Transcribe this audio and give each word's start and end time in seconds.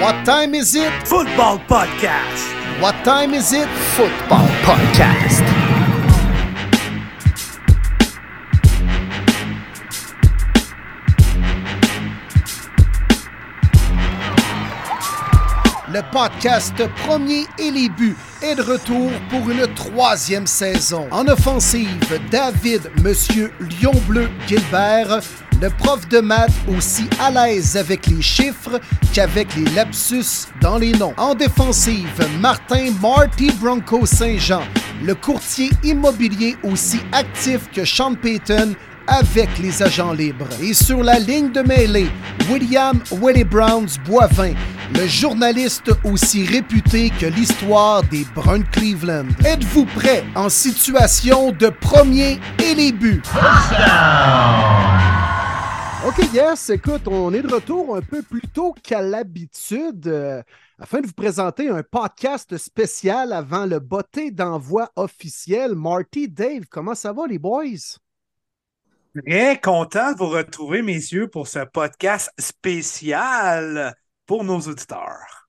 What 0.00 0.24
time 0.24 0.54
is 0.54 0.74
it? 0.74 0.90
Football 1.06 1.58
Podcast. 1.68 2.80
What 2.80 2.94
time 3.04 3.34
is 3.34 3.52
it? 3.52 3.68
Football 3.68 4.48
Podcast. 4.64 5.44
Le 15.92 16.00
podcast 16.12 16.74
Premier 17.06 17.44
et 17.58 17.70
les 17.70 17.90
buts 17.90 18.16
est 18.42 18.54
de 18.54 18.62
retour 18.62 19.10
pour 19.28 19.50
une 19.50 19.66
troisième 19.74 20.46
saison. 20.46 21.08
En 21.10 21.26
offensive, 21.28 22.20
David 22.30 22.90
Monsieur 23.02 23.52
Lion 23.82 23.92
Bleu 24.06 24.30
Gilbert, 24.46 25.20
le 25.60 25.68
prof 25.68 26.08
de 26.08 26.20
maths 26.20 26.50
aussi 26.68 27.04
à 27.20 27.30
l'aise 27.30 27.76
avec 27.76 28.06
les 28.06 28.22
chiffres 28.22 28.80
qu'avec 29.12 29.54
les 29.56 29.70
lapsus 29.72 30.48
dans 30.60 30.78
les 30.78 30.92
noms. 30.92 31.14
En 31.16 31.34
défensive, 31.34 32.26
Martin 32.40 32.90
Marty 33.00 33.50
Bronco 33.60 34.06
Saint-Jean, 34.06 34.62
le 35.04 35.14
courtier 35.14 35.70
immobilier 35.84 36.56
aussi 36.62 37.00
actif 37.12 37.70
que 37.72 37.84
Sean 37.84 38.14
Payton 38.14 38.74
avec 39.06 39.48
les 39.58 39.82
agents 39.82 40.12
libres. 40.12 40.48
Et 40.62 40.72
sur 40.72 41.02
la 41.02 41.18
ligne 41.18 41.50
de 41.50 41.62
mêlée, 41.62 42.08
William 42.48 43.00
Willie 43.10 43.44
Browns 43.44 43.98
Boivin, 44.06 44.54
le 44.94 45.06
journaliste 45.06 45.90
aussi 46.04 46.46
réputé 46.46 47.10
que 47.20 47.26
l'histoire 47.26 48.02
des 48.04 48.24
Bruns 48.34 48.64
Cleveland. 48.70 49.26
Êtes-vous 49.44 49.84
prêt 49.86 50.24
en 50.34 50.48
situation 50.48 51.52
de 51.52 51.68
premier 51.68 52.38
et 52.62 52.74
les 52.74 52.92
buts? 52.92 53.22
OK, 56.06 56.32
yes, 56.32 56.70
écoute, 56.70 57.06
on 57.08 57.34
est 57.34 57.42
de 57.42 57.52
retour 57.52 57.94
un 57.94 58.00
peu 58.00 58.22
plus 58.22 58.40
tôt 58.40 58.72
qu'à 58.82 59.02
l'habitude 59.02 60.06
euh, 60.06 60.42
afin 60.78 61.02
de 61.02 61.06
vous 61.06 61.12
présenter 61.12 61.68
un 61.68 61.82
podcast 61.82 62.56
spécial 62.56 63.34
avant 63.34 63.66
le 63.66 63.80
botté 63.80 64.30
d'envoi 64.30 64.90
officiel. 64.96 65.74
Marty, 65.74 66.26
Dave, 66.26 66.64
comment 66.70 66.94
ça 66.94 67.12
va 67.12 67.26
les 67.26 67.38
boys? 67.38 67.98
Très 69.26 69.60
content 69.60 70.12
de 70.12 70.16
vous 70.16 70.30
retrouver, 70.30 70.80
messieurs, 70.80 71.28
pour 71.28 71.48
ce 71.48 71.66
podcast 71.66 72.30
spécial 72.38 73.94
pour 74.24 74.42
nos 74.42 74.60
auditeurs. 74.60 75.48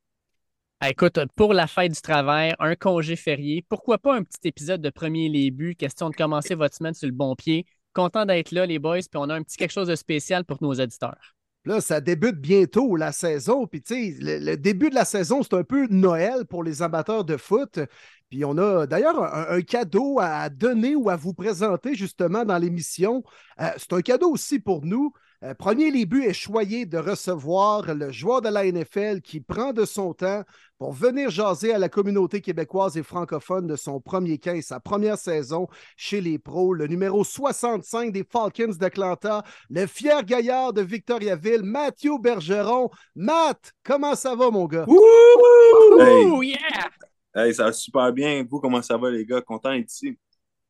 Ah, 0.82 0.90
écoute, 0.90 1.18
pour 1.38 1.54
la 1.54 1.68
fête 1.68 1.94
du 1.94 2.02
travail, 2.02 2.56
un 2.60 2.76
congé 2.76 3.16
férié, 3.16 3.64
pourquoi 3.70 4.00
pas 4.00 4.16
un 4.16 4.24
petit 4.24 4.50
épisode 4.50 4.82
de 4.82 4.90
premier 4.90 5.30
les 5.30 5.50
buts, 5.50 5.76
question 5.76 6.10
de 6.10 6.16
commencer 6.16 6.56
votre 6.56 6.76
semaine 6.76 6.94
sur 6.94 7.08
le 7.08 7.14
bon 7.14 7.36
pied. 7.36 7.66
Content 7.94 8.26
d'être 8.26 8.52
là, 8.52 8.66
les 8.66 8.80
boys, 8.80 9.00
puis 9.00 9.16
on 9.16 9.30
a 9.30 9.36
un 9.36 9.44
petit 9.44 9.58
quelque 9.58 9.72
chose 9.72 9.88
de 9.88 9.96
spécial 9.96 10.46
pour 10.46 10.58
nos 10.62 10.74
auditeurs. 10.74 11.36
Là, 11.66 11.80
ça 11.80 12.02
débute 12.02 12.38
bientôt 12.38 12.96
la 12.96 13.12
saison. 13.12 13.68
Puis, 13.68 13.84
tu 13.84 14.16
sais, 14.16 14.18
le, 14.20 14.56
début 14.56 14.90
de 14.90 14.96
la 14.96 15.06
saison, 15.06 15.44
c'est 15.44 15.54
un 15.54 15.64
peu 15.64 15.86
Noël 15.88 16.46
pour 16.46 16.64
les 16.64 16.82
amateurs 16.82 17.24
de 17.24 17.38
foot. 17.38 17.80
Puis, 18.30 18.44
on 18.46 18.58
a 18.58 18.88
d'ailleurs 18.88 19.22
un, 19.24 19.58
un, 19.58 19.62
cadeau 19.62 20.18
à 20.20 20.50
donner 20.50 20.96
ou 20.96 21.10
à 21.10 21.16
vous 21.16 21.34
présenter 21.34 21.94
justement 21.94 22.46
dans 22.46 22.58
l'émission. 22.58 23.24
Euh, 23.60 23.70
c'est 23.78 23.94
un 23.94 24.02
cadeau 24.02 24.32
aussi 24.32 24.60
pour 24.60 24.84
nous. 24.84 25.14
Euh, 25.44 25.56
premier 25.56 25.90
les 25.90 26.06
buts 26.06 26.24
est 26.24 26.34
choyé 26.34 26.86
de 26.86 27.00
recevoir 27.00 27.96
le 27.96 28.12
joueur 28.12 28.42
de 28.42 28.50
la 28.50 28.64
NFL 28.64 29.22
qui 29.22 29.42
prend 29.42 29.74
de 29.74 29.86
son 29.86 30.14
temps 30.14 30.44
pour 30.78 30.94
venir 30.94 31.32
jaser 31.32 31.74
à 31.74 31.80
la 31.80 31.90
communauté 31.90 32.42
québécoise 32.42 32.96
et 32.96 33.02
francophone 33.02 33.66
de 33.66 33.76
son 33.76 34.00
premier 34.00 34.38
15, 34.38 34.64
sa 34.64 34.80
première 34.80 35.18
saison 35.18 35.68
chez 35.98 36.22
les 36.22 36.38
pros, 36.38 36.76
le 36.76 36.86
numéro 36.86 37.24
65 37.24 38.12
des 38.12 38.24
Falcons 38.24 38.76
d'Atlanta, 38.80 39.44
le 39.72 39.88
fier 39.88 40.24
gaillard 40.24 40.74
de 40.74 40.84
Victoriaville, 40.84 41.64
Mathieu 41.64 42.20
Bergeron. 42.20 42.92
Matt, 43.16 43.74
comment 43.84 44.14
ça 44.14 44.36
va, 44.36 44.52
mon 44.52 44.68
gars? 44.68 44.86
Hey. 46.00 46.50
yeah! 46.50 46.90
Hey, 47.34 47.56
ça 47.56 47.66
va 47.66 47.72
super 47.72 48.14
bien. 48.14 48.46
Vous, 48.48 48.60
comment 48.60 48.84
ça 48.84 48.96
va, 48.96 49.10
les 49.10 49.26
gars? 49.26 49.42
Content 49.42 49.72
d'être 49.72 49.92
ici. 49.92 50.16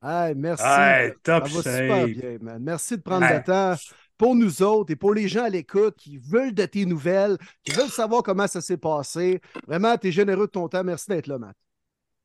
Hey, 0.02 0.34
merci. 0.34 0.64
Hey, 0.66 1.12
top 1.22 1.48
ça 1.50 1.62
va 1.62 1.78
super 1.78 2.08
bien, 2.08 2.38
man. 2.40 2.64
Merci 2.64 2.98
de 2.98 3.02
prendre 3.02 3.26
hey. 3.26 3.38
le 3.38 3.44
temps 3.44 3.76
pour 4.22 4.36
nous 4.36 4.62
autres 4.62 4.94
et 4.94 4.96
pour 4.96 5.16
les 5.16 5.28
gens 5.28 5.46
à 5.46 5.50
l'écoute 5.50 5.96
qui 5.98 6.20
veulent 6.20 6.54
de 6.54 6.68
tes 6.68 6.86
nouvelles, 6.86 7.40
qui 7.64 7.72
veulent 7.72 7.90
savoir 7.90 8.22
comment 8.22 8.46
ça 8.46 8.62
s'est 8.62 8.78
passé. 8.78 9.42
Vraiment, 9.66 9.98
tu 9.98 10.10
es 10.10 10.12
généreux 10.12 10.46
de 10.46 10.52
ton 10.52 10.68
temps. 10.68 10.84
Merci 10.84 11.10
d'être 11.10 11.26
là, 11.26 11.40
Matt. 11.40 11.56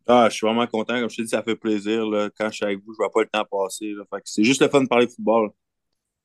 Ah, 0.07 0.27
je 0.29 0.35
suis 0.35 0.47
vraiment 0.47 0.67
content. 0.67 1.01
Comme 1.01 1.09
je 1.09 1.17
te 1.17 1.23
dis, 1.23 1.29
ça 1.31 1.43
fait 1.43 1.57
plaisir. 1.57 2.05
Là. 2.05 2.29
Quand 2.39 2.51
je 2.51 2.57
suis 2.57 2.67
avec 2.67 2.81
vous, 2.81 2.93
je 2.93 3.03
ne 3.03 3.05
vois 3.07 3.11
pas 3.11 3.21
le 3.23 3.29
temps 3.29 3.47
passer. 3.51 3.95
C'est 4.27 4.45
juste 4.45 4.61
le 4.61 4.69
fun 4.69 4.83
de 4.83 4.89
parler 4.89 5.07
football. 5.09 5.53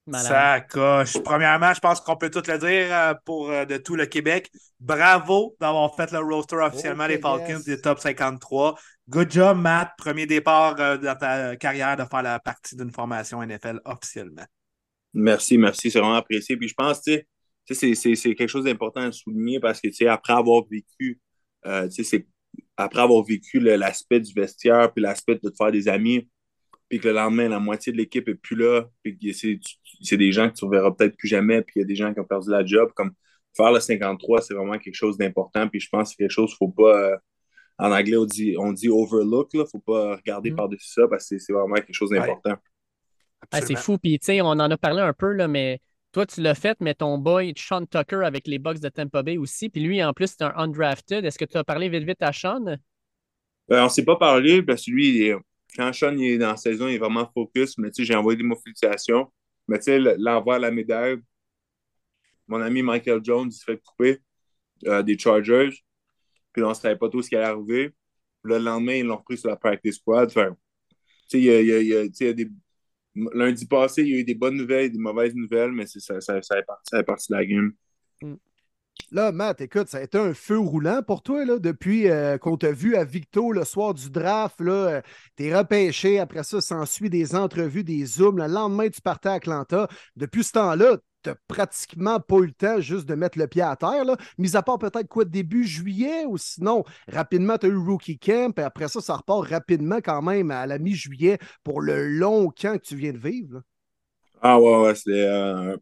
Malade. 0.08 0.28
Ça 0.28 0.60
coche. 0.60 1.24
Premièrement, 1.24 1.74
je 1.74 1.80
pense 1.80 2.02
qu'on 2.02 2.18
peut 2.18 2.30
tout 2.30 2.44
le 2.46 2.58
dire 2.58 3.16
pour 3.24 3.48
de 3.48 3.78
tout 3.78 3.96
le 3.96 4.08
Québec. 4.08 4.52
Bravo 4.82 5.56
d'avoir 5.62 5.96
fait 5.96 6.12
le 6.12 6.20
roster 6.20 6.58
officiellement 6.58 7.06
okay, 7.06 7.16
des 7.16 7.22
Falcons 7.22 7.48
yes. 7.48 7.64
des 7.64 7.80
top 7.80 8.00
53. 8.00 8.78
Good 9.08 9.32
job, 9.32 9.58
Matt. 9.58 9.92
Premier 9.98 10.26
départ 10.26 10.76
dans 10.76 11.18
ta 11.18 11.56
carrière 11.56 11.96
de 11.96 12.04
faire 12.04 12.24
la 12.24 12.42
partie 12.42 12.76
d'une 12.76 12.92
formation 12.92 13.42
NFL 13.42 13.80
officiellement. 13.86 14.44
Merci, 15.14 15.58
merci. 15.58 15.92
C'est 15.92 16.00
vraiment 16.00 16.16
apprécié. 16.16 16.58
Puis 16.58 16.68
je 16.68 16.74
pense, 16.74 17.02
tu 17.02 17.24
sais, 17.70 17.96
c'est 17.96 18.36
quelque 18.36 18.48
chose 18.48 18.66
d'important 18.66 19.02
à 19.02 19.12
souligner 19.12 19.60
parce 19.60 19.82
que, 19.82 19.88
tu 19.88 19.94
sais, 19.94 20.08
après 20.08 20.34
avoir 20.34 20.64
vécu, 20.70 21.20
euh, 21.66 21.88
tu 21.88 22.04
sais, 22.04 22.28
après 22.78 23.02
avoir 23.02 23.24
vécu 23.24 23.60
l'aspect 23.60 24.20
du 24.20 24.34
vestiaire, 24.34 24.92
puis 24.94 25.02
l'aspect 25.02 25.36
de 25.36 25.50
te 25.50 25.56
faire 25.56 25.72
des 25.72 25.88
amis, 25.88 26.28
puis 26.90 27.00
que 27.00 27.08
le 27.08 27.14
lendemain, 27.14 27.48
la 27.48 27.60
moitié 27.60 27.94
de 27.94 27.98
l'équipe 27.98 28.28
est 28.28 28.36
plus 28.36 28.56
là, 28.56 28.86
puis 29.04 29.18
que 29.18 29.32
c'est 29.34 30.18
des 30.18 30.32
gens 30.32 30.50
que 30.50 30.56
tu 30.56 30.66
reverras 30.66 30.92
peut-être 30.92 31.16
plus 31.16 31.28
jamais, 31.28 31.62
puis 31.62 31.76
il 31.78 31.80
y 31.80 31.84
a 31.84 31.86
des 31.86 31.96
gens 31.96 32.14
qui 32.14 32.20
ont 32.20 32.26
perdu 32.26 32.50
la 32.50 32.66
job, 32.66 32.92
comme 32.96 33.12
faire 33.56 33.72
le 33.72 33.80
53, 33.80 34.42
c'est 34.42 34.54
vraiment 34.54 34.78
quelque 34.78 34.96
chose 34.96 35.18
d'important, 35.18 35.68
puis 35.68 35.80
je 35.80 35.90
pense 35.90 36.10
que 36.10 36.16
c'est 36.16 36.24
quelque 36.24 36.32
chose 36.32 36.56
qu'il 36.58 36.68
ne 36.68 36.72
faut 36.72 36.84
pas, 36.84 37.12
euh, 37.12 37.18
en 37.78 37.92
anglais, 37.92 38.18
on 38.18 38.26
dit, 38.26 38.56
on 38.58 38.74
dit 38.74 38.90
overlook, 38.90 39.50
il 39.54 39.62
ne 39.62 39.66
faut 39.66 39.80
pas 39.80 40.18
regarder 40.18 40.52
mm. 40.52 40.56
par-dessus 40.56 40.92
ça, 40.92 41.08
parce 41.08 41.30
que 41.30 41.38
c'est 41.38 41.54
vraiment 41.54 41.76
quelque 41.76 41.94
chose 41.94 42.10
d'important. 42.10 42.52
Ouais. 42.52 42.71
Ah, 43.50 43.62
c'est 43.62 43.76
fou. 43.76 43.98
Puis, 43.98 44.20
tu 44.20 44.26
sais, 44.26 44.42
on 44.42 44.48
en 44.48 44.60
a 44.60 44.78
parlé 44.78 45.02
un 45.02 45.14
peu, 45.14 45.32
là, 45.34 45.48
mais 45.48 45.80
toi, 46.12 46.26
tu 46.26 46.42
l'as 46.42 46.56
fait, 46.56 46.78
mais 46.82 46.94
ton 46.94 47.18
boy, 47.18 47.54
Sean 47.58 47.86
Tucker, 47.86 48.24
avec 48.26 48.46
les 48.48 48.60
Bucks 48.60 48.80
de 48.80 48.90
Tampa 48.90 49.24
Bay 49.24 49.38
aussi. 49.38 49.70
Puis 49.70 49.82
lui, 49.82 50.04
en 50.04 50.14
plus, 50.14 50.28
c'est 50.28 50.44
un 50.44 50.54
undrafted. 50.56 51.24
Est-ce 51.26 51.40
que 51.40 51.46
tu 51.46 51.58
as 51.58 51.64
parlé 51.64 51.90
vite, 51.90 52.04
vite 52.04 52.22
à 52.22 52.34
Sean? 52.34 52.78
Ben, 53.68 53.82
on 53.82 53.86
ne 53.86 53.90
s'est 53.90 54.04
pas 54.04 54.18
parlé 54.18 54.62
parce 54.62 54.86
que 54.86 54.92
lui, 54.92 55.24
est... 55.24 55.36
quand 55.76 55.94
Sean 55.94 56.16
il 56.18 56.34
est 56.34 56.38
dans 56.38 56.52
la 56.52 56.58
saison, 56.58 56.88
il 56.88 56.96
est 56.96 57.00
vraiment 57.00 57.30
focus. 57.34 57.78
Mais 57.78 57.90
tu 57.90 58.02
sais, 58.02 58.06
j'ai 58.06 58.16
envoyé 58.16 58.38
des 58.38 58.44
mots 58.44 58.60
félicitations. 58.62 59.32
Mais 59.68 59.80
tu 59.80 59.86
sais, 59.86 60.00
l'envoi 60.18 60.56
à 60.56 60.60
la 60.60 60.72
médaille, 60.72 61.18
mon 62.48 62.60
ami 62.60 62.84
Michael 62.84 63.22
Jones, 63.24 63.48
il 63.48 63.54
se 63.54 63.64
fait 63.64 63.78
couper 63.78 64.20
euh, 64.88 65.02
des 65.04 65.18
Chargers. 65.18 65.72
Puis 66.52 66.64
on 66.64 66.70
ne 66.70 66.74
savait 66.74 66.98
pas 66.98 67.08
tout 67.08 67.22
ce 67.22 67.30
qui 67.30 67.38
allait 67.38 67.46
arriver. 67.46 67.92
Le 68.44 68.58
lendemain, 68.58 68.96
ils 68.96 69.06
l'ont 69.06 69.18
repris 69.18 69.38
sur 69.38 69.50
la 69.50 69.56
practice 69.56 69.96
squad. 69.96 70.28
Enfin, 70.28 70.50
tu 70.50 70.96
sais, 71.30 71.40
il 71.40 71.46
y 71.46 71.52
a, 71.52 71.62
il 71.62 71.68
y 71.68 71.74
a, 71.74 71.80
il 71.80 71.88
y 71.88 71.96
a, 71.96 72.04
il 72.04 72.26
y 72.26 72.28
a 72.28 72.34
des 72.34 72.50
lundi 73.16 73.66
passé, 73.66 74.04
il 74.04 74.10
y 74.10 74.16
a 74.16 74.20
eu 74.20 74.24
des 74.24 74.36
bonnes 74.36 74.58
nouvelles 74.58 74.86
et 74.86 74.90
des 74.90 75.00
mauvaises 75.00 75.36
nouvelles, 75.36 75.72
mais 75.72 75.86
ça, 75.86 76.00
ça, 76.00 76.22
ça, 76.22 76.42
ça, 76.42 76.60
est 76.60 76.64
parti, 76.64 76.84
ça 76.90 77.00
est 77.00 77.04
parti 77.04 77.32
de 77.32 77.38
la 77.38 77.46
game. 77.46 77.72
Mm. 78.22 78.36
Là, 79.12 79.32
Matt, 79.32 79.62
écoute, 79.62 79.90
ça 79.90 79.98
a 79.98 80.02
été 80.02 80.18
un 80.18 80.34
feu 80.34 80.58
roulant 80.60 81.02
pour 81.06 81.24
toi 81.24 81.44
là, 81.44 81.60
depuis 81.60 82.10
euh, 82.10 82.38
qu'on 82.38 82.58
t'a 82.58 82.72
vu 82.72 82.96
à 82.96 83.04
Victo 83.04 83.52
le 83.52 83.66
soir 83.66 83.94
du 83.94 84.10
draft. 84.10 84.62
Là, 84.62 84.74
euh, 84.74 85.02
t'es 85.36 85.56
repêché, 85.56 86.20
après 86.20 86.44
ça, 86.44 86.62
s'ensuit 86.62 87.10
des 87.10 87.36
entrevues, 87.36 87.84
des 87.84 88.06
zooms. 88.06 88.38
Le 88.38 88.48
lendemain, 88.48 88.90
tu 88.90 89.02
partais 89.02 89.30
à 89.30 89.34
Atlanta. 89.34 89.88
Depuis 90.16 90.44
ce 90.44 90.54
temps-là, 90.54 90.98
t'as 91.22 91.36
pratiquement 91.48 92.20
pas 92.20 92.38
eu 92.38 92.48
le 92.48 92.54
temps 92.54 92.80
juste 92.80 93.06
de 93.08 93.16
mettre 93.16 93.38
le 93.38 93.48
pied 93.48 93.62
à 93.62 93.76
terre, 93.76 94.06
là. 94.06 94.18
mis 94.38 94.56
à 94.56 94.62
part 94.62 94.80
peut-être 94.80 95.08
quoi 95.08 95.26
début 95.26 95.66
juillet 95.66 96.26
ou 96.26 96.38
sinon 96.38 96.84
rapidement 97.08 97.58
tu 97.58 97.68
as 97.68 97.70
eu 97.70 97.78
Rookie 97.78 98.20
Camp 98.20 98.58
et 98.58 98.64
après 98.64 98.88
ça, 98.88 99.02
ça 99.02 99.16
repart 99.16 99.48
rapidement 99.48 100.00
quand 100.04 100.22
même 100.22 100.52
à 100.52 100.66
la 100.66 100.80
mi-juillet 100.80 101.38
pour 101.64 101.82
le 101.82 102.08
long 102.08 102.50
camp 102.50 102.78
que 102.78 102.86
tu 102.86 102.96
viens 102.96 103.14
de 103.14 103.18
vivre. 103.18 103.62
Ah 104.42 104.60
ouais, 104.60 104.78
ouais, 104.82 104.96
c'est 104.96 105.28
euh, 105.28 105.78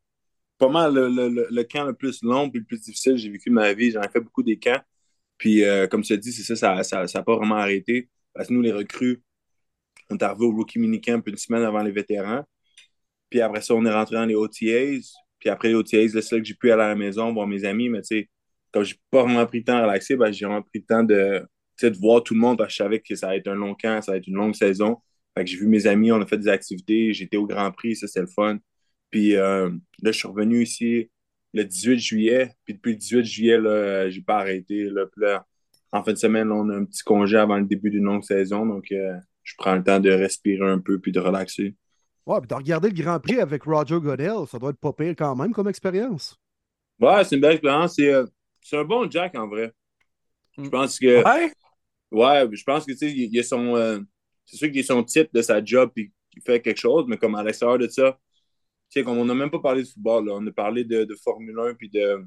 pas 0.58 0.70
mal 0.70 0.94
le, 0.94 1.08
le, 1.10 1.48
le, 1.50 1.64
camp 1.64 1.86
le 1.86 1.94
plus 1.94 2.22
long 2.24 2.52
et 2.54 2.58
le 2.58 2.64
plus 2.66 2.82
difficile 2.82 3.14
que 3.14 3.20
j'ai 3.20 3.30
vécu 3.30 3.50
de 3.50 3.56
ma 3.56 3.74
vie. 3.74 3.92
J'en 3.92 4.02
ai 4.02 4.09
fait 4.09 4.20
beaucoup 4.20 4.44
des 4.44 4.59
camps. 4.59 4.82
Puis 5.38 5.64
euh, 5.64 5.88
comme 5.88 6.03
tu 6.03 6.14
as 6.14 6.18
dit, 6.18 6.34
c'est 6.34 6.44
ça, 6.44 6.56
ça 6.56 6.76
n'a 6.76 6.84
ça, 6.84 7.08
ça 7.08 7.24
pas 7.24 7.35
vraiment 7.38 7.56
arrêté. 7.56 8.09
Parce 8.34 8.50
que 8.50 8.53
nous, 8.53 8.62
les 8.62 8.74
recrues, 8.74 9.24
on 10.09 10.18
est 10.18 10.24
arrivé 10.24 10.46
au 10.46 10.52
Rookie 10.52 10.80
Minicamp 10.80 11.22
une 11.26 11.38
semaine 11.38 11.64
avant 11.64 11.84
les 11.84 11.92
vétérans. 11.92 12.44
Puis 13.30 13.42
après 13.42 13.62
ça, 13.62 13.76
on 13.76 13.85
est 13.85 13.94
rentré 13.94 14.16
dans 14.16 14.26
les 14.26 14.35
OTAs. 14.35 15.14
Puis 15.40 15.50
après 15.50 15.70
les 15.70 15.76
OTAs, 15.76 16.09
c'est 16.22 16.32
là 16.32 16.40
que 16.40 16.44
j'ai 16.44 16.53
pu 16.53 16.72
aller 16.72 16.84
à 16.84 16.90
la 16.90 16.96
maison 16.96 17.34
voir 17.34 17.47
mes 17.47 17.66
amis. 17.66 17.90
Mais 17.90 18.02
tu 18.02 18.18
sais, 18.18 18.30
comme 18.72 18.84
j'ai 18.84 18.96
pas 19.12 19.24
vraiment 19.24 19.46
pris 19.46 19.59
le 19.59 19.64
temps 19.66 19.78
de 19.78 19.84
relaxer, 19.84 20.16
ben, 20.16 20.32
j'ai 20.32 20.46
vraiment 20.46 20.62
pris 20.62 20.80
le 20.80 20.86
temps 20.86 21.03
de, 21.03 21.46
de 21.82 21.97
voir 21.97 22.24
tout 22.24 22.34
le 22.34 22.40
monde 22.40 22.58
parce 22.58 22.70
que 22.70 22.74
je 22.74 22.78
savais 22.78 23.00
que 23.00 23.16
ça 23.16 23.28
va 23.28 23.36
être 23.38 23.47
un 23.47 23.56
long 23.56 23.76
camp, 23.76 24.02
ça 24.02 24.12
va 24.14 24.18
être 24.18 24.28
une 24.28 24.36
longue 24.36 24.56
saison. 24.56 24.97
Fait 25.38 25.44
que 25.46 25.50
j'ai 25.50 25.58
vu 25.58 25.68
mes 25.68 25.88
amis, 25.88 26.12
on 26.12 26.22
a 26.22 26.26
fait 26.26 26.38
des 26.38 26.50
activités, 26.50 27.14
j'étais 27.14 27.38
au 27.38 27.46
Grand 27.47 27.72
Prix, 27.72 27.96
ça 27.96 28.08
c'était 28.08 28.22
le 28.22 28.28
fun. 28.28 28.59
Puis 29.12 29.36
euh, 29.36 29.70
là, 30.02 30.12
je 30.12 30.18
suis 30.18 30.28
revenu 30.28 30.64
ici 30.64 31.09
le 31.53 31.64
18 31.64 32.00
juillet. 32.00 32.52
Puis 32.66 32.76
depuis 32.76 32.92
le 32.92 32.97
18 32.97 33.24
juillet, 33.26 33.58
là, 33.58 34.09
j'ai 34.09 34.22
pas 34.22 34.40
arrêté. 34.40 34.90
Là. 35.18 35.46
En 35.92 36.03
fin 36.03 36.14
de 36.14 36.18
semaine, 36.18 36.52
on 36.52 36.70
a 36.70 36.76
un 36.76 36.85
petit 36.85 37.03
congé 37.03 37.38
avant 37.38 37.58
le 37.58 37.66
début 37.66 37.90
d'une 37.90 38.03
longue 38.03 38.24
saison. 38.24 38.66
Donc, 38.66 38.92
euh, 38.92 39.18
je 39.44 39.53
prends 39.58 39.76
le 39.76 39.84
temps 39.84 40.00
de 40.00 40.12
respirer 40.12 40.70
un 40.70 40.80
peu 40.80 41.00
puis 41.00 41.12
de 41.12 41.20
relaxer. 41.20 41.76
Ouais, 42.26 42.40
puis 42.40 42.48
de 42.48 42.54
regarder 42.56 42.90
le 42.90 43.02
Grand 43.02 43.20
Prix 43.20 43.40
avec 43.40 43.64
Roger 43.64 44.00
Goodell, 44.00 44.48
ça 44.48 44.60
doit 44.60 44.70
être 44.72 44.80
pas 44.80 44.94
pire 44.94 45.16
quand 45.18 45.36
même 45.36 45.52
comme 45.52 45.68
expérience. 45.68 46.38
Ouais, 47.00 47.24
c'est 47.24 47.36
une 47.36 47.42
belle 47.42 47.54
expérience. 47.54 47.96
C'est, 47.96 48.14
euh, 48.14 48.26
c'est 48.62 48.78
un 48.78 48.84
bon 48.84 49.10
Jack 49.10 49.38
en 49.38 49.48
vrai. 49.48 49.72
Je 50.58 50.64
mm. 50.64 50.70
pense 50.70 51.00
que. 51.00 51.24
Ouais? 51.24 51.52
Ouais, 52.12 52.48
je 52.52 52.64
pense 52.64 52.86
que 52.86 52.92
tu 52.92 52.98
sais, 52.98 53.12
il, 53.12 53.44
son. 53.44 53.76
Euh, 53.76 54.00
c'est 54.46 54.58
sûr 54.58 54.72
qu'il 54.72 54.82
a 54.82 54.84
son 54.84 55.04
type 55.04 55.30
de 55.34 55.42
sa 55.42 55.64
job 55.64 55.92
et 55.98 56.12
qu'il 56.32 56.42
fait 56.42 56.62
quelque 56.62 56.80
chose, 56.80 57.06
mais 57.08 57.18
comme 57.18 57.36
à 57.36 57.44
l'extérieur 57.44 57.78
de 57.78 57.88
ça, 57.88 58.18
tu 58.90 59.00
sais, 59.00 59.04
comme 59.04 59.18
on 59.18 59.26
n'a 59.26 59.36
même 59.36 59.52
pas 59.52 59.60
parlé 59.60 59.84
de 59.84 59.88
football, 59.88 60.26
là, 60.26 60.34
on 60.36 60.48
a 60.48 60.52
parlé 60.52 60.84
de, 60.84 61.04
de 61.04 61.16
Formule 61.16 61.60
1 61.60 61.76
puis 61.76 61.90
de, 61.90 62.26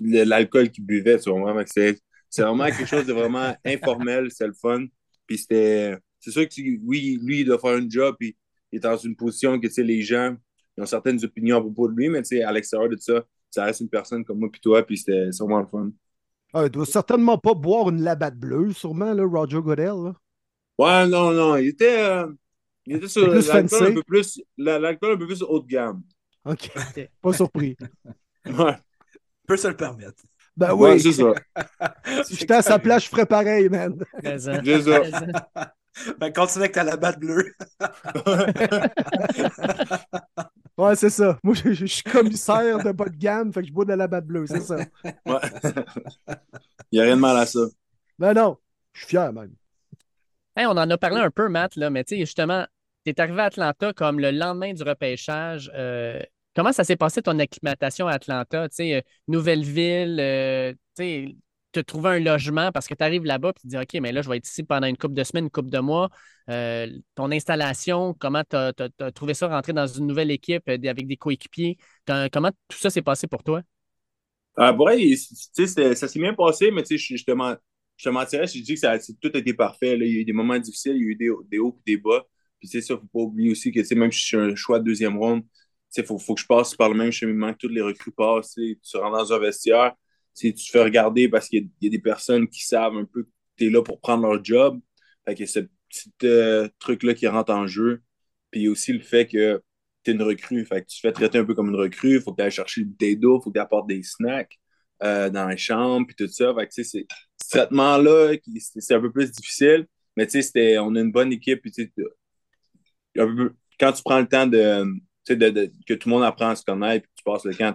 de 0.00 0.22
l'alcool 0.22 0.70
qu'il 0.70 0.84
buvait, 0.84 1.18
tu 1.18 1.30
vois, 1.30 1.64
c'est 1.66 1.98
c'est 2.30 2.42
vraiment 2.42 2.66
quelque 2.66 2.86
chose 2.86 3.06
de 3.06 3.12
vraiment 3.12 3.56
informel, 3.64 4.30
c'est 4.30 4.46
le 4.46 4.52
fun. 4.52 4.86
Puis 5.26 5.38
c'était. 5.38 5.96
C'est 6.20 6.32
sûr 6.32 6.48
que 6.48 6.54
oui, 6.84 7.18
lui, 7.22 7.40
il 7.40 7.44
doit 7.44 7.58
faire 7.58 7.76
un 7.76 7.88
job, 7.88 8.16
puis 8.18 8.36
il 8.72 8.76
est 8.76 8.80
dans 8.80 8.96
une 8.96 9.16
position 9.16 9.58
que 9.58 9.68
les 9.80 10.02
gens 10.02 10.36
ils 10.78 10.82
ont 10.82 10.86
certaines 10.86 11.22
opinions 11.24 11.56
à 11.56 11.60
propos 11.60 11.88
de 11.88 11.96
lui, 11.96 12.08
mais 12.08 12.22
à 12.42 12.52
l'extérieur 12.52 12.88
de 12.88 12.96
ça, 12.96 13.24
ça 13.50 13.64
reste 13.64 13.80
une 13.80 13.88
personne 13.88 14.24
comme 14.24 14.38
moi 14.38 14.48
puis 14.50 14.60
toi, 14.60 14.84
puis 14.84 14.96
c'était 14.96 15.28
vraiment 15.40 15.58
le 15.58 15.66
fun. 15.66 15.90
Ah, 16.54 16.64
il 16.66 16.70
doit 16.70 16.86
certainement 16.86 17.36
pas 17.36 17.52
boire 17.52 17.90
une 17.90 18.02
labatte 18.02 18.36
bleue, 18.36 18.72
sûrement, 18.72 19.12
là, 19.12 19.24
Roger 19.26 19.60
Goodell. 19.60 20.12
Ouais, 20.78 21.06
non, 21.08 21.32
non. 21.32 21.56
Il 21.56 21.68
était, 21.68 21.98
euh, 21.98 22.28
il 22.86 22.96
était 22.96 23.08
sur 23.08 23.26
l'alcool 23.26 23.86
un 23.88 23.94
peu 23.94 24.02
plus 24.04 24.40
l'alcool 24.56 25.12
un 25.14 25.16
peu 25.16 25.26
plus 25.26 25.42
haut 25.42 25.58
de 25.58 25.66
gamme. 25.66 26.02
OK. 26.44 26.70
pas 27.22 27.32
surpris. 27.32 27.76
ouais. 28.46 28.76
Peut 29.48 29.56
se 29.56 29.66
le 29.66 29.76
permettre. 29.76 30.22
Ben 30.56 30.74
oui. 30.74 30.90
Ouais, 30.90 30.98
c'est 31.00 31.12
ça. 31.12 31.34
si 32.24 32.36
j'étais 32.36 32.54
à 32.54 32.62
sa 32.62 32.78
place, 32.78 33.04
je 33.04 33.08
ferais 33.08 33.26
pareil, 33.26 33.68
man. 33.68 33.98
C'est 34.22 34.82
ça. 34.82 35.02
Ben, 36.18 36.32
continue 36.32 36.64
avec 36.64 36.74
ta 36.74 36.84
labatte 36.84 37.18
bleue. 37.18 37.54
ouais, 40.78 40.96
c'est 40.96 41.10
ça. 41.10 41.38
Moi, 41.42 41.54
je, 41.54 41.86
suis 41.86 42.02
commissaire 42.02 42.82
de 42.82 42.92
bas 42.92 43.06
de 43.06 43.16
gamme, 43.16 43.52
fait 43.52 43.62
que 43.62 43.68
je 43.68 43.72
bois 43.72 43.84
de 43.84 43.90
la 43.90 43.96
labatte 43.96 44.26
bleue, 44.26 44.46
c'est 44.46 44.60
ça. 44.60 44.76
Ouais. 45.04 45.12
Il 46.92 46.96
n'y 46.96 47.00
a 47.00 47.04
rien 47.04 47.16
de 47.16 47.20
mal 47.20 47.36
à 47.36 47.46
ça. 47.46 47.60
Ben 48.18 48.34
non, 48.34 48.56
je 48.92 49.00
suis 49.00 49.08
fier, 49.08 49.32
même. 49.32 49.54
Hey, 50.56 50.66
on 50.66 50.70
en 50.70 50.90
a 50.90 50.98
parlé 50.98 51.20
un 51.20 51.30
peu, 51.30 51.48
Matt, 51.48 51.76
là, 51.76 51.90
mais 51.90 52.04
tu 52.04 52.16
sais, 52.16 52.20
justement, 52.20 52.66
tu 53.04 53.10
es 53.10 53.20
arrivé 53.20 53.42
à 53.42 53.46
Atlanta 53.46 53.92
comme 53.92 54.18
le 54.18 54.30
lendemain 54.30 54.72
du 54.72 54.82
repêchage. 54.82 55.70
Euh, 55.74 56.20
Comment 56.58 56.72
ça 56.72 56.82
s'est 56.82 56.96
passé 56.96 57.22
ton 57.22 57.38
acclimatation 57.38 58.08
à 58.08 58.14
Atlanta? 58.14 58.66
Euh, 58.80 59.00
nouvelle 59.28 59.62
ville, 59.62 60.18
euh, 60.18 60.74
tu 60.96 61.36
te 61.72 61.80
trouver 61.80 62.10
un 62.10 62.20
logement 62.20 62.72
parce 62.72 62.86
que 62.86 62.94
tu 62.94 63.04
arrives 63.04 63.24
là-bas 63.24 63.50
et 63.50 63.52
tu 63.54 63.62
te 63.62 63.66
dis 63.68 63.76
OK, 63.76 64.00
mais 64.00 64.12
là, 64.12 64.22
je 64.22 64.28
vais 64.28 64.38
être 64.38 64.48
ici 64.48 64.62
pendant 64.62 64.86
une 64.86 64.96
couple 64.96 65.14
de 65.14 65.24
semaines, 65.24 65.44
une 65.44 65.50
couple 65.50 65.70
de 65.70 65.78
mois. 65.78 66.08
Euh, 66.48 66.88
ton 67.14 67.30
installation, 67.30 68.14
comment 68.18 68.42
tu 68.48 68.56
as, 68.56 68.72
trouvé 69.12 69.34
ça 69.34 69.48
rentrer 69.48 69.72
dans 69.72 69.86
une 69.86 70.06
nouvelle 70.06 70.30
équipe 70.30 70.68
avec 70.68 71.06
des 71.06 71.16
coéquipiers? 71.16 71.76
Comment 72.32 72.50
tout 72.68 72.78
ça 72.78 72.90
s'est 72.90 73.02
passé 73.02 73.26
pour 73.26 73.42
toi? 73.42 73.62
Ah, 74.56 74.72
vrai, 74.72 74.98
ça 75.14 76.08
s'est 76.08 76.18
bien 76.18 76.34
passé, 76.34 76.70
mais 76.70 76.82
je, 76.88 76.96
je, 76.96 77.24
te 77.24 77.32
je 77.96 78.04
te 78.04 78.08
mentirais 78.08 78.46
si 78.46 78.58
je 78.58 78.64
dis 78.64 78.74
que 78.74 78.80
ça, 78.80 78.98
tout 79.20 79.30
a 79.32 79.38
été 79.38 79.54
parfait. 79.54 79.96
Il 79.96 80.06
y 80.06 80.16
a 80.16 80.20
eu 80.20 80.24
des 80.24 80.32
moments 80.32 80.58
difficiles, 80.58 80.96
il 80.96 81.02
y 81.02 81.06
a 81.06 81.10
eu 81.10 81.44
des, 81.48 81.58
hauts 81.58 81.78
et 81.86 81.94
des 81.94 81.96
bas. 81.96 82.24
Puis, 82.58 82.68
ça, 82.68 82.78
il 82.78 82.92
ne 82.92 82.98
faut 82.98 83.06
pas 83.06 83.20
oublier 83.20 83.50
aussi 83.52 83.70
que 83.70 83.94
même 83.94 84.10
si 84.10 84.20
je 84.20 84.26
suis 84.26 84.36
un 84.36 84.54
choix 84.56 84.80
de 84.80 84.84
deuxième 84.84 85.16
ronde, 85.16 85.42
il 85.96 86.04
faut, 86.04 86.18
faut, 86.18 86.34
que 86.34 86.40
je 86.40 86.46
passe 86.46 86.74
par 86.74 86.88
le 86.88 86.96
même 86.96 87.12
cheminement 87.12 87.52
que 87.52 87.58
tous 87.58 87.68
les 87.68 87.80
recrues 87.80 88.12
passent. 88.12 88.54
Tu 88.54 88.96
rentres 88.96 89.16
dans 89.16 89.32
un 89.32 89.38
vestiaire, 89.38 89.94
tu 90.34 90.54
te 90.54 90.60
fais 90.70 90.82
regarder 90.82 91.28
parce 91.28 91.48
qu'il 91.48 91.68
y, 91.80 91.86
a 91.86 91.90
des 91.90 91.98
personnes 91.98 92.48
qui 92.48 92.64
savent 92.64 92.96
un 92.96 93.04
peu 93.04 93.24
que 93.24 93.28
tu 93.56 93.66
es 93.66 93.70
là 93.70 93.82
pour 93.82 94.00
prendre 94.00 94.26
leur 94.26 94.42
job. 94.44 94.80
Fait 95.26 95.34
que 95.34 95.46
ce 95.46 95.60
petit 95.88 96.10
euh, 96.24 96.68
truc-là 96.78 97.14
qui 97.14 97.26
rentre 97.26 97.52
en 97.52 97.66
jeu. 97.66 98.02
Puis 98.50 98.68
aussi 98.68 98.92
le 98.92 99.00
fait 99.00 99.26
que 99.26 99.62
tu 100.04 100.10
es 100.10 100.14
une 100.14 100.22
recrue. 100.22 100.64
Fait 100.64 100.82
que 100.82 100.86
tu 100.86 100.96
te 100.96 101.00
fais 101.00 101.12
traiter 101.12 101.38
un 101.38 101.44
peu 101.44 101.54
comme 101.54 101.68
une 101.68 101.76
recrue. 101.76 102.20
Faut 102.20 102.32
que 102.32 102.36
tu 102.36 102.42
ailles 102.44 102.50
chercher 102.50 102.84
des 102.84 103.16
d'eau, 103.16 103.40
faut 103.40 103.50
que 103.50 103.58
tu 103.58 103.62
apportes 103.62 103.88
des 103.88 104.02
snacks 104.02 104.58
euh, 105.02 105.30
dans 105.30 105.48
les 105.48 105.56
chambres, 105.56 106.06
puis 106.06 106.16
tout 106.16 106.32
ça. 106.32 106.54
Fait 106.54 106.66
que 106.66 106.82
ce 106.82 106.98
traitement-là, 107.50 108.34
c'est 108.78 108.94
un 108.94 109.00
peu 109.00 109.12
plus 109.12 109.30
difficile. 109.30 109.86
Mais 110.16 110.26
tu 110.26 110.42
sais, 110.42 110.78
on 110.78 110.94
a 110.96 111.00
une 111.00 111.12
bonne 111.12 111.32
équipe. 111.32 111.62
Puis, 111.62 111.72
quand 113.14 113.92
tu 113.92 114.02
prends 114.02 114.20
le 114.20 114.26
temps 114.26 114.46
de 114.46 114.84
que 115.34 115.94
tout 115.94 116.08
le 116.08 116.14
monde 116.14 116.24
apprend 116.24 116.50
à 116.50 116.56
se 116.56 116.64
connaître, 116.64 117.04
puis 117.04 117.12
tu 117.16 117.24
passes 117.24 117.44
le 117.44 117.54
camp, 117.54 117.74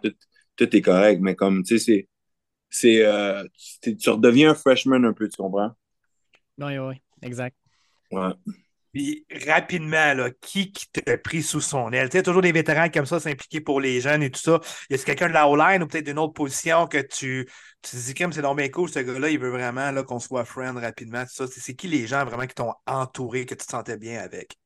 tout, 0.55 0.75
est 0.75 0.81
correct. 0.81 1.21
Mais 1.21 1.35
comme, 1.35 1.63
tu 1.63 1.79
sais, 1.79 2.07
c'est. 2.73 3.05
Euh, 3.05 3.43
tu 3.81 4.09
redeviens 4.09 4.51
un 4.51 4.55
freshman 4.55 5.03
un 5.03 5.13
peu, 5.13 5.29
tu 5.29 5.37
comprends? 5.37 5.71
Oui, 6.57 6.77
oui, 6.77 6.95
exact. 7.21 7.55
Ouais. 8.11 8.33
Puis 8.91 9.25
rapidement, 9.47 10.13
là, 10.13 10.29
qui, 10.39 10.71
qui 10.71 10.87
t'a 10.91 11.17
pris 11.17 11.41
sous 11.41 11.61
son 11.61 11.91
aile? 11.91 12.09
Tu 12.09 12.17
sais, 12.17 12.23
toujours 12.23 12.43
des 12.43 12.51
vétérans 12.51 12.89
comme 12.89 13.07
ça 13.07 13.19
s'impliquer 13.19 13.59
pour 13.59 13.81
les 13.81 14.01
jeunes 14.01 14.21
et 14.21 14.29
tout 14.29 14.39
ça. 14.39 14.59
Y 14.89 14.95
a 14.95 14.97
quelqu'un 14.99 15.29
de 15.29 15.33
la 15.33 15.47
O-line 15.47 15.81
ou 15.81 15.87
peut-être 15.87 16.05
d'une 16.05 16.19
autre 16.19 16.33
position 16.33 16.85
que 16.85 16.99
tu, 16.99 17.49
tu 17.81 17.91
te 17.91 17.95
dis, 17.95 18.13
comme 18.13 18.31
c'est 18.31 18.43
donc 18.43 18.57
bien 18.57 18.69
cool, 18.69 18.89
ce 18.89 18.99
gars-là, 18.99 19.29
il 19.29 19.39
veut 19.39 19.49
vraiment 19.49 19.91
qu'on 20.03 20.19
soit 20.19 20.45
friend 20.45 20.77
rapidement. 20.77 21.23
C'est 21.27 21.75
qui 21.75 21.87
les 21.87 22.05
gens 22.05 22.23
vraiment 22.23 22.45
qui 22.45 22.53
t'ont 22.53 22.73
entouré, 22.85 23.47
que 23.47 23.55
tu 23.55 23.65
te 23.65 23.71
sentais 23.71 23.97
bien 23.97 24.19
avec? 24.19 24.57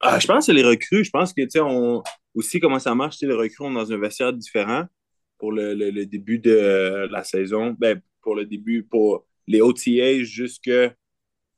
Ah, 0.00 0.20
je 0.20 0.28
pense 0.28 0.38
que 0.38 0.44
c'est 0.46 0.52
les 0.52 0.64
recrues. 0.64 1.04
Je 1.04 1.10
pense 1.10 1.32
que, 1.32 1.42
tu 1.42 1.50
sais, 1.50 1.60
on, 1.60 2.02
aussi 2.34 2.60
comment 2.60 2.78
ça 2.78 2.94
marche, 2.94 3.16
les 3.20 3.34
recrues 3.34 3.66
ont 3.66 3.72
dans 3.72 3.90
un 3.90 3.98
vestiaire 3.98 4.32
différent 4.32 4.84
pour 5.42 5.50
le, 5.50 5.74
le, 5.74 6.06
début 6.06 6.38
de 6.38 7.08
la 7.10 7.24
saison. 7.24 7.74
Ben, 7.76 8.00
pour 8.20 8.36
le 8.36 8.44
début, 8.44 8.84
pour 8.84 9.26
les 9.48 9.60
OTA 9.60 10.22
jusque 10.22 10.70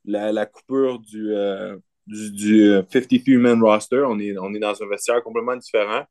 la, 0.07 0.33
la 0.33 0.47
coupure 0.47 1.01
du, 1.01 1.35
euh, 1.35 1.77
du, 2.07 2.71
53-man 2.91 3.63
roster. 3.63 4.03
On 4.09 4.19
est, 4.19 4.39
on 4.39 4.55
est 4.55 4.59
dans 4.59 4.83
un 4.83 4.89
vestiaire 4.89 5.23
complètement 5.23 5.57
différent. 5.57 6.05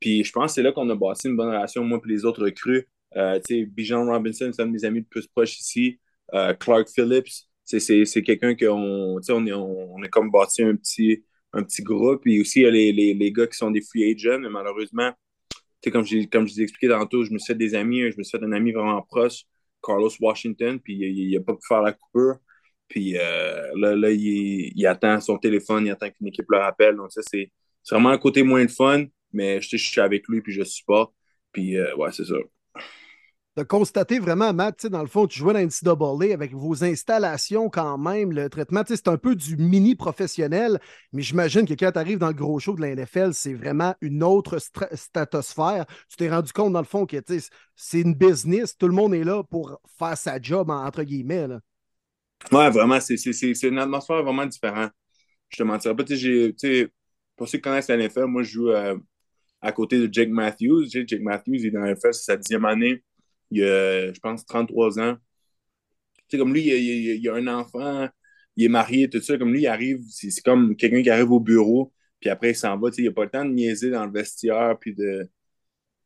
Puis 0.00 0.24
je 0.24 0.32
pense 0.32 0.46
que 0.46 0.54
c'est 0.56 0.62
là 0.64 0.72
qu'on 0.72 0.90
a 0.90 0.96
bâti 0.96 1.28
une 1.28 1.36
bonne 1.36 1.50
relation, 1.50 1.84
moi 1.84 2.00
et 2.04 2.08
les 2.08 2.24
autres 2.24 2.42
recrues. 2.42 2.88
Euh, 3.16 3.38
Bijan 3.68 4.04
Robinson, 4.06 4.50
c'est 4.52 4.62
un 4.62 4.66
de 4.66 4.72
mes 4.72 4.84
amis 4.84 4.98
le 4.98 5.06
plus 5.08 5.28
proches 5.28 5.60
ici. 5.60 6.00
Euh, 6.34 6.52
Clark 6.54 6.88
Phillips, 6.88 7.30
c'est 7.62 8.22
quelqu'un 8.24 8.56
qu'on 8.56 9.20
on 9.28 9.46
est, 9.46 9.52
on, 9.52 10.02
est 10.02 10.08
comme 10.08 10.32
bâti 10.32 10.64
un 10.64 10.74
petit, 10.74 11.24
un 11.52 11.62
petit 11.62 11.84
groupe. 11.84 12.26
Et 12.26 12.40
aussi, 12.40 12.58
il 12.58 12.62
y 12.64 12.66
a 12.66 12.72
les, 12.72 12.90
les, 12.90 13.14
les 13.14 13.30
gars 13.30 13.46
qui 13.46 13.56
sont 13.56 13.70
des 13.70 13.82
free 13.82 14.10
agents, 14.10 14.40
mais 14.40 14.50
malheureusement, 14.50 15.12
comme 15.90 16.04
je, 16.06 16.16
vous 16.16 16.60
ai 16.60 16.62
expliqué 16.62 16.88
tantôt, 16.88 17.24
je 17.24 17.32
me 17.32 17.38
suis 17.38 17.52
fait 17.52 17.58
des 17.58 17.74
amis, 17.74 18.10
je 18.10 18.18
me 18.18 18.22
suis 18.22 18.38
fait 18.38 18.44
un 18.44 18.52
ami 18.52 18.72
vraiment 18.72 19.02
proche, 19.02 19.44
Carlos 19.82 20.10
Washington, 20.20 20.80
puis 20.80 20.94
il 20.94 21.34
n'a 21.34 21.42
pas 21.42 21.54
pu 21.54 21.66
faire 21.66 21.82
la 21.82 21.92
coupure. 21.92 22.36
Puis 22.88 23.18
euh, 23.18 23.72
là, 23.76 23.96
là 23.96 24.10
il, 24.10 24.86
attend 24.86 25.20
son 25.20 25.38
téléphone, 25.38 25.86
il 25.86 25.90
attend 25.90 26.10
qu'une 26.10 26.28
équipe 26.28 26.46
le 26.50 26.58
rappelle. 26.58 26.96
Donc, 26.96 27.12
ça, 27.12 27.22
c'est 27.22 27.50
vraiment 27.90 28.10
un 28.10 28.18
côté 28.18 28.42
moins 28.42 28.64
de 28.64 28.70
fun, 28.70 29.04
mais 29.32 29.60
je, 29.60 29.76
je 29.76 29.88
suis 29.88 30.00
avec 30.00 30.28
lui, 30.28 30.42
puis 30.42 30.52
je 30.52 30.62
supporte. 30.64 31.14
Puis, 31.52 31.76
euh, 31.76 31.94
ouais, 31.96 32.10
c'est 32.12 32.24
ça 32.24 32.36
de 33.56 33.62
constater 33.62 34.18
vraiment, 34.18 34.52
Matt, 34.52 34.86
dans 34.86 35.02
le 35.02 35.06
fond, 35.06 35.26
tu 35.26 35.38
jouais 35.38 35.52
dans 35.52 35.60
NCAA 35.60 36.34
avec 36.34 36.52
vos 36.52 36.82
installations 36.82 37.70
quand 37.70 37.98
même, 37.98 38.32
le 38.32 38.48
traitement, 38.48 38.82
c'est 38.86 39.06
un 39.06 39.16
peu 39.16 39.36
du 39.36 39.56
mini 39.56 39.94
professionnel, 39.94 40.80
mais 41.12 41.22
j'imagine 41.22 41.64
que 41.64 41.74
quand 41.74 41.92
tu 41.92 41.98
arrives 41.98 42.18
dans 42.18 42.28
le 42.28 42.34
gros 42.34 42.58
show 42.58 42.74
de 42.74 42.80
la 42.80 42.94
NFL, 42.94 43.32
c'est 43.32 43.54
vraiment 43.54 43.94
une 44.00 44.24
autre 44.24 44.58
stratosphère. 44.92 45.86
Tu 46.08 46.16
t'es 46.16 46.28
rendu 46.28 46.52
compte, 46.52 46.72
dans 46.72 46.80
le 46.80 46.84
fond, 46.84 47.06
que 47.06 47.16
c'est 47.76 48.00
une 48.00 48.14
business, 48.14 48.76
tout 48.76 48.88
le 48.88 48.94
monde 48.94 49.14
est 49.14 49.24
là 49.24 49.44
pour 49.44 49.80
faire 49.98 50.16
sa 50.16 50.40
job, 50.40 50.70
entre 50.70 51.04
guillemets. 51.04 51.46
Là. 51.46 51.60
Ouais, 52.50 52.70
vraiment, 52.70 52.98
c'est 53.00 53.14
une 53.62 53.78
atmosphère 53.78 54.22
vraiment 54.24 54.46
différente. 54.46 54.90
Je 55.50 55.58
te 55.58 55.62
mentirais 55.62 55.94
pas, 55.94 56.04
tu 56.04 56.90
pour 57.36 57.48
ceux 57.48 57.58
qui 57.58 57.62
connaissent 57.62 57.88
la 57.88 57.96
NFL, 57.96 58.26
moi, 58.26 58.42
je 58.42 58.50
joue 58.50 58.70
euh, 58.70 58.96
à 59.60 59.72
côté 59.72 59.98
de 59.98 60.12
Jake 60.12 60.28
Matthews. 60.28 60.86
Jake 60.88 61.20
Matthews, 61.20 61.54
il 61.54 61.66
est 61.66 61.70
dans 61.70 61.80
la 61.80 61.94
NFL, 61.94 62.14
c'est 62.14 62.24
sa 62.24 62.36
dixième 62.36 62.64
année 62.64 63.02
il 63.54 63.64
a, 63.64 64.12
je 64.12 64.20
pense, 64.20 64.44
33 64.46 65.00
ans. 65.00 65.16
Tu 66.16 66.22
sais, 66.30 66.38
comme 66.38 66.54
lui, 66.54 66.62
il, 66.66 67.20
il, 67.20 67.28
a 67.28 67.34
un 67.34 67.46
enfant, 67.48 68.08
il 68.56 68.64
est 68.64 68.68
marié, 68.68 69.08
tout 69.08 69.20
ça. 69.20 69.38
Comme 69.38 69.52
lui, 69.52 69.62
il 69.62 69.66
arrive, 69.66 70.02
c'est 70.10 70.30
comme 70.42 70.76
quelqu'un 70.76 71.02
qui 71.02 71.10
arrive 71.10 71.32
au 71.32 71.40
bureau, 71.40 71.92
puis 72.20 72.30
après, 72.30 72.50
il 72.52 72.56
s'en 72.56 72.78
va. 72.78 72.90
Tu 72.90 72.96
sais, 72.96 73.02
il 73.02 73.06
n'a 73.06 73.12
pas 73.12 73.24
le 73.24 73.30
temps 73.30 73.44
de 73.44 73.50
niaiser 73.50 73.90
dans 73.90 74.06
le 74.06 74.12
vestiaire, 74.12 74.76
puis 74.80 74.94
de, 74.94 75.28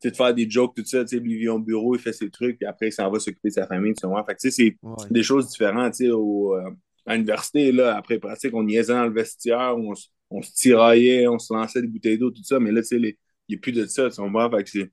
de 0.03 0.09
faire 0.11 0.33
des 0.33 0.49
jokes, 0.49 0.75
tout 0.75 0.85
ça. 0.85 1.03
Tu 1.03 1.17
sais, 1.17 1.23
lui, 1.23 1.33
il 1.33 1.39
vient 1.39 1.53
au 1.53 1.59
bureau, 1.59 1.95
il 1.95 2.01
fait 2.01 2.13
ses 2.13 2.29
trucs, 2.29 2.57
puis 2.57 2.67
après, 2.67 2.89
il 2.89 2.91
s'en 2.93 3.09
va 3.09 3.19
s'occuper 3.19 3.49
de 3.49 3.53
sa 3.53 3.67
famille. 3.67 3.93
Tu 3.93 4.07
sais, 4.07 4.23
fait 4.27 4.35
tu 4.35 4.51
sais, 4.51 4.77
c'est 5.01 5.13
des 5.13 5.23
choses 5.23 5.49
différentes. 5.49 5.93
Tu 5.93 6.05
sais, 6.05 6.11
au, 6.11 6.55
euh, 6.55 6.69
à 7.05 7.15
l'université, 7.15 7.71
là, 7.71 7.95
après 7.97 8.19
pratique, 8.19 8.53
on 8.53 8.63
niaisait 8.63 8.93
dans 8.93 9.05
le 9.05 9.13
vestiaire, 9.13 9.75
on, 9.77 9.93
on, 10.29 10.41
se 10.41 10.51
tiraillait, 10.53 11.27
on 11.27 11.39
se 11.39 11.53
lançait 11.53 11.81
des 11.81 11.87
bouteilles 11.87 12.17
d'eau, 12.17 12.31
tout 12.31 12.43
ça. 12.43 12.59
Mais 12.59 12.71
là, 12.71 12.81
tu 12.81 12.87
sais, 12.87 12.97
il 12.97 13.15
n'y 13.49 13.55
a 13.55 13.59
plus 13.59 13.71
de 13.71 13.85
ça. 13.85 14.09
Tu 14.09 14.21
comprends? 14.21 14.49
Fait 14.51 14.63
que 14.63 14.89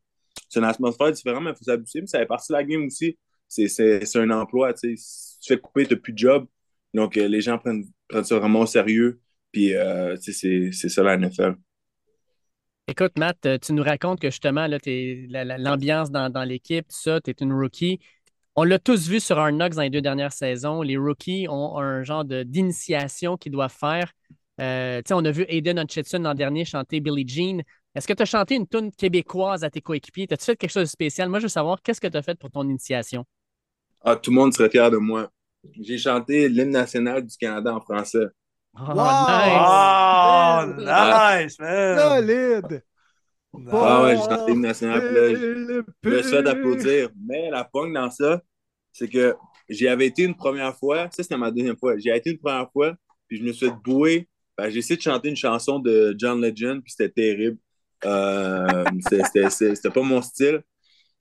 c'est 0.48 0.60
une 0.60 0.66
atmosphère 0.66 1.12
différente, 1.12 1.44
mais 1.44 1.50
il 1.50 1.56
faut 1.56 1.64
s'abuser. 1.64 2.00
Mais 2.00 2.06
ça 2.06 2.18
fait 2.18 2.26
partie 2.26 2.52
de 2.52 2.56
la 2.56 2.64
game 2.64 2.84
aussi. 2.84 3.18
C'est 3.48 4.16
un 4.16 4.30
emploi. 4.30 4.72
Si 4.76 4.96
tu 5.40 5.54
fais 5.54 5.58
couper, 5.58 5.86
tu 5.86 5.96
plus 5.96 6.12
de 6.12 6.18
job. 6.18 6.46
Donc, 6.94 7.16
euh, 7.16 7.28
les 7.28 7.40
gens 7.40 7.58
prennent, 7.58 7.84
prennent, 8.08 8.24
ça 8.24 8.38
vraiment 8.38 8.60
au 8.60 8.66
sérieux. 8.66 9.20
Puis, 9.52 9.74
euh, 9.74 10.16
c'est 10.16 10.70
ça 10.72 11.02
la 11.02 11.16
NFL. 11.16 11.54
Écoute, 12.88 13.18
Matt, 13.18 13.44
euh, 13.46 13.58
tu 13.58 13.72
nous 13.72 13.82
racontes 13.82 14.20
que 14.20 14.30
justement, 14.30 14.66
l'ambiance 14.66 16.10
dans, 16.10 16.30
dans 16.30 16.44
l'équipe, 16.44 16.86
ça, 16.88 17.20
tu 17.20 17.30
es 17.30 17.34
une 17.40 17.52
rookie. 17.52 17.98
On 18.54 18.64
l'a 18.64 18.78
tous 18.78 19.08
vu 19.08 19.20
sur 19.20 19.38
un 19.38 19.52
Knox 19.52 19.76
dans 19.76 19.82
les 19.82 19.90
deux 19.90 20.00
dernières 20.00 20.32
saisons. 20.32 20.82
Les 20.82 20.96
rookies 20.96 21.46
ont 21.48 21.76
un 21.78 22.02
genre 22.02 22.24
d'initiation 22.24 23.36
qu'ils 23.36 23.52
doivent 23.52 23.74
faire. 23.74 24.12
on 24.58 25.24
a 25.24 25.30
vu 25.30 25.44
Aiden 25.48 25.78
Hutchinson 25.78 26.20
l'an 26.20 26.34
dernier 26.34 26.64
chanter 26.64 27.00
Billie 27.00 27.28
Jean. 27.28 27.62
Est-ce 27.96 28.06
que 28.06 28.12
tu 28.12 28.22
as 28.22 28.26
chanté 28.26 28.54
une 28.56 28.68
tune 28.68 28.92
québécoise 28.92 29.64
à 29.64 29.70
tes 29.70 29.80
coéquipiers? 29.80 30.26
As-tu 30.30 30.44
fait 30.44 30.56
quelque 30.56 30.70
chose 30.70 30.82
de 30.84 30.88
spécial? 30.88 31.30
Moi, 31.30 31.38
je 31.38 31.44
veux 31.46 31.48
savoir, 31.48 31.80
qu'est-ce 31.82 32.00
que 32.00 32.06
tu 32.06 32.16
as 32.16 32.22
fait 32.22 32.38
pour 32.38 32.50
ton 32.50 32.62
initiation? 32.68 33.24
Ah, 34.02 34.16
tout 34.16 34.30
le 34.30 34.36
monde 34.36 34.52
serait 34.54 34.70
fier 34.70 34.90
de 34.90 34.98
moi. 34.98 35.30
J'ai 35.80 35.98
chanté 35.98 36.48
l'hymne 36.48 36.70
national 36.70 37.26
du 37.26 37.36
Canada 37.36 37.74
en 37.74 37.80
français. 37.80 38.26
Oh, 38.78 38.92
Oh, 38.94 40.74
nice, 40.76 41.58
man! 41.58 41.98
Solide! 41.98 42.82
Ah 43.70 44.02
ouais, 44.02 44.16
j'ai 44.16 44.22
chanté 44.24 44.52
l'hymne 44.52 44.62
national. 44.62 45.04
je- 45.10 45.38
je 46.04 46.22
souhaite 46.22 46.44
d'applaudir. 46.44 47.10
Mais 47.26 47.50
la 47.50 47.64
pogne 47.64 47.92
dans 47.94 48.10
ça, 48.10 48.42
c'est 48.92 49.08
que 49.08 49.34
j'y 49.68 49.88
avais 49.88 50.06
été 50.06 50.22
une 50.24 50.36
première 50.36 50.76
fois. 50.76 51.08
Ça, 51.10 51.22
c'était 51.22 51.36
ma 51.38 51.50
deuxième 51.50 51.76
fois. 51.78 51.96
J'y 51.98 52.10
avais 52.10 52.18
été 52.20 52.30
une 52.32 52.38
première 52.38 52.70
fois, 52.72 52.94
puis 53.28 53.38
je 53.38 53.44
me 53.44 53.52
suis 53.52 53.66
fait 53.68 53.74
bouer. 53.84 54.28
Ben, 54.58 54.70
j'ai 54.70 54.78
essayé 54.78 54.96
de 54.96 55.02
chanter 55.02 55.28
une 55.28 55.36
chanson 55.36 55.78
de 55.80 56.14
John 56.18 56.40
Legend, 56.40 56.82
puis 56.82 56.92
c'était 56.92 57.10
terrible. 57.12 57.58
Euh, 58.04 58.84
c'était- 59.50 59.90
pas 59.90 60.02
mon 60.02 60.22
style. 60.22 60.62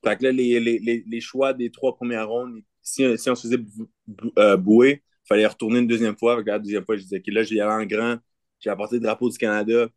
Fait 0.03 0.17
que 0.17 0.24
là, 0.24 0.32
les, 0.32 0.60
les, 0.60 0.79
les, 0.79 1.03
les 1.08 1.22
choix 1.22 1.53
des 1.53 1.72
trois 1.72 1.96
premières 1.96 2.27
rondes, 2.29 2.62
si, 2.82 3.17
si 3.17 3.29
on 3.29 3.36
se 3.36 3.44
faisait 3.44 3.58
bou- 3.58 3.89
bou- 4.08 4.32
euh, 4.39 4.58
bouer, 4.58 5.03
il 5.25 5.27
fallait 5.27 5.48
retourner 5.48 5.79
une 5.79 5.88
deuxième 5.88 6.17
fois. 6.17 6.38
Fait 6.38 6.44
que 6.44 6.50
la 6.50 6.60
deuxième 6.60 6.86
fois, 6.86 6.96
je 6.98 7.01
disais, 7.03 7.17
OK, 7.20 7.27
là, 7.27 7.44
j'ai 7.44 7.60
allé 7.62 7.84
en 7.84 7.88
grand. 7.88 8.17
J'ai 8.60 8.70
apporté 8.70 8.96
le 8.98 9.01
drapeau 9.01 9.29
du 9.29 9.38
Canada. 9.38 9.88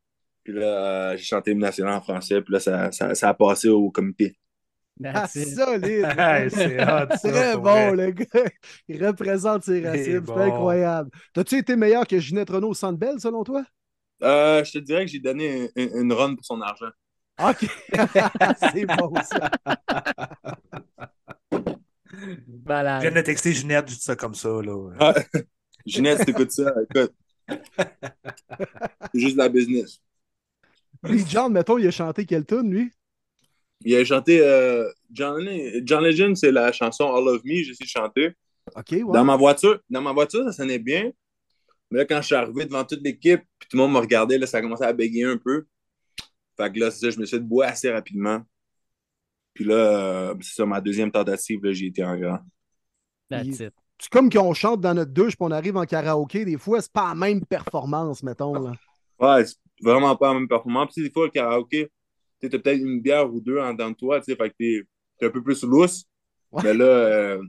Puis 0.44 0.54
là, 0.54 1.12
euh, 1.12 1.16
j'ai 1.16 1.24
chanté 1.24 1.50
l'hymne 1.50 1.60
national 1.62 1.94
en 1.94 2.00
français. 2.00 2.40
Puis 2.42 2.52
là, 2.54 2.60
ça, 2.60 2.90
ça, 2.92 3.14
ça 3.14 3.28
a 3.30 3.34
passé 3.34 3.68
au 3.68 3.90
comité. 3.90 4.36
Ah, 5.04 5.26
solide! 5.28 6.06
Hey, 6.18 6.50
c'est 6.50 6.76
Très 7.22 7.56
bon, 7.56 7.94
vrai. 7.94 7.94
le 7.94 8.10
gars. 8.10 8.50
Il 8.88 9.04
représente 9.06 9.64
ses 9.64 9.80
racines. 9.86 10.20
bon. 10.20 10.34
C'est 10.34 10.42
incroyable. 10.42 11.10
T'as-tu 11.32 11.56
été 11.58 11.76
meilleur 11.76 12.06
que 12.06 12.18
Ginette 12.18 12.50
Renault 12.50 12.70
au 12.70 12.74
Centre 12.74 12.98
Bell, 12.98 13.20
selon 13.20 13.44
toi? 13.44 13.64
Euh, 14.22 14.64
je 14.64 14.72
te 14.72 14.78
dirais 14.78 15.04
que 15.04 15.10
j'ai 15.10 15.20
donné 15.20 15.70
une, 15.76 15.90
une 15.96 16.12
run 16.12 16.34
pour 16.34 16.44
son 16.44 16.60
argent. 16.60 16.90
OK. 17.40 17.66
c'est 18.72 18.86
bon, 18.86 19.14
ça. 19.22 19.50
Je 22.42 22.42
Malade. 22.64 23.02
viens 23.02 23.10
de 23.12 23.20
texter 23.20 23.52
Ginette, 23.52 23.88
je 23.90 23.94
dis 23.94 24.00
ça 24.00 24.16
comme 24.16 24.34
ça. 24.34 24.48
Là. 24.48 24.90
Ah, 24.98 25.14
Ginette, 25.86 26.24
t'écoutes 26.24 26.52
ça, 26.52 26.72
écoute. 26.90 27.12
C'est 29.12 29.20
juste 29.20 29.34
de 29.34 29.38
la 29.38 29.48
business. 29.48 30.00
Puis 31.02 31.24
John, 31.28 31.52
mettons, 31.52 31.78
il 31.78 31.86
a 31.86 31.90
chanté 31.90 32.26
quelle 32.26 32.44
tune, 32.44 32.70
lui? 32.70 32.90
Il 33.84 33.94
a 33.94 34.04
chanté 34.04 34.40
euh, 34.42 34.90
John, 35.12 35.46
John 35.84 36.02
Legend, 36.02 36.36
c'est 36.36 36.50
la 36.50 36.72
chanson 36.72 37.04
All 37.14 37.28
of 37.28 37.44
Me, 37.44 37.62
j'ai 37.62 37.70
essayé 37.70 37.84
de 37.86 37.88
chanter. 37.88 38.30
OK, 38.74 38.90
ouais. 38.90 39.02
Dans 39.12 39.24
ma 39.24 39.36
voiture, 39.36 39.78
dans 39.88 40.02
ma 40.02 40.12
voiture, 40.12 40.44
ça 40.44 40.52
sonnait 40.52 40.80
bien. 40.80 41.10
Mais 41.90 41.98
là, 41.98 42.04
quand 42.04 42.20
je 42.20 42.26
suis 42.26 42.34
arrivé 42.34 42.64
devant 42.66 42.84
toute 42.84 43.02
l'équipe, 43.02 43.42
puis 43.58 43.68
tout 43.68 43.76
le 43.76 43.82
monde 43.82 43.92
me 43.92 43.98
regardait, 43.98 44.38
là, 44.38 44.46
ça 44.46 44.58
a 44.58 44.60
commencé 44.60 44.84
à 44.84 44.92
bégayer 44.92 45.24
un 45.24 45.38
peu. 45.38 45.66
Fait 46.56 46.72
que 46.72 46.78
là, 46.80 46.90
c'est 46.90 47.06
ça, 47.06 47.10
je 47.10 47.18
me 47.20 47.24
suis 47.24 47.36
fait 47.36 47.42
boire 47.42 47.70
assez 47.70 47.90
rapidement. 47.90 48.42
Puis 49.54 49.64
là, 49.64 49.74
euh, 49.74 50.34
c'est 50.40 50.54
ça, 50.54 50.66
ma 50.66 50.80
deuxième 50.80 51.10
tentative, 51.10 51.64
là, 51.64 51.72
j'ai 51.72 51.86
été 51.86 52.04
en 52.04 52.16
grand. 52.16 52.38
That's 53.30 53.60
it. 53.60 53.74
C'est 54.00 54.10
comme 54.10 54.30
qu'on 54.30 54.54
chante 54.54 54.80
dans 54.80 54.94
notre 54.94 55.12
douche 55.12 55.36
puis 55.36 55.44
on 55.44 55.50
arrive 55.50 55.76
en 55.76 55.84
karaoké. 55.84 56.44
Des 56.44 56.56
fois, 56.56 56.80
c'est 56.80 56.92
pas 56.92 57.08
la 57.08 57.14
même 57.16 57.44
performance, 57.44 58.22
mettons. 58.22 58.54
Là. 58.54 58.72
Ouais, 59.18 59.44
c'est 59.44 59.56
vraiment 59.82 60.14
pas 60.14 60.28
la 60.28 60.34
même 60.34 60.48
performance. 60.48 60.92
Puis 60.94 61.02
des 61.02 61.10
fois, 61.10 61.24
le 61.24 61.30
karaoké, 61.32 61.90
tu 62.40 62.48
peut-être 62.48 62.80
une 62.80 63.00
bière 63.00 63.32
ou 63.32 63.40
deux 63.40 63.58
en 63.58 63.72
dedans 63.72 63.90
de 63.90 63.96
toi, 63.96 64.20
tu 64.20 64.26
sais, 64.26 64.36
fait 64.36 64.50
que 64.50 64.54
t'es 64.56 64.82
t'es 65.18 65.26
un 65.26 65.30
peu 65.30 65.42
plus 65.42 65.62
lousse. 65.64 66.04
Ouais. 66.50 66.62
Mais 66.64 66.74
là, 66.74 66.84
euh, 66.84 67.42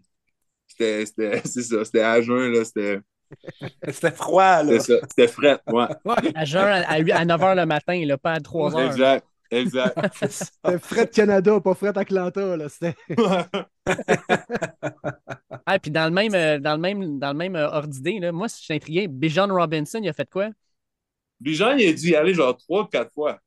c'était, 0.68 1.06
c'était, 1.06 1.42
c'est 1.46 1.64
ça, 1.64 1.86
c'était 1.86 2.02
à 2.02 2.22
jeun, 2.22 2.52
là, 2.52 2.66
c'était, 2.66 3.00
C'était 3.92 4.12
froid, 4.12 4.64
là. 4.64 4.80
c'était 4.80 5.00
ça, 5.00 5.08
c'était 5.10 5.28
frais, 5.28 5.60
ouais. 5.68 5.88
À 6.36 6.42
à, 6.42 6.94
à 6.94 7.26
9h 7.26 7.56
le 7.56 7.66
matin, 7.66 8.06
là, 8.06 8.18
pas 8.18 8.34
à 8.34 8.40
3h. 8.40 8.88
Exact, 8.88 9.26
exact. 9.52 9.98
C'était 10.30 10.80
Fred 10.80 11.12
Canada, 11.12 11.60
pas 11.60 11.74
Fred 11.74 11.98
Atlanta. 11.98 12.58
Là. 12.58 12.70
C'était... 12.70 12.96
Ah, 15.66 15.78
puis 15.78 15.92
dans 15.92 16.06
le 16.06 16.12
même, 16.12 16.34
euh, 16.34 16.58
dans 16.60 16.74
le 16.74 16.80
même, 16.80 17.20
dans 17.20 17.32
le 17.32 17.38
même 17.38 17.56
euh, 17.56 17.68
ordre 17.70 17.90
d'idée, 17.90 18.18
là, 18.20 18.32
moi, 18.32 18.48
je 18.48 18.56
suis 18.56 18.74
intrigué. 18.74 19.08
Bijan 19.08 19.48
Robinson, 19.48 20.00
il 20.02 20.10
a 20.10 20.14
fait 20.14 20.28
quoi? 20.28 20.50
Bijan, 21.40 21.78
il 21.78 21.90
a 21.90 21.94
dû 21.94 22.10
y 22.10 22.16
aller 22.16 22.34
genre 22.34 22.58
trois 22.58 22.84
ou 22.84 22.86
quatre 22.86 23.14
fois. 23.14 23.40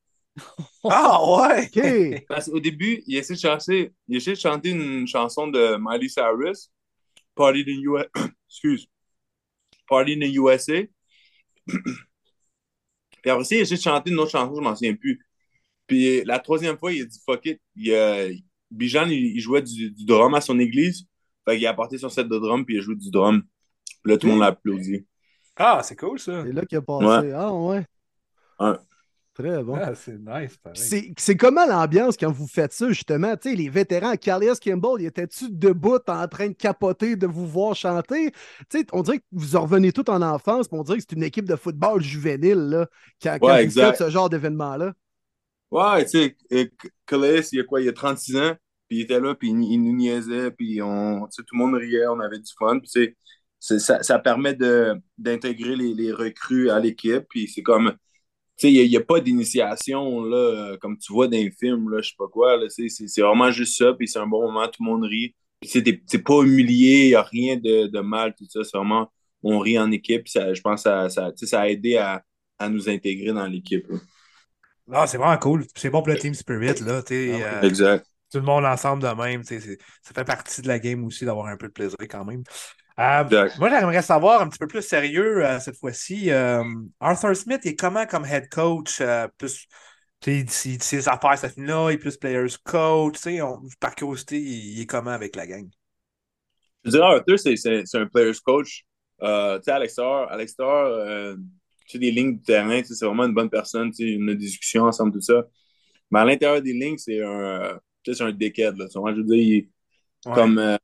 Ah, 0.84 1.18
ouais! 1.26 1.66
OK. 1.66 2.24
Parce 2.28 2.48
qu'au 2.48 2.60
début, 2.60 3.02
il 3.06 3.16
a 3.16 3.20
essayé 3.20 3.36
de 3.36 3.40
chanter, 3.40 3.92
il 4.08 4.14
a 4.14 4.16
essayé 4.18 4.36
de 4.36 4.40
chanter 4.40 4.70
une 4.70 5.06
chanson 5.06 5.48
de 5.48 5.76
Miley 5.80 6.08
Cyrus, 6.08 6.70
Party 7.34 7.64
in 7.66 7.80
USA, 7.82 8.08
excuse, 8.48 8.86
Party 9.92 10.14
in 10.14 10.22
USA. 10.22 10.82
Puis 13.22 13.30
après 13.30 13.44
ça, 13.44 13.54
il 13.54 13.58
a 13.58 13.62
essayé 13.62 13.76
de 13.76 13.82
chanter 13.82 14.10
une 14.10 14.18
autre 14.18 14.30
chanson, 14.30 14.54
je 14.56 14.60
m'en 14.60 14.74
souviens 14.74 14.94
plus. 14.94 15.24
Puis 15.86 16.24
la 16.24 16.38
troisième 16.38 16.78
fois, 16.78 16.92
il 16.92 17.02
a 17.02 17.04
dit 17.04 17.20
fuck 17.24 17.44
it. 17.46 17.60
Il, 17.76 17.92
euh, 17.92 18.32
Bijan, 18.70 19.08
il, 19.08 19.36
il 19.36 19.40
jouait 19.40 19.62
du, 19.62 19.90
du 19.90 20.04
drum 20.04 20.34
à 20.34 20.40
son 20.40 20.58
église. 20.58 21.06
Fait 21.44 21.56
qu'il 21.56 21.66
a 21.66 21.70
apporté 21.70 21.98
son 21.98 22.08
set 22.08 22.28
de 22.28 22.38
drum, 22.38 22.64
puis 22.64 22.76
il 22.76 22.78
a 22.78 22.82
joué 22.82 22.96
du 22.96 23.10
drum. 23.10 23.42
Puis 24.02 24.12
là, 24.12 24.18
tout 24.18 24.26
le 24.26 24.32
monde 24.32 24.40
l'a 24.40 24.46
applaudi. 24.46 25.06
Ah, 25.56 25.80
c'est 25.84 25.96
cool, 25.96 26.18
ça. 26.18 26.44
C'est 26.44 26.52
là 26.52 26.64
qu'il 26.64 26.78
a 26.78 26.82
passé. 26.82 27.04
Ouais. 27.04 27.32
Ah, 27.34 27.52
ouais. 27.52 27.84
Ouais. 28.58 28.76
Très 29.34 29.62
bon. 29.62 29.76
Ah, 29.76 29.94
c'est 29.94 30.18
nice, 30.18 30.58
pareil. 30.58 30.76
C'est, 30.76 31.12
c'est 31.16 31.36
comment 31.36 31.64
l'ambiance 31.66 32.16
quand 32.18 32.30
vous 32.30 32.46
faites 32.46 32.72
ça, 32.72 32.88
justement? 32.88 33.34
Tu 33.36 33.50
sais, 33.50 33.56
les 33.56 33.70
vétérans, 33.70 34.16
Callias 34.16 34.58
Kimball, 34.60 35.00
il 35.00 35.06
était-tu 35.06 35.50
debout 35.50 35.98
en 36.06 36.28
train 36.28 36.48
de 36.48 36.52
capoter 36.54 37.16
de 37.16 37.26
vous 37.26 37.46
voir 37.46 37.74
chanter? 37.74 38.32
Tu 38.68 38.80
sais, 38.80 38.86
on 38.92 39.02
dirait 39.02 39.20
que 39.20 39.24
vous 39.32 39.56
en 39.56 39.62
revenez 39.62 39.92
tout 39.92 40.08
en 40.10 40.20
enfance, 40.20 40.68
puis 40.68 40.78
on 40.78 40.82
dirait 40.82 40.98
que 40.98 41.04
c'est 41.08 41.16
une 41.16 41.22
équipe 41.22 41.46
de 41.46 41.56
football 41.56 42.02
juvénile, 42.02 42.58
là, 42.58 42.86
quand, 43.22 43.38
quand 43.42 43.48
Ouais, 43.48 43.64
vous 43.64 43.70
faites 43.70 43.96
ce 43.96 44.10
genre 44.10 44.28
d'événement-là. 44.28 44.92
Ouais, 45.70 46.04
tu 46.04 46.10
sais, 46.10 46.36
Calais, 47.06 47.40
il 47.52 47.58
y 47.58 47.60
a 47.60 47.64
quoi, 47.64 47.80
il 47.80 47.86
y 47.86 47.88
a 47.88 47.92
36 47.94 48.36
ans, 48.36 48.54
puis 48.88 48.98
il 48.98 49.00
était 49.02 49.20
là, 49.20 49.34
puis 49.34 49.48
il, 49.50 49.62
il 49.62 49.78
nous 49.82 49.96
niaisait, 49.96 50.50
puis 50.50 50.82
on, 50.82 51.26
tu 51.26 51.36
sais, 51.36 51.42
tout 51.42 51.54
le 51.56 51.58
monde 51.64 51.74
riait, 51.74 52.06
on 52.08 52.20
avait 52.20 52.38
du 52.38 52.52
fun, 52.58 52.78
puis 52.78 53.16
ça, 53.58 54.02
ça 54.02 54.18
permet 54.18 54.54
de, 54.54 54.94
d'intégrer 55.16 55.76
les, 55.76 55.94
les 55.94 56.12
recrues 56.12 56.68
à 56.70 56.78
l'équipe, 56.78 57.24
puis 57.30 57.48
c'est 57.48 57.62
comme, 57.62 57.94
il 58.62 58.88
n'y 58.88 58.96
a, 58.96 59.00
pas 59.00 59.20
d'initiation, 59.20 60.24
là, 60.24 60.36
euh, 60.36 60.76
comme 60.78 60.96
tu 60.98 61.12
vois 61.12 61.26
dans 61.26 61.36
les 61.36 61.50
films, 61.50 61.90
là, 61.90 62.00
je 62.00 62.10
sais 62.10 62.14
pas 62.18 62.28
quoi, 62.28 62.56
là, 62.56 62.66
c'est, 62.68 62.88
c'est, 62.88 63.08
c'est 63.08 63.22
vraiment 63.22 63.50
juste 63.50 63.76
ça, 63.76 63.92
puis 63.94 64.06
c'est 64.08 64.18
un 64.18 64.26
bon 64.26 64.42
moment, 64.42 64.66
tout 64.68 64.82
le 64.84 64.90
monde 64.90 65.04
rit, 65.04 65.34
puis 65.60 65.70
c'est, 65.70 66.02
c'est 66.06 66.22
pas 66.22 66.42
humilié, 66.42 67.04
il 67.04 67.08
n'y 67.08 67.14
a 67.14 67.22
rien 67.22 67.56
de, 67.56 67.86
de 67.88 68.00
mal, 68.00 68.34
tout 68.36 68.46
ça, 68.48 68.62
c'est 68.64 68.76
vraiment, 68.76 69.10
on 69.42 69.58
rit 69.58 69.78
en 69.78 69.90
équipe, 69.90 70.28
ça, 70.28 70.54
je 70.54 70.60
pense 70.60 70.82
que 70.84 70.90
ça, 70.90 71.08
ça, 71.08 71.32
tu 71.32 71.38
sais, 71.38 71.46
ça 71.46 71.62
a 71.62 71.68
aidé 71.68 71.96
à, 71.96 72.22
à 72.58 72.68
nous 72.68 72.88
intégrer 72.88 73.32
dans 73.32 73.46
l'équipe. 73.46 73.86
là. 73.88 73.98
Ah, 74.92 75.06
c'est 75.06 75.16
vraiment 75.16 75.38
cool. 75.38 75.64
C'est 75.76 75.90
bon 75.90 76.00
pour 76.02 76.08
le 76.08 76.18
team 76.18 76.34
spirit, 76.34 76.80
là. 76.80 77.02
tu 77.02 77.14
sais, 77.14 77.42
Ah, 77.42 77.62
euh, 77.62 77.62
Exact. 77.62 78.06
tout 78.30 78.38
le 78.38 78.44
monde 78.44 78.64
ensemble 78.64 79.02
de 79.02 79.08
même. 79.08 79.42
tu 79.42 79.48
sais, 79.48 79.60
c'est- 79.60 79.78
Ça 80.02 80.12
fait 80.14 80.24
partie 80.24 80.60
de 80.62 80.68
la 80.68 80.78
game 80.78 81.04
aussi 81.04 81.24
d'avoir 81.24 81.46
un 81.46 81.56
peu 81.56 81.68
de 81.68 81.72
plaisir 81.72 81.96
quand 82.10 82.24
même. 82.24 82.42
Euh, 82.98 83.48
moi, 83.58 83.70
j'aimerais 83.70 84.02
savoir 84.02 84.42
un 84.42 84.48
petit 84.48 84.58
peu 84.58 84.66
plus 84.66 84.82
sérieux 84.82 85.44
euh, 85.46 85.58
cette 85.60 85.78
fois-ci. 85.78 86.30
euh, 86.30 86.62
Arthur 87.00 87.34
Smith, 87.36 87.60
il 87.64 87.70
est 87.70 87.76
comment 87.76 88.06
comme 88.06 88.24
head 88.26 88.48
coach? 88.50 89.00
plus, 89.38 89.66
tu 90.20 90.46
sais, 90.46 90.68
il 90.68 90.74
il 90.74 90.82
ses 90.82 91.08
affaires, 91.08 91.38
ça 91.38 91.48
finit 91.48 91.66
là, 91.68 91.90
il 91.90 91.94
est 91.94 91.98
plus 91.98 92.16
players 92.16 92.46
coach. 92.64 93.14
tu 93.16 93.20
sais, 93.22 93.42
on- 93.42 93.62
par 93.80 93.94
curiosité, 93.94 94.38
il, 94.40 94.76
il 94.78 94.80
est 94.82 94.86
comment 94.86 95.10
avec 95.10 95.36
la 95.36 95.46
gang? 95.46 95.68
Je 96.84 96.90
dirais, 96.90 97.04
Arthur, 97.06 97.38
c'est, 97.38 97.56
un 97.98 98.06
player's 98.06 98.40
coach. 98.40 98.84
Tu 101.86 101.92
sais, 101.94 101.98
des 101.98 102.10
lignes 102.10 102.36
du 102.36 102.42
terrain, 102.42 102.80
tu 102.80 102.88
sais, 102.88 102.94
c'est 102.94 103.06
vraiment 103.06 103.24
une 103.24 103.34
bonne 103.34 103.50
personne. 103.50 103.90
Tu 103.90 104.14
sais, 104.14 104.18
on 104.20 104.28
a 104.28 104.32
des 104.32 104.36
discussions 104.36 104.84
ensemble, 104.84 105.12
tout 105.12 105.20
ça. 105.20 105.44
Mais 106.10 106.20
à 106.20 106.24
l'intérieur 106.24 106.62
des 106.62 106.72
lignes, 106.74 106.98
c'est 106.98 107.22
un, 107.22 107.78
tu 108.04 108.12
sais, 108.12 108.18
c'est 108.18 108.24
un 108.24 108.32
dickhead, 108.32 108.76
là. 108.78 108.86
Je 108.94 108.98
veux 109.00 109.24
dire, 109.24 109.36
il 109.36 109.54
est 109.56 109.68
Ouais. 110.24 110.32
comme, 110.32 110.78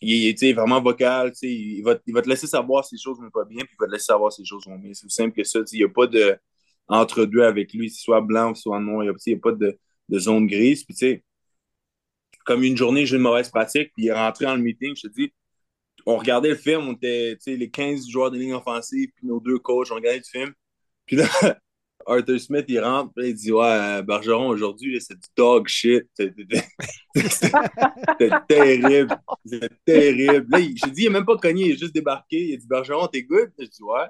il 0.00 0.28
est 0.28 0.52
vraiment 0.52 0.80
vocal, 0.80 1.32
il 1.42 1.82
va, 1.82 1.96
il 2.06 2.14
va 2.14 2.22
te 2.22 2.28
laisser 2.28 2.46
savoir 2.46 2.84
si 2.84 2.96
les 2.96 3.00
choses 3.00 3.18
vont 3.20 3.30
pas 3.30 3.44
bien, 3.44 3.60
puis 3.60 3.74
il 3.74 3.80
va 3.80 3.86
te 3.86 3.92
laisser 3.92 4.06
savoir 4.06 4.32
si 4.32 4.42
les 4.42 4.46
choses 4.46 4.66
vont 4.66 4.78
bien. 4.78 4.92
C'est 4.94 5.06
aussi 5.06 5.16
simple 5.16 5.34
que 5.34 5.44
ça. 5.44 5.60
Il 5.72 5.78
n'y 5.78 5.84
a 5.84 5.88
pas 5.88 6.06
de 6.06 6.36
entre-deux 6.88 7.42
avec 7.42 7.72
lui, 7.72 7.90
soit 7.90 8.20
blanc 8.20 8.54
soit 8.54 8.80
noir. 8.80 9.04
Il 9.04 9.12
n'y 9.26 9.34
a, 9.34 9.38
pas 9.38 9.52
de, 9.52 9.78
de 10.08 10.18
zone 10.18 10.46
grise. 10.46 10.84
Puis, 10.84 10.94
tu 10.94 11.06
sais, 11.06 11.24
comme 12.44 12.62
une 12.62 12.76
journée, 12.76 13.06
j'ai 13.06 13.16
une 13.16 13.22
mauvaise 13.22 13.50
pratique, 13.50 13.92
puis 13.94 14.04
il 14.04 14.08
est 14.08 14.12
rentré 14.12 14.44
dans 14.44 14.56
le 14.56 14.62
meeting, 14.62 14.94
je 14.96 15.08
te 15.08 15.12
dis, 15.12 15.32
on 16.06 16.16
regardait 16.18 16.50
le 16.50 16.56
film, 16.56 16.88
on 16.88 16.92
était, 16.94 17.38
les 17.46 17.70
15 17.70 18.08
joueurs 18.08 18.30
de 18.30 18.38
ligne 18.38 18.54
offensive, 18.54 19.08
puis 19.16 19.26
nos 19.26 19.40
deux 19.40 19.58
coachs, 19.58 19.90
on 19.90 19.96
regardait 19.96 20.18
le 20.18 20.24
film. 20.24 20.52
Là, 21.10 21.58
Arthur 22.06 22.40
Smith, 22.40 22.64
il 22.68 22.80
rentre, 22.80 23.12
il 23.18 23.34
dit, 23.34 23.52
ouais, 23.52 23.64
euh, 23.64 24.02
Bergeron, 24.02 24.48
aujourd'hui, 24.48 25.00
c'est 25.00 25.14
du 25.14 25.28
dog 25.36 25.68
shit. 25.68 26.04
C'était 26.18 26.64
terrible. 28.48 29.16
C'était 29.44 29.68
terrible. 29.84 30.46
Là, 30.50 30.58
te 30.58 30.90
dis, 30.90 31.02
il 31.02 31.04
n'a 31.04 31.10
même 31.18 31.26
pas 31.26 31.36
cogné, 31.36 31.66
il 31.66 31.72
est 31.72 31.78
juste 31.78 31.94
débarqué. 31.94 32.48
Il 32.48 32.54
a 32.54 32.56
dit, 32.56 32.66
Bergeron, 32.66 33.06
t'es 33.08 33.22
good? 33.22 33.50
Je 33.58 33.66
dis, 33.66 33.82
ouais. 33.82 34.06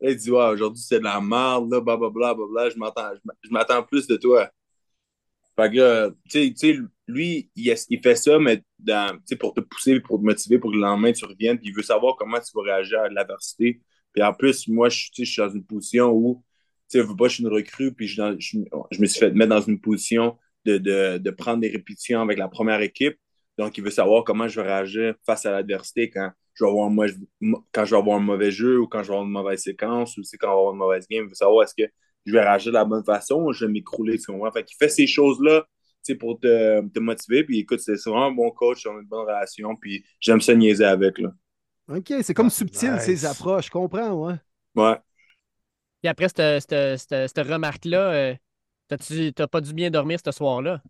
Il 0.00 0.16
dit, 0.16 0.30
ouais, 0.30 0.48
aujourd'hui, 0.48 0.82
c'est 0.82 1.00
de 1.00 1.04
la 1.04 1.20
merde, 1.20 1.72
là, 1.72 1.80
blablabla, 1.80 2.34
blablabla, 2.34 2.70
je 2.70 2.78
m'attends, 2.78 3.10
je 3.14 3.20
m'a- 3.24 3.34
je 3.42 3.50
m'attends 3.50 3.82
plus 3.82 4.06
de 4.06 4.16
toi. 4.16 4.48
Fait 5.56 5.70
que, 5.70 5.76
là, 5.76 6.10
tu 6.30 6.54
sais- 6.56 6.78
lui, 7.08 7.50
il, 7.56 8.00
fait 8.02 8.14
ça, 8.14 8.38
mais 8.38 8.62
pour 9.40 9.54
te 9.54 9.60
pousser, 9.60 9.98
pour 10.00 10.18
te 10.18 10.24
motiver, 10.24 10.58
pour 10.58 10.70
que 10.70 10.76
le 10.76 10.82
lendemain, 10.82 11.12
tu 11.12 11.24
reviennes, 11.24 11.58
puis 11.58 11.70
il 11.70 11.74
veut 11.74 11.82
savoir 11.82 12.16
comment 12.16 12.38
tu 12.38 12.52
vas 12.54 12.62
réagir 12.62 13.00
à 13.00 13.08
l'adversité. 13.08 13.80
Puis 14.12 14.22
en 14.22 14.32
plus, 14.32 14.68
moi, 14.68 14.88
je, 14.88 15.08
suis 15.12 15.42
dans 15.42 15.50
une 15.50 15.64
position 15.64 16.10
où, 16.10 16.44
sais, 16.88 16.98
je 17.00 17.04
veux 17.04 17.16
pas, 17.16 17.28
je 17.28 17.34
suis 17.34 17.42
une 17.42 17.50
recrue, 17.50 17.92
puis 17.92 18.06
je, 18.06 18.36
je, 18.38 18.58
je 18.90 19.00
me 19.00 19.06
suis 19.06 19.20
fait 19.20 19.30
mettre 19.32 19.50
dans 19.50 19.60
une 19.60 19.80
position 19.80 20.36
de, 20.64 20.78
de, 20.78 21.18
de 21.18 21.30
prendre 21.30 21.60
des 21.60 21.68
répétitions 21.68 22.20
avec 22.20 22.38
la 22.38 22.48
première 22.48 22.80
équipe. 22.80 23.16
Donc, 23.58 23.76
il 23.76 23.84
veut 23.84 23.90
savoir 23.90 24.24
comment 24.24 24.48
je 24.48 24.60
vais 24.60 24.66
réagir 24.66 25.14
face 25.26 25.44
à 25.46 25.50
l'adversité 25.50 26.10
quand 26.10 26.30
je 26.54 26.64
vais 26.64 26.70
avoir 26.70 26.88
un, 26.88 26.96
quand 27.72 27.84
je 27.84 27.90
vais 27.90 28.00
avoir 28.00 28.16
un 28.16 28.22
mauvais 28.22 28.50
jeu 28.50 28.80
ou 28.80 28.86
quand 28.86 29.02
je 29.02 29.08
vais 29.08 29.14
avoir 29.14 29.26
une 29.26 29.32
mauvaise 29.32 29.60
séquence 29.60 30.16
ou 30.16 30.22
quand 30.22 30.28
je 30.32 30.46
vais 30.46 30.52
avoir 30.52 30.72
une 30.72 30.78
mauvaise 30.78 31.06
game. 31.08 31.24
Il 31.24 31.28
veut 31.28 31.34
savoir 31.34 31.64
est-ce 31.64 31.74
que 31.74 31.90
je 32.24 32.32
vais 32.32 32.40
réagir 32.40 32.72
de 32.72 32.78
la 32.78 32.84
bonne 32.84 33.04
façon 33.04 33.42
ou 33.42 33.52
je 33.52 33.64
vais 33.64 33.72
m'écrouler. 33.72 34.18
Fait 34.18 34.64
qu'il 34.64 34.76
fait 34.76 34.88
ces 34.88 35.06
choses-là 35.06 35.66
pour 36.14 36.40
te, 36.40 36.88
te, 36.88 37.00
motiver. 37.00 37.44
Puis 37.44 37.60
écoute, 37.60 37.80
c'est 37.80 37.96
vraiment 38.06 38.26
un 38.26 38.32
bon 38.32 38.50
coach, 38.50 38.86
on 38.86 38.96
a 38.96 39.00
une 39.00 39.06
bonne 39.06 39.26
relation. 39.26 39.76
Puis 39.76 40.04
j'aime 40.20 40.40
ça 40.40 40.54
niaiser 40.54 40.84
avec. 40.84 41.18
Là. 41.18 41.30
OK, 41.88 42.12
c'est 42.22 42.34
comme 42.34 42.50
subtil 42.50 42.98
ces 43.00 43.24
approches, 43.24 43.66
je 43.66 43.70
comprends, 43.70 44.12
ouais. 44.12 44.34
Ouais. 44.74 44.96
Et 46.02 46.08
après 46.08 46.28
cette, 46.28 46.60
cette, 46.68 47.28
cette, 47.28 47.46
remarque-là, 47.46 48.12
euh, 48.12 48.34
tu 49.06 49.32
n'as 49.36 49.46
pas 49.46 49.60
dû 49.60 49.72
bien 49.72 49.90
dormir 49.90 50.18
ce 50.24 50.30
soir-là? 50.30 50.82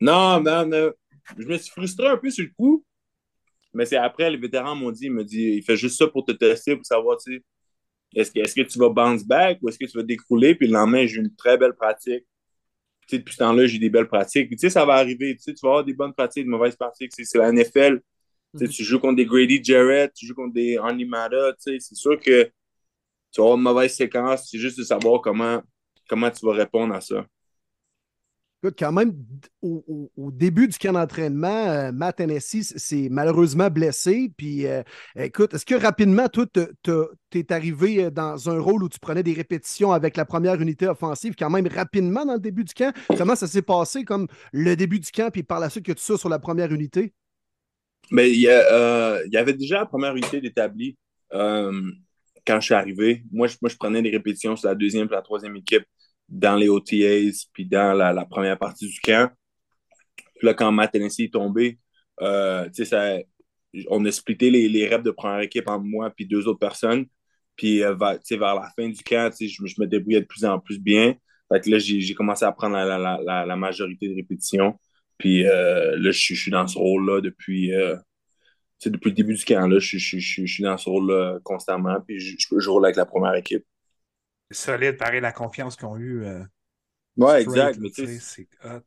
Non, 0.00 0.40
man, 0.40 0.92
je 1.38 1.46
me 1.46 1.56
suis 1.56 1.70
frustré 1.70 2.06
un 2.06 2.16
peu 2.16 2.30
sur 2.30 2.44
le 2.44 2.50
coup. 2.56 2.84
Mais 3.72 3.84
c'est 3.84 3.96
après, 3.96 4.30
les 4.30 4.38
vétérans 4.38 4.74
m'ont 4.74 4.90
dit, 4.90 5.06
il 5.06 5.12
me 5.12 5.24
dit, 5.24 5.56
il 5.56 5.62
fait 5.62 5.76
juste 5.76 5.98
ça 5.98 6.06
pour 6.06 6.24
te 6.24 6.32
tester, 6.32 6.76
pour 6.76 6.86
savoir, 6.86 7.18
tu 7.18 7.34
sais, 7.34 7.44
est-ce 8.14 8.30
que, 8.30 8.38
est 8.38 8.54
que 8.54 8.72
tu 8.72 8.78
vas 8.78 8.88
bounce 8.88 9.24
back 9.24 9.58
ou 9.60 9.68
est-ce 9.68 9.78
que 9.78 9.84
tu 9.84 9.98
vas 9.98 10.02
décrouler? 10.02 10.54
Puis 10.54 10.66
le 10.66 10.72
lendemain, 10.72 11.06
j'ai 11.06 11.16
eu 11.16 11.20
une 11.20 11.34
très 11.34 11.58
belle 11.58 11.74
pratique. 11.74 12.24
Tu 13.02 13.08
sais, 13.08 13.18
depuis 13.18 13.34
ce 13.34 13.38
temps-là, 13.38 13.66
j'ai 13.66 13.78
des 13.78 13.90
belles 13.90 14.08
pratiques. 14.08 14.48
Puis, 14.48 14.56
tu 14.56 14.62
sais, 14.62 14.70
ça 14.70 14.84
va 14.84 14.94
arriver. 14.94 15.36
Tu, 15.36 15.42
sais, 15.42 15.54
tu 15.54 15.60
vas 15.62 15.68
avoir 15.68 15.84
des 15.84 15.92
bonnes 15.92 16.14
pratiques, 16.14 16.44
des 16.44 16.50
mauvaises 16.50 16.76
pratiques. 16.76 17.12
C'est 17.14 17.38
la 17.38 17.52
NFL. 17.52 18.00
Tu, 18.56 18.66
sais, 18.66 18.72
tu 18.72 18.84
joues 18.84 18.98
contre 18.98 19.16
des 19.16 19.26
Grady 19.26 19.62
Jarrett, 19.62 20.12
tu 20.14 20.26
joues 20.26 20.34
contre 20.34 20.54
des 20.54 20.78
Animata. 20.78 21.52
Tu 21.52 21.72
sais, 21.72 21.76
c'est 21.78 21.94
sûr 21.94 22.18
que 22.18 22.50
tu 23.32 23.40
vas 23.40 23.46
avoir 23.46 23.58
une 23.58 23.62
mauvaise 23.62 23.94
séquence. 23.94 24.48
C'est 24.50 24.58
juste 24.58 24.78
de 24.78 24.84
savoir 24.84 25.20
comment, 25.20 25.62
comment 26.08 26.30
tu 26.30 26.44
vas 26.46 26.52
répondre 26.52 26.94
à 26.94 27.00
ça. 27.00 27.24
Écoute, 28.62 28.76
quand 28.78 28.90
même, 28.90 29.12
au, 29.60 30.10
début 30.32 30.66
du 30.66 30.78
camp 30.78 30.94
d'entraînement, 30.94 31.68
euh, 31.68 31.92
Matt 31.92 32.20
Hennessy 32.20 32.64
s'est 32.64 33.08
malheureusement 33.10 33.68
blessé. 33.68 34.32
Puis, 34.34 34.66
euh, 34.66 34.82
écoute, 35.14 35.52
est-ce 35.52 35.66
que 35.66 35.74
rapidement, 35.74 36.26
toi, 36.28 36.46
tu 36.82 37.38
es 37.38 37.52
arrivé 37.52 38.10
dans 38.10 38.48
un 38.48 38.58
rôle 38.58 38.82
où 38.82 38.88
tu 38.88 38.98
prenais 38.98 39.22
des 39.22 39.34
répétitions 39.34 39.92
avec 39.92 40.16
la 40.16 40.24
première 40.24 40.60
unité 40.60 40.88
offensive, 40.88 41.34
quand 41.38 41.50
même 41.50 41.66
rapidement 41.66 42.24
dans 42.24 42.32
le 42.34 42.40
début 42.40 42.64
du 42.64 42.72
camp? 42.72 42.94
Comment 43.16 43.36
ça 43.36 43.46
s'est 43.46 43.62
passé, 43.62 44.04
comme 44.04 44.26
le 44.52 44.74
début 44.74 45.00
du 45.00 45.10
camp, 45.10 45.30
puis 45.30 45.42
par 45.42 45.60
la 45.60 45.68
suite 45.68 45.84
que 45.84 45.92
tu 45.92 46.02
sois 46.02 46.18
sur 46.18 46.30
la 46.30 46.38
première 46.38 46.72
unité? 46.72 47.12
Mais 48.10 48.30
il 48.30 48.40
y, 48.40 48.48
euh, 48.48 49.22
y, 49.30 49.36
avait 49.36 49.52
déjà 49.52 49.80
la 49.80 49.86
première 49.86 50.16
unité 50.16 50.40
d'établi 50.40 50.96
quand 52.46 52.60
je 52.60 52.66
suis 52.66 52.74
arrivé. 52.74 53.24
Moi 53.32 53.46
je, 53.46 53.56
moi, 53.60 53.68
je 53.70 53.76
prenais 53.76 54.02
des 54.02 54.10
répétitions 54.10 54.56
sur 54.56 54.68
la 54.68 54.74
deuxième 54.74 55.06
et 55.08 55.12
la 55.12 55.22
troisième 55.22 55.56
équipe 55.56 55.84
dans 56.28 56.56
les 56.56 56.68
OTAs, 56.68 57.46
puis 57.52 57.66
dans 57.66 57.92
la, 57.94 58.24
première 58.24 58.58
partie 58.58 58.88
du 58.88 59.00
camp. 59.00 59.30
Puis 60.16 60.46
là, 60.46 60.54
quand 60.54 60.72
Matt 60.72 60.92
Tennessee 60.92 61.20
est 61.20 61.32
tombé, 61.32 61.78
euh, 62.20 62.68
ça, 62.72 63.18
on 63.88 64.04
a 64.04 64.12
splitté 64.12 64.50
les, 64.50 64.68
les 64.68 64.88
reps 64.88 65.04
de 65.04 65.10
première 65.10 65.40
équipe 65.40 65.68
entre 65.68 65.84
moi 65.84 66.12
et 66.18 66.24
deux 66.24 66.46
autres 66.48 66.58
personnes. 66.58 67.06
Puis 67.56 67.82
euh, 67.82 67.94
vers, 67.94 68.54
la 68.54 68.70
fin 68.76 68.88
du 68.88 69.02
camp, 69.02 69.32
je, 69.40 69.46
je, 69.46 69.80
me 69.80 69.86
débrouillais 69.86 70.20
de 70.20 70.26
plus 70.26 70.44
en 70.44 70.58
plus 70.58 70.78
bien. 70.78 71.14
Fait 71.52 71.60
que 71.60 71.70
là, 71.70 71.78
j'ai 71.78 72.14
commencé 72.14 72.44
à 72.44 72.52
prendre 72.52 72.74
la, 72.74 72.98
la, 72.98 73.46
la, 73.46 73.56
majorité 73.56 74.08
de 74.08 74.14
répétitions. 74.14 74.78
Puis 75.16 75.46
euh, 75.46 75.96
là, 75.96 76.10
je, 76.10 76.34
suis 76.34 76.50
dans 76.50 76.66
ce 76.66 76.76
rôle-là 76.76 77.20
depuis, 77.20 77.72
depuis 78.84 79.10
le 79.10 79.14
début 79.14 79.34
du 79.34 79.44
camp. 79.44 79.66
Là, 79.66 79.78
je, 79.78 79.98
je, 79.98 80.18
suis 80.18 80.62
dans 80.62 80.76
ce 80.76 80.88
rôle-là 80.88 81.38
constamment. 81.42 82.00
Puis 82.00 82.20
je, 82.20 82.68
roule 82.68 82.84
avec 82.84 82.96
la 82.96 83.06
première 83.06 83.34
équipe 83.34 83.64
solide, 84.50 84.96
pareil, 84.96 85.20
la 85.20 85.32
confiance 85.32 85.76
qu'ils 85.76 85.86
ont 85.86 85.96
eue. 85.96 86.24
Euh, 86.24 86.42
ouais, 87.16 87.42
exact. 87.42 87.78
Mais 87.80 87.90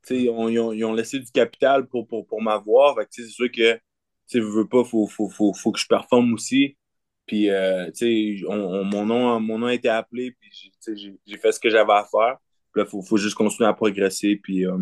ils, 0.09 0.29
ont, 0.29 0.73
ils, 0.73 0.85
ont, 0.85 0.93
laissé 0.93 1.19
du 1.19 1.31
capital 1.31 1.87
pour, 1.87 2.07
pour, 2.07 2.25
pour 2.25 2.41
m'avoir. 2.41 2.95
C'est 3.09 3.27
sûr 3.27 3.51
que 3.51 3.79
tu 4.27 4.39
veux 4.39 4.67
pas, 4.67 4.79
il 4.79 4.85
faut, 4.85 5.07
faut, 5.07 5.29
faut, 5.29 5.53
faut, 5.53 5.71
que 5.71 5.79
je 5.79 5.87
performe 5.87 6.33
aussi. 6.33 6.77
Puis, 7.25 7.49
euh, 7.49 7.89
on, 8.47 8.83
mon, 8.85 9.05
nom, 9.05 9.39
mon 9.39 9.59
nom 9.59 9.67
a 9.67 9.73
été 9.73 9.89
appelé, 9.89 10.31
puis 10.39 10.71
j'ai 11.25 11.37
fait 11.37 11.51
ce 11.51 11.59
que 11.59 11.69
j'avais 11.69 11.93
à 11.93 12.05
faire. 12.09 12.37
Puis 12.71 12.81
là, 12.81 12.87
il 12.87 12.89
faut, 12.89 13.01
faut, 13.01 13.17
juste 13.17 13.35
continuer 13.35 13.67
à 13.67 13.73
progresser. 13.73 14.35
Puis, 14.37 14.65
euh, 14.65 14.77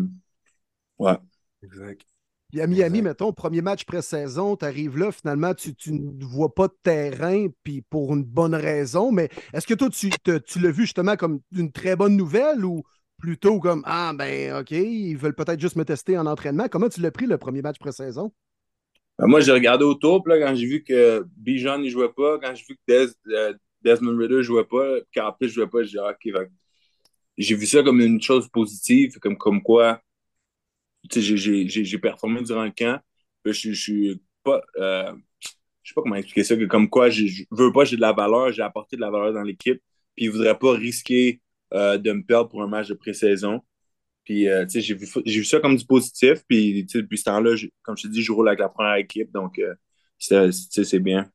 ouais. 0.98 1.16
Exact. 1.62 2.07
Puis 2.48 2.62
à 2.62 2.66
Miami, 2.66 3.02
mettons, 3.02 3.32
premier 3.32 3.60
match 3.60 3.84
pré-saison, 3.84 4.56
tu 4.56 4.64
arrives 4.64 4.96
là, 4.96 5.12
finalement, 5.12 5.52
tu, 5.54 5.74
ne 5.92 6.24
vois 6.24 6.54
pas 6.54 6.68
de 6.68 6.76
terrain, 6.82 7.48
puis 7.62 7.82
pour 7.82 8.14
une 8.14 8.24
bonne 8.24 8.54
raison, 8.54 9.12
mais 9.12 9.28
est-ce 9.52 9.66
que 9.66 9.74
toi, 9.74 9.90
tu, 9.90 10.08
tu 10.46 10.58
l'as 10.58 10.70
vu 10.70 10.82
justement 10.82 11.16
comme 11.16 11.40
une 11.54 11.70
très 11.70 11.94
bonne 11.94 12.16
nouvelle 12.16 12.64
ou 12.64 12.84
plutôt 13.18 13.60
comme 13.60 13.82
Ah, 13.84 14.12
ben, 14.14 14.60
OK, 14.60 14.70
ils 14.70 15.16
veulent 15.16 15.34
peut-être 15.34 15.60
juste 15.60 15.76
me 15.76 15.84
tester 15.84 16.16
en 16.16 16.24
entraînement? 16.24 16.68
Comment 16.70 16.88
tu 16.88 17.02
l'as 17.02 17.10
pris 17.10 17.26
le 17.26 17.36
premier 17.36 17.60
match 17.60 17.78
pré-saison? 17.78 18.32
Ben, 19.18 19.26
moi, 19.26 19.40
j'ai 19.40 19.52
regardé 19.52 19.84
autour, 19.84 20.22
puis 20.22 20.32
là, 20.32 20.46
quand 20.46 20.54
j'ai 20.54 20.66
vu 20.66 20.82
que 20.82 21.26
Bijan 21.36 21.78
ne 21.78 21.88
jouait 21.90 22.12
pas, 22.16 22.38
quand 22.38 22.54
j'ai 22.54 22.64
vu 22.66 22.78
que 22.86 23.12
euh, 23.30 23.52
Desmond 23.82 24.16
Ritter 24.16 24.36
ne 24.36 24.42
jouait 24.42 24.64
pas, 24.64 25.00
qu'en 25.14 25.32
plus, 25.32 25.48
je 25.48 25.54
jouais 25.54 25.66
pas, 25.66 25.82
j'ai 25.82 25.98
dit, 25.98 25.98
OK, 25.98 26.48
j'ai 27.36 27.54
vu 27.54 27.66
ça 27.66 27.82
comme 27.82 28.00
une 28.00 28.22
chose 28.22 28.48
positive, 28.48 29.18
comme, 29.18 29.36
comme 29.36 29.62
quoi 29.62 30.00
j'ai 31.10 31.98
performé 31.98 32.42
durant 32.42 32.64
le 32.64 32.70
camp. 32.70 33.00
Je, 33.44 33.52
je 33.52 33.72
suis 33.72 34.22
pas. 34.42 34.60
Euh, 34.76 35.12
je 35.82 35.90
sais 35.90 35.94
pas 35.94 36.02
comment 36.02 36.16
expliquer 36.16 36.44
ça, 36.44 36.56
que 36.56 36.64
comme 36.64 36.90
quoi 36.90 37.08
je, 37.08 37.44
veux 37.50 37.72
pas, 37.72 37.84
j'ai 37.84 37.96
de 37.96 38.02
la 38.02 38.12
valeur, 38.12 38.52
j'ai 38.52 38.62
apporté 38.62 38.96
de 38.96 39.00
la 39.00 39.10
valeur 39.10 39.32
dans 39.32 39.42
l'équipe, 39.42 39.82
puis 40.14 40.26
ils 40.26 40.30
voudraient 40.30 40.58
pas 40.58 40.72
risquer 40.72 41.40
euh, 41.72 41.96
de 41.96 42.12
me 42.12 42.22
perdre 42.22 42.50
pour 42.50 42.62
un 42.62 42.66
match 42.66 42.88
de 42.88 42.94
pré-saison. 42.94 43.62
Puis, 44.24 44.48
euh, 44.48 44.66
j'ai 44.68 44.94
vu, 44.94 45.06
vu, 45.24 45.44
ça 45.44 45.60
comme 45.60 45.76
du 45.76 45.86
positif, 45.86 46.42
puis 46.46 46.84
depuis 46.84 47.16
ce 47.16 47.24
temps-là, 47.24 47.56
comme 47.82 47.96
je 47.96 48.02
te 48.02 48.08
dis, 48.08 48.22
je 48.22 48.30
roule 48.32 48.48
avec 48.48 48.60
la 48.60 48.68
première 48.68 48.96
équipe, 48.96 49.32
donc 49.32 49.58
c'est 50.18 50.98
bien 51.00 51.30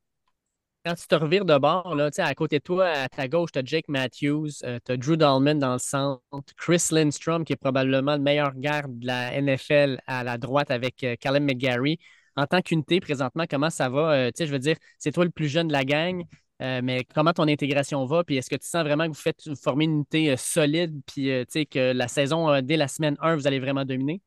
quand 0.86 0.96
tu 0.96 1.08
te 1.08 1.15
revires 1.15 1.46
de 1.46 1.58
bord, 1.58 1.96
là, 1.96 2.10
à 2.17 2.36
côté 2.36 2.60
de 2.60 2.63
toi, 2.63 2.88
à 2.88 3.08
ta 3.08 3.28
gauche, 3.28 3.52
tu 3.54 3.60
as 3.60 3.63
Jake 3.63 3.88
Matthews, 3.88 4.50
euh, 4.63 4.80
tu 4.86 4.91
as 4.91 4.98
Drew 4.98 5.15
Dahlman 5.15 5.58
dans 5.58 5.74
le 5.74 5.80
centre, 5.80 6.22
Chris 6.58 6.88
Lindstrom, 6.91 7.46
qui 7.46 7.54
est 7.54 7.58
probablement 7.58 8.15
le 8.15 8.22
meilleur 8.22 8.54
garde 8.56 9.00
de 9.00 9.08
la 9.08 9.34
NFL 9.34 10.02
à 10.08 10.24
la 10.24 10.38
droite 10.38 10.72
avec 10.72 11.04
euh, 11.04 11.15
Callum 11.19 11.46
McGarry. 11.46 12.00
En 12.36 12.48
tant 12.48 12.62
qu'unité, 12.62 13.00
présentement, 13.00 13.46
comment 13.50 13.69
ça 13.69 13.89
va? 13.89 14.13
Euh, 14.13 14.32
je 14.38 14.46
veux 14.46 14.60
dire, 14.60 14.76
c'est 14.98 15.12
toi 15.12 15.24
le 15.24 15.32
plus 15.32 15.48
jeune 15.48 15.67
de 15.67 15.74
la 15.74 15.86
gang, 15.86 16.24
mais 16.60 17.06
comment 17.13 17.34
ton 17.34 17.48
intégration 17.48 18.06
va? 18.06 18.24
Puis 18.24 18.38
est-ce 18.38 18.50
que 18.50 18.56
tu 18.56 18.65
sens 18.67 18.84
vraiment 18.84 19.04
que 19.04 19.10
vous 19.10 19.22
faites 19.22 19.41
former 19.62 19.84
une 19.84 19.96
unité 19.96 20.36
solide, 20.38 21.02
puis 21.06 21.28
que 21.67 21.91
la 21.91 22.08
saison, 22.08 22.62
dès 22.62 22.78
la 22.78 22.88
semaine 22.88 23.17
1, 23.19 23.36
vous 23.36 23.48
allez 23.48 23.60
vraiment 23.60 23.84
dominer? 23.84 24.22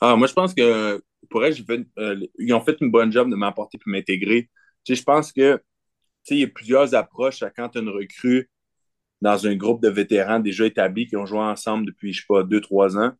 Ah, 0.00 0.14
moi, 0.14 0.28
je 0.28 0.32
pense 0.32 0.54
que 0.54 1.02
pour 1.28 1.44
elle, 1.44 1.56
ils 2.38 2.54
ont 2.54 2.60
fait 2.60 2.76
une 2.80 2.92
bonne 2.92 3.10
job 3.10 3.28
de 3.28 3.34
m'apporter 3.34 3.76
et 3.76 3.90
m'intégrer. 3.90 4.48
Je 4.88 5.02
pense 5.02 5.32
que 5.32 5.60
il 6.30 6.40
y 6.40 6.44
a 6.44 6.48
plusieurs 6.48 6.94
approches 6.94 7.42
à 7.42 7.50
quand 7.50 7.70
tu 7.70 7.78
une 7.80 7.88
recrue 7.88 8.50
dans 9.20 9.46
un 9.46 9.56
groupe 9.56 9.82
de 9.82 9.88
vétérans 9.88 10.40
déjà 10.40 10.66
établis 10.66 11.06
qui 11.06 11.16
ont 11.16 11.26
joué 11.26 11.40
ensemble 11.40 11.86
depuis, 11.86 12.12
je 12.12 12.20
sais 12.20 12.26
pas, 12.28 12.42
deux, 12.44 12.60
trois 12.60 12.96
ans. 12.98 13.12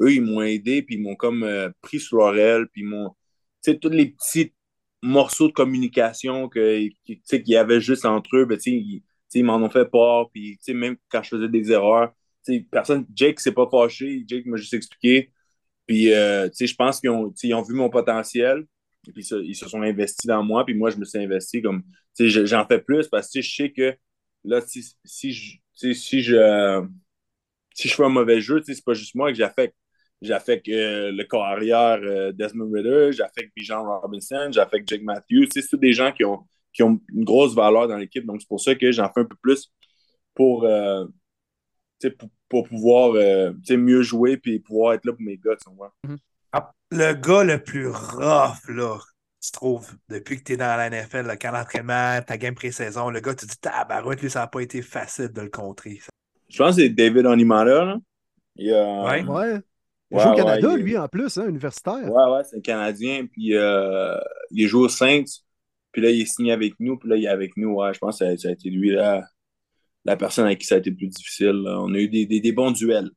Eux, 0.00 0.14
ils 0.14 0.22
m'ont 0.22 0.42
aidé, 0.42 0.82
puis 0.82 0.96
ils 0.96 1.02
m'ont 1.02 1.16
comme 1.16 1.42
euh, 1.42 1.70
pris 1.82 2.00
sur 2.00 2.18
l'oreille, 2.18 2.64
puis 2.72 2.82
ils 2.82 2.88
m'ont. 2.88 3.10
Tu 3.62 3.72
sais, 3.72 3.78
tous 3.78 3.90
les 3.90 4.06
petits 4.06 4.54
morceaux 5.02 5.48
de 5.48 5.52
communication 5.52 6.48
qu'il 6.48 6.92
y 7.46 7.56
avait 7.56 7.80
juste 7.80 8.06
entre 8.06 8.36
eux, 8.36 8.44
ben, 8.46 8.58
ils, 8.66 9.02
ils 9.34 9.44
m'en 9.44 9.56
ont 9.56 9.70
fait 9.70 9.86
part, 9.90 10.30
puis 10.30 10.58
même 10.68 10.96
quand 11.10 11.22
je 11.22 11.30
faisais 11.30 11.48
des 11.48 11.70
erreurs, 11.72 12.12
personne, 12.70 13.06
Jake 13.14 13.40
s'est 13.40 13.52
pas 13.52 13.68
fâché, 13.70 14.24
Jake 14.26 14.46
m'a 14.46 14.56
juste 14.56 14.74
expliqué. 14.74 15.32
Puis, 15.86 16.12
euh, 16.12 16.48
je 16.58 16.74
pense 16.74 17.00
qu'ils 17.00 17.10
ont, 17.10 17.62
vu 17.62 17.74
mon 17.74 17.90
potentiel, 17.90 18.64
puis 19.02 19.24
ils 19.24 19.54
se 19.54 19.68
sont 19.68 19.82
investis 19.82 20.26
dans 20.26 20.42
moi, 20.42 20.64
puis 20.64 20.74
moi, 20.74 20.90
je 20.90 20.96
me 20.96 21.04
suis 21.04 21.18
investi 21.18 21.62
comme, 21.62 21.82
tu 22.16 22.30
sais, 22.30 22.46
j'en 22.46 22.66
fais 22.66 22.80
plus 22.80 23.08
parce 23.08 23.30
que 23.32 23.40
je 23.40 23.54
sais 23.54 23.72
que 23.72 23.96
là, 24.44 24.60
si, 24.60 24.94
si, 25.04 25.32
je, 25.32 25.56
si, 25.74 26.22
je, 26.22 26.86
si 27.74 27.88
je 27.88 27.94
fais 27.94 28.04
un 28.04 28.08
mauvais 28.10 28.40
jeu, 28.40 28.62
c'est 28.64 28.84
pas 28.84 28.94
juste 28.94 29.14
moi 29.14 29.30
que 29.30 29.38
j'affecte. 29.38 29.76
J'affecte 30.22 30.68
euh, 30.68 31.12
le 31.12 31.24
corps 31.24 31.46
arrière 31.46 31.98
euh, 32.02 32.30
Desmond 32.32 32.70
Ritter, 32.70 33.12
j'affecte 33.12 33.52
Bijan 33.56 34.00
Robinson, 34.00 34.50
j'affecte 34.52 34.86
Jake 34.86 35.02
Matthews. 35.02 35.46
C'est 35.52 35.66
tous 35.66 35.78
des 35.78 35.94
gens 35.94 36.12
qui 36.12 36.24
ont, 36.24 36.46
qui 36.74 36.82
ont 36.82 37.00
une 37.14 37.24
grosse 37.24 37.54
valeur 37.54 37.88
dans 37.88 37.96
l'équipe. 37.96 38.26
Donc, 38.26 38.42
c'est 38.42 38.48
pour 38.48 38.60
ça 38.60 38.74
que 38.74 38.92
j'en 38.92 39.10
fais 39.10 39.20
un 39.20 39.24
peu 39.24 39.36
plus 39.40 39.72
pour, 40.34 40.64
euh, 40.64 41.06
pour, 42.18 42.28
pour, 42.50 42.68
pouvoir 42.68 43.14
mieux 43.70 44.02
jouer 44.02 44.38
et 44.44 44.58
pouvoir 44.58 44.92
être 44.92 45.06
là 45.06 45.12
pour 45.14 45.22
mes 45.22 45.38
gars. 45.38 45.56
Ah, 46.06 46.16
le 46.90 47.12
gars 47.14 47.44
le 47.44 47.62
plus 47.62 47.88
rough, 47.88 48.68
là, 48.68 48.98
tu 49.42 49.52
trouves, 49.52 49.92
depuis 50.08 50.38
que 50.38 50.44
tu 50.44 50.52
es 50.52 50.56
dans 50.56 50.76
la 50.76 50.90
NFL, 50.90 51.26
le 51.26 51.36
camp 51.36 51.52
d'entraînement, 51.52 52.20
ta 52.26 52.36
game 52.36 52.54
pré-saison, 52.54 53.10
le 53.10 53.20
gars, 53.20 53.34
tu 53.34 53.46
dis, 53.46 53.58
tabarouette, 53.58 54.20
lui, 54.20 54.30
ça 54.30 54.40
n'a 54.40 54.46
pas 54.48 54.60
été 54.60 54.82
facile 54.82 55.28
de 55.28 55.40
le 55.40 55.48
contrer. 55.48 56.00
Je 56.48 56.58
pense 56.58 56.76
que 56.76 56.82
c'est 56.82 56.88
David 56.88 57.26
Onimara, 57.26 57.84
là. 57.84 57.98
Il, 58.56 58.72
ouais. 58.72 59.22
ouais. 59.24 59.60
Il 60.10 60.18
joue 60.18 60.28
au 60.28 60.34
Canada, 60.34 60.76
lui, 60.76 60.98
en 60.98 61.08
plus, 61.08 61.38
hein, 61.38 61.48
universitaire. 61.48 62.10
Ouais, 62.10 62.32
ouais, 62.32 62.42
c'est 62.44 62.56
un 62.56 62.60
Canadien. 62.60 63.26
Puis 63.26 63.54
euh, 63.54 64.18
il 64.50 64.66
joue 64.66 64.80
au 64.80 64.88
Saints. 64.88 65.24
Puis 65.92 66.02
là, 66.02 66.10
il 66.10 66.22
est 66.22 66.26
signé 66.26 66.52
avec 66.52 66.74
nous. 66.80 66.98
Puis 66.98 67.08
là, 67.08 67.16
il 67.16 67.24
est 67.24 67.28
avec 67.28 67.56
nous. 67.56 67.74
Ouais, 67.74 67.94
je 67.94 67.98
pense 68.00 68.18
que 68.18 68.36
ça, 68.36 68.48
a 68.48 68.52
été 68.52 68.70
lui, 68.70 68.90
là, 68.90 69.24
la 70.04 70.16
personne 70.16 70.46
avec 70.46 70.58
qui 70.58 70.66
ça 70.66 70.74
a 70.74 70.78
été 70.78 70.90
le 70.90 70.96
plus 70.96 71.06
difficile. 71.06 71.64
On 71.66 71.94
a 71.94 71.98
eu 71.98 72.08
des, 72.08 72.26
des, 72.26 72.40
des 72.40 72.52
bons 72.52 72.72
duels. 72.72 73.10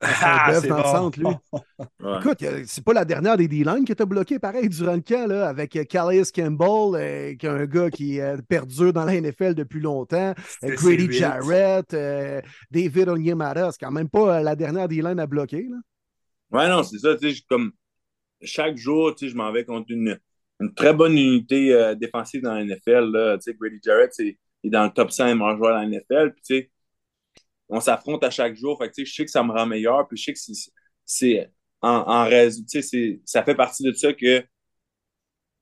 Ah, 0.00 0.52
c'est 0.60 0.68
dans 0.68 0.76
le 0.76 0.82
bon. 0.82 0.92
centre, 0.92 1.18
lui. 1.18 1.26
Ouais. 2.00 2.18
Écoute, 2.20 2.42
euh, 2.42 2.62
c'est 2.66 2.84
pas 2.84 2.92
la 2.92 3.04
dernière 3.04 3.36
des 3.36 3.48
D-line 3.48 3.84
qui 3.84 3.94
t'a 3.94 4.04
bloqué 4.04 4.38
pareil 4.38 4.68
durant 4.68 4.94
le 4.94 5.00
camp, 5.00 5.26
là, 5.26 5.48
avec 5.48 5.74
euh, 5.76 5.84
Calais 5.84 6.22
Campbell, 6.34 7.00
euh, 7.00 7.34
qui 7.34 7.46
est 7.46 7.48
un 7.48 7.64
gars 7.64 7.90
qui 7.90 8.18
est 8.18 8.42
perdu 8.46 8.92
dans 8.92 9.04
la 9.04 9.20
NFL 9.20 9.54
depuis 9.54 9.80
longtemps, 9.80 10.34
euh, 10.64 10.74
Grady 10.74 11.08
C8. 11.08 11.12
Jarrett, 11.12 11.96
David 12.70 13.08
Onyemata. 13.08 13.72
C'est 13.72 13.84
quand 13.84 13.90
même 13.90 14.08
pas 14.08 14.42
la 14.42 14.54
dernière 14.54 14.88
D-line 14.88 15.18
à 15.18 15.26
bloquer. 15.26 15.66
Là. 15.68 15.76
Ouais, 16.50 16.68
non, 16.68 16.82
c'est 16.82 16.98
ça. 16.98 17.16
Tu 17.16 17.34
sais, 17.34 17.42
comme 17.48 17.72
chaque 18.42 18.76
jour, 18.76 19.14
tu 19.14 19.26
sais, 19.26 19.32
je 19.32 19.36
m'en 19.36 19.50
vais 19.50 19.64
contre 19.64 19.86
une, 19.90 20.18
une 20.60 20.74
très 20.74 20.92
bonne 20.92 21.16
unité 21.16 21.94
défensive 21.98 22.42
dans 22.42 22.54
la 22.54 22.64
NFL. 22.64 23.10
Là. 23.10 23.38
Tu 23.38 23.50
sais, 23.50 23.56
Grady 23.58 23.80
Jarrett, 23.82 24.12
c'est, 24.12 24.38
il 24.62 24.68
est 24.68 24.70
dans 24.70 24.84
le 24.84 24.90
top 24.90 25.10
5 25.10 25.34
meilleurs 25.34 25.56
joueurs 25.56 25.80
de 25.80 25.90
la 25.90 25.98
NFL. 25.98 26.32
Puis, 26.34 26.42
tu 26.46 26.54
sais, 26.56 26.70
on 27.68 27.80
s'affronte 27.80 28.24
à 28.24 28.30
chaque 28.30 28.56
jour. 28.56 28.78
Fait 28.78 28.88
que, 28.88 29.04
je 29.04 29.12
sais 29.12 29.24
que 29.24 29.30
ça 29.30 29.42
me 29.42 29.52
rend 29.52 29.66
meilleur. 29.66 30.06
Puis, 30.08 30.16
je 30.16 30.24
sais 30.24 30.32
que 30.32 30.38
c'est, 31.04 31.50
en, 31.82 31.88
en 31.88 32.24
raison. 32.24 32.62
Ça 33.24 33.42
fait 33.42 33.54
partie 33.54 33.82
de 33.82 33.92
ça 33.92 34.12
que 34.12 34.44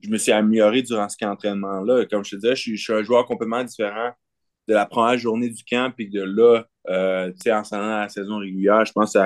je 0.00 0.10
me 0.10 0.18
suis 0.18 0.32
amélioré 0.32 0.82
durant 0.82 1.08
ce 1.08 1.16
camp 1.16 1.30
d'entraînement-là. 1.30 2.04
Comme 2.06 2.24
je 2.24 2.32
te 2.32 2.36
disais, 2.36 2.56
je 2.56 2.76
suis, 2.76 2.92
un 2.92 3.02
joueur 3.02 3.26
complètement 3.26 3.64
différent 3.64 4.12
de 4.68 4.74
la 4.74 4.86
première 4.86 5.18
journée 5.18 5.48
du 5.50 5.64
camp. 5.64 5.92
Puis 5.94 6.08
de 6.08 6.22
là, 6.22 6.64
euh, 6.88 7.32
en 7.48 7.64
s'en 7.64 7.76
allant 7.76 7.96
à 7.96 8.00
la 8.00 8.08
saison 8.08 8.38
régulière, 8.38 8.84
je 8.84 8.92
pense 8.92 9.14
que 9.14 9.18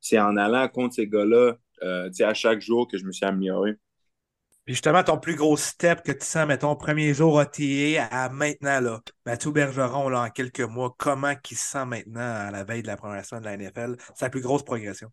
c'est 0.00 0.18
en 0.18 0.36
allant 0.36 0.68
contre 0.68 0.94
ces 0.94 1.06
gars-là, 1.06 1.54
euh, 1.82 2.10
à 2.20 2.34
chaque 2.34 2.60
jour 2.60 2.88
que 2.88 2.98
je 2.98 3.04
me 3.04 3.12
suis 3.12 3.26
amélioré. 3.26 3.74
Puis 4.64 4.74
justement, 4.74 5.02
ton 5.02 5.18
plus 5.18 5.34
gros 5.34 5.58
step 5.58 6.02
que 6.02 6.12
tu 6.12 6.24
sens, 6.24 6.46
mettons, 6.46 6.74
premier 6.74 7.12
jour 7.12 7.34
OTA 7.34 8.06
à 8.10 8.30
maintenant, 8.30 8.80
là, 8.80 9.00
Mathieu 9.26 9.50
Bergeron, 9.50 10.08
là, 10.08 10.22
en 10.22 10.30
quelques 10.30 10.60
mois, 10.60 10.94
comment 10.96 11.34
il 11.50 11.56
se 11.56 11.72
sent 11.72 11.84
maintenant 11.84 12.46
à 12.46 12.50
la 12.50 12.64
veille 12.64 12.82
de 12.82 12.86
la 12.86 12.96
première 12.96 13.26
semaine 13.26 13.42
de 13.42 13.48
la 13.48 13.56
NFL? 13.58 13.96
Sa 14.14 14.30
plus 14.30 14.40
grosse 14.40 14.64
progression. 14.64 15.10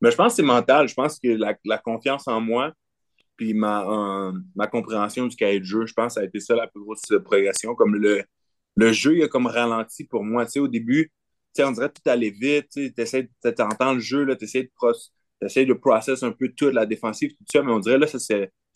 Mais 0.00 0.10
je 0.10 0.16
pense 0.16 0.32
que 0.32 0.36
c'est 0.36 0.42
mental. 0.42 0.88
Je 0.88 0.94
pense 0.94 1.20
que 1.20 1.28
la, 1.28 1.54
la 1.64 1.78
confiance 1.78 2.26
en 2.26 2.40
moi, 2.40 2.72
puis 3.36 3.54
ma, 3.54 3.84
euh, 3.88 4.32
ma 4.56 4.66
compréhension 4.66 5.26
du 5.28 5.36
cahier 5.36 5.60
de 5.60 5.64
jeu, 5.64 5.86
je 5.86 5.94
pense 5.94 6.08
que 6.08 6.12
ça 6.14 6.20
a 6.22 6.24
été 6.24 6.40
ça 6.40 6.56
la 6.56 6.66
plus 6.66 6.82
grosse 6.82 7.02
progression. 7.24 7.76
Comme 7.76 7.94
le, 7.94 8.24
le 8.74 8.92
jeu, 8.92 9.16
il 9.18 9.22
a 9.22 9.28
comme 9.28 9.46
ralenti 9.46 10.04
pour 10.04 10.24
moi. 10.24 10.46
Tu 10.46 10.52
sais, 10.52 10.58
au 10.58 10.68
début, 10.68 11.12
tu 11.54 11.62
sais, 11.62 11.64
on 11.64 11.70
dirait 11.70 11.90
que 11.90 12.00
tout 12.02 12.10
allait 12.10 12.30
vite. 12.30 12.66
Tu 12.72 12.92
essaies 12.96 13.30
d'entendre 13.44 13.94
le 13.94 14.00
jeu, 14.00 14.26
tu 14.36 14.44
essaies 14.44 14.64
de, 14.64 14.70
pro 14.74 14.92
de 15.40 15.72
process 15.74 16.24
un 16.24 16.32
peu 16.32 16.48
toute 16.48 16.74
la 16.74 16.86
défensive, 16.86 17.30
tout 17.30 17.44
ça, 17.52 17.62
mais 17.62 17.72
on 17.72 17.78
dirait 17.78 17.98
là, 17.98 18.06
ça, 18.08 18.18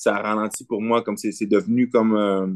ça 0.05 0.17
a 0.17 0.23
ralenti 0.23 0.64
pour 0.64 0.81
moi. 0.81 1.03
Comme 1.03 1.17
c'est 1.17 1.47
devenu 1.47 1.90
comme 1.90 2.17
euh, 2.17 2.47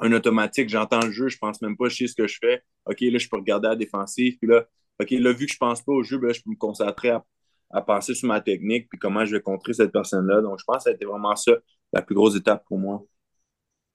un 0.00 0.12
automatique. 0.12 0.68
J'entends 0.68 1.04
le 1.04 1.12
jeu, 1.12 1.28
je 1.28 1.38
pense 1.38 1.62
même 1.62 1.76
pas, 1.76 1.88
je 1.88 1.96
sais 1.96 2.06
ce 2.08 2.14
que 2.14 2.26
je 2.26 2.38
fais. 2.40 2.62
OK, 2.86 3.00
là, 3.00 3.18
je 3.18 3.28
peux 3.28 3.36
regarder 3.36 3.68
la 3.68 3.76
défensive. 3.76 4.36
Puis 4.38 4.48
là, 4.48 4.64
OK, 5.00 5.10
là, 5.10 5.32
vu 5.32 5.46
que 5.46 5.52
je 5.52 5.58
pense 5.58 5.82
pas 5.82 5.92
au 5.92 6.02
jeu, 6.02 6.18
ben 6.18 6.28
là, 6.28 6.32
je 6.32 6.40
peux 6.42 6.50
me 6.50 6.56
concentrer 6.56 7.10
à 7.10 7.24
à 7.70 7.80
penser 7.80 8.14
sur 8.14 8.28
ma 8.28 8.40
technique 8.40 8.88
puis 8.88 8.98
comment 8.98 9.24
je 9.24 9.36
vais 9.36 9.40
contrer 9.40 9.72
cette 9.72 9.92
personne-là. 9.92 10.40
Donc, 10.42 10.58
je 10.58 10.64
pense 10.64 10.78
que 10.78 10.82
ça 10.84 10.90
a 10.90 10.92
été 10.92 11.04
vraiment 11.04 11.36
ça, 11.36 11.52
la 11.92 12.02
plus 12.02 12.14
grosse 12.14 12.36
étape 12.36 12.64
pour 12.66 12.78
moi. 12.78 13.02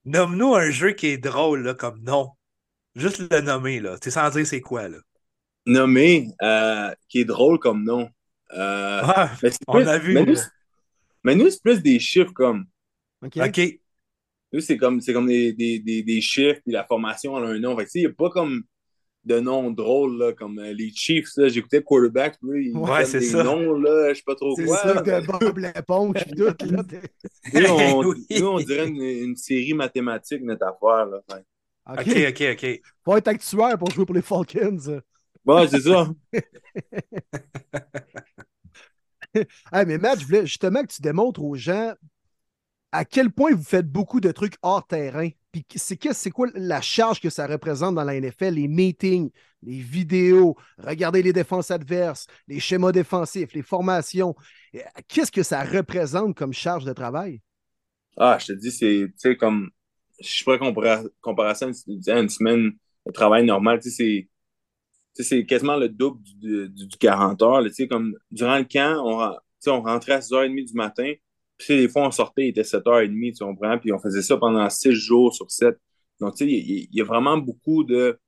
Nomme-nous 0.06 0.56
un 0.56 0.70
jeu 0.70 0.92
qui 0.92 1.08
est 1.08 1.18
drôle, 1.18 1.64
là, 1.64 1.74
comme 1.74 2.02
nom. 2.04 2.30
Juste 2.96 3.20
le 3.30 3.42
nommer, 3.42 3.80
là. 3.80 3.98
Tu 4.00 4.12
sans 4.12 4.30
dire 4.30 4.48
c'est 4.48 4.62
quoi, 4.62 4.88
là. 4.88 4.98
Nommer, 5.66 6.30
euh, 6.42 6.94
qui 7.10 7.20
est 7.20 7.26
drôle 7.26 7.60
comme 7.60 7.84
nom. 7.84 8.08
Euh, 8.54 9.02
on 9.68 9.74
plus, 9.74 9.88
a 9.88 9.98
vu. 9.98 10.38
Mais 11.26 11.36
nous, 11.36 11.50
c'est 11.50 11.62
plus 11.62 11.82
des 11.82 12.00
chiffres 12.00 12.32
comme. 12.34 12.66
OK? 13.24 13.38
OK. 13.38 13.80
Nous, 14.54 14.62
c'est 14.62 14.78
comme, 14.78 15.02
comme 15.02 15.26
des, 15.28 15.52
des, 15.54 15.80
des, 15.80 16.04
des, 16.04 16.22
chiffres, 16.22 16.62
puis 16.64 16.72
la 16.72 16.86
formation 16.86 17.36
a 17.36 17.42
un 17.42 17.58
nom. 17.60 17.76
Fait 17.78 17.86
que, 17.86 17.90
il 17.96 18.02
n'y 18.02 18.06
a 18.06 18.14
pas 18.14 18.30
comme 18.30 18.64
de 19.26 19.40
noms 19.40 19.72
drôles, 19.72 20.18
là, 20.20 20.34
comme 20.34 20.60
euh, 20.60 20.72
les 20.72 20.92
Chiefs. 20.92 21.30
J'écoutais 21.48 21.82
Quarterback, 21.82 22.38
lui, 22.44 22.68
il 22.70 22.78
Ouais, 22.78 23.00
donne 23.02 23.06
c'est 23.06 23.20
des 23.20 23.26
ça. 23.26 23.44
noms, 23.44 23.74
là, 23.74 24.10
je 24.14 24.18
sais 24.18 24.24
pas 24.24 24.36
trop 24.36 24.56
C'est 24.56 24.66
quoi. 24.66 24.78
ça 24.78 25.02
de 25.02 25.26
Bob 25.26 25.58
l'éponge 25.58 26.14
puis 26.26 26.36
tout. 26.36 26.44
Là, 26.44 26.54
Nous, 27.54 27.66
on, 27.70 28.06
Oui. 28.10 28.26
nous, 28.40 28.48
on 28.48 28.60
dirait 28.60 28.88
une, 28.88 29.02
une 29.02 29.36
série 29.36 29.74
mathématique, 29.74 30.44
notre 30.44 30.68
affaire. 30.68 31.08
Là. 31.08 31.22
Fait 31.28 31.44
OK. 31.88 32.08
OK, 32.30 32.44
OK. 32.64 32.82
Faut 33.04 33.18
être 33.18 33.28
actuaire 33.30 33.78
pour 33.80 33.90
jouer 33.90 34.06
pour 34.06 34.14
les 34.16 34.22
Falcons. 34.22 35.02
Ouais, 35.44 35.68
c'est 35.68 35.82
ça. 35.82 36.08
Hey, 39.74 39.86
mais 39.86 39.98
Matt, 39.98 40.20
je 40.20 40.26
voulais 40.26 40.46
justement 40.46 40.82
que 40.82 40.94
tu 40.94 41.02
démontres 41.02 41.44
aux 41.44 41.56
gens 41.56 41.94
à 42.92 43.04
quel 43.04 43.30
point 43.30 43.54
vous 43.54 43.64
faites 43.64 43.90
beaucoup 43.90 44.22
de 44.22 44.32
trucs 44.32 44.56
hors 44.62 44.86
terrain. 44.88 45.30
Puis 45.52 45.66
c'est 45.76 46.32
quoi 46.32 46.48
la 46.54 46.82
charge 46.82 47.20
que 47.20 47.30
ça 47.30 47.48
représente 47.48 47.96
dans 47.96 48.04
la 48.04 48.16
NFL, 48.16 48.54
les 48.54 48.68
meetings, 48.68 49.32
les 49.64 49.80
vidéos, 49.80 50.56
regarder 50.78 51.22
les 51.22 51.34
défenses 51.34 51.72
adverses, 51.72 52.28
les 52.48 52.60
schémas 52.60 52.92
défensifs, 52.92 53.54
les 53.54 53.62
formations. 53.62 54.36
Euh, 54.76 54.80
Qu'est-ce 55.08 55.32
que 55.32 55.44
ça 55.44 55.64
représente 55.64 56.36
comme 56.36 56.54
charge 56.54 56.86
de 56.86 56.94
travail? 56.94 57.42
Ah, 58.18 58.38
je 58.40 58.48
te 58.48 58.54
dis, 58.54 58.72
c'est, 58.72 59.36
comme, 59.36 59.72
je 60.22 60.44
pourrais 60.44 60.60
comparer, 60.60 61.04
comparer 61.22 61.56
ça 61.56 61.66
à 61.66 61.70
une, 61.70 62.20
une 62.20 62.30
semaine 62.30 62.72
de 63.06 63.12
travail 63.12 63.46
normal, 63.46 63.80
tu 63.82 63.92
sais, 63.92 64.30
c'est, 65.24 65.46
quasiment 65.46 65.78
le 65.78 65.90
double 65.90 66.22
du, 66.24 66.70
du, 66.70 66.88
du 66.88 66.98
40 66.98 67.42
heures, 67.42 67.62
là, 67.62 67.70
tu 67.70 67.76
sais, 67.76 67.88
comme, 67.88 68.16
durant 68.32 68.58
le 68.58 68.66
camp, 68.66 69.02
on, 69.04 69.72
on 69.72 69.82
rentrait 69.82 70.14
à 70.14 70.20
6h30 70.20 70.66
du 70.66 70.74
matin, 70.74 71.14
puis 71.58 71.68
tu 71.68 71.74
sais, 71.74 71.78
des 71.78 71.90
fois, 71.90 72.08
on 72.08 72.12
sortait, 72.12 72.46
il 72.46 72.50
était 72.50 72.64
7h30, 72.64 73.38
tu 73.38 73.44
comprends, 73.44 73.78
puis 73.80 73.92
on 73.94 74.00
faisait 74.00 74.22
ça 74.22 74.38
pendant 74.38 74.70
6 74.70 74.92
jours 74.92 75.34
sur 75.34 75.50
7. 75.50 75.78
Donc, 76.20 76.36
tu 76.36 76.46
sais, 76.46 76.52
il 76.52 76.88
y, 76.92 77.02
a 77.02 77.04
vraiment 77.04 77.38
beaucoup 77.38 77.84
de, 77.84 78.20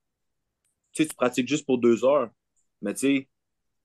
tu 0.93 1.03
sais, 1.03 1.09
tu 1.09 1.15
pratiques 1.15 1.47
juste 1.47 1.65
pour 1.65 1.77
deux 1.77 2.03
heures, 2.03 2.29
mais 2.81 2.93
tu 2.93 2.99
sais, 2.99 3.27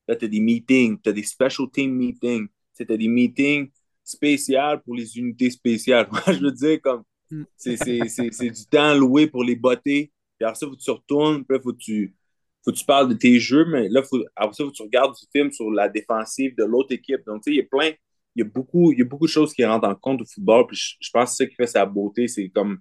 là, 0.08 0.16
tu 0.16 0.24
as 0.24 0.28
des 0.28 0.40
meetings, 0.40 1.00
tu 1.00 1.10
as 1.10 1.12
des 1.12 1.22
special 1.22 1.68
team 1.72 1.92
meetings, 1.92 2.48
tu 2.76 2.82
as 2.88 2.96
des 2.96 3.08
meetings 3.08 3.70
spéciales 4.04 4.82
pour 4.82 4.94
les 4.94 5.18
unités 5.18 5.50
spéciales. 5.50 6.08
Moi, 6.12 6.22
je 6.26 6.40
veux 6.40 6.52
dire, 6.52 6.80
comme, 6.80 7.04
Mm. 7.32 7.44
c'est 7.56 8.50
du 8.50 8.66
temps 8.66 8.94
loué 8.94 9.26
pour 9.26 9.42
les 9.42 9.56
botter. 9.56 10.12
Puis 10.38 10.46
après 10.46 10.58
ça, 10.58 10.66
faut 10.66 10.76
que 10.76 10.82
tu 10.82 10.90
retournes, 10.90 11.44
puis 11.44 11.56
là, 11.56 11.62
faut 11.62 11.72
que 11.72 11.78
tu, 11.78 12.14
faut 12.64 12.72
que 12.72 12.76
tu 12.78 12.84
parles 12.84 13.08
de 13.08 13.14
tes 13.14 13.38
jeux, 13.40 13.64
mais 13.66 13.88
là, 13.88 14.02
faut, 14.02 14.18
après 14.36 14.54
ça, 14.54 14.64
faut 14.64 14.70
que 14.70 14.76
tu 14.76 14.82
regardes 14.82 15.14
du 15.14 15.26
film 15.34 15.50
sur 15.52 15.70
la 15.70 15.88
défensive 15.88 16.54
de 16.56 16.64
l'autre 16.64 16.92
équipe. 16.92 17.20
Donc, 17.26 17.42
tu 17.42 17.50
sais, 17.50 17.56
il 17.56 17.58
y 17.58 17.60
a 17.60 17.68
plein, 17.70 17.92
il 18.36 18.40
y 18.40 18.42
a 18.42 18.48
beaucoup, 18.48 18.92
il 18.92 18.98
y 18.98 19.02
a 19.02 19.04
beaucoup 19.04 19.26
de 19.26 19.30
choses 19.32 19.52
qui 19.54 19.64
rentrent 19.64 19.88
en 19.88 19.94
compte 19.94 20.22
au 20.22 20.24
football, 20.26 20.66
puis 20.68 20.76
je, 20.76 20.94
je 21.00 21.10
pense 21.12 21.30
que 21.30 21.36
c'est 21.36 21.44
ça 21.44 21.50
qui 21.50 21.56
fait 21.56 21.66
sa 21.66 21.86
beauté. 21.86 22.28
C'est 22.28 22.48
comme, 22.50 22.78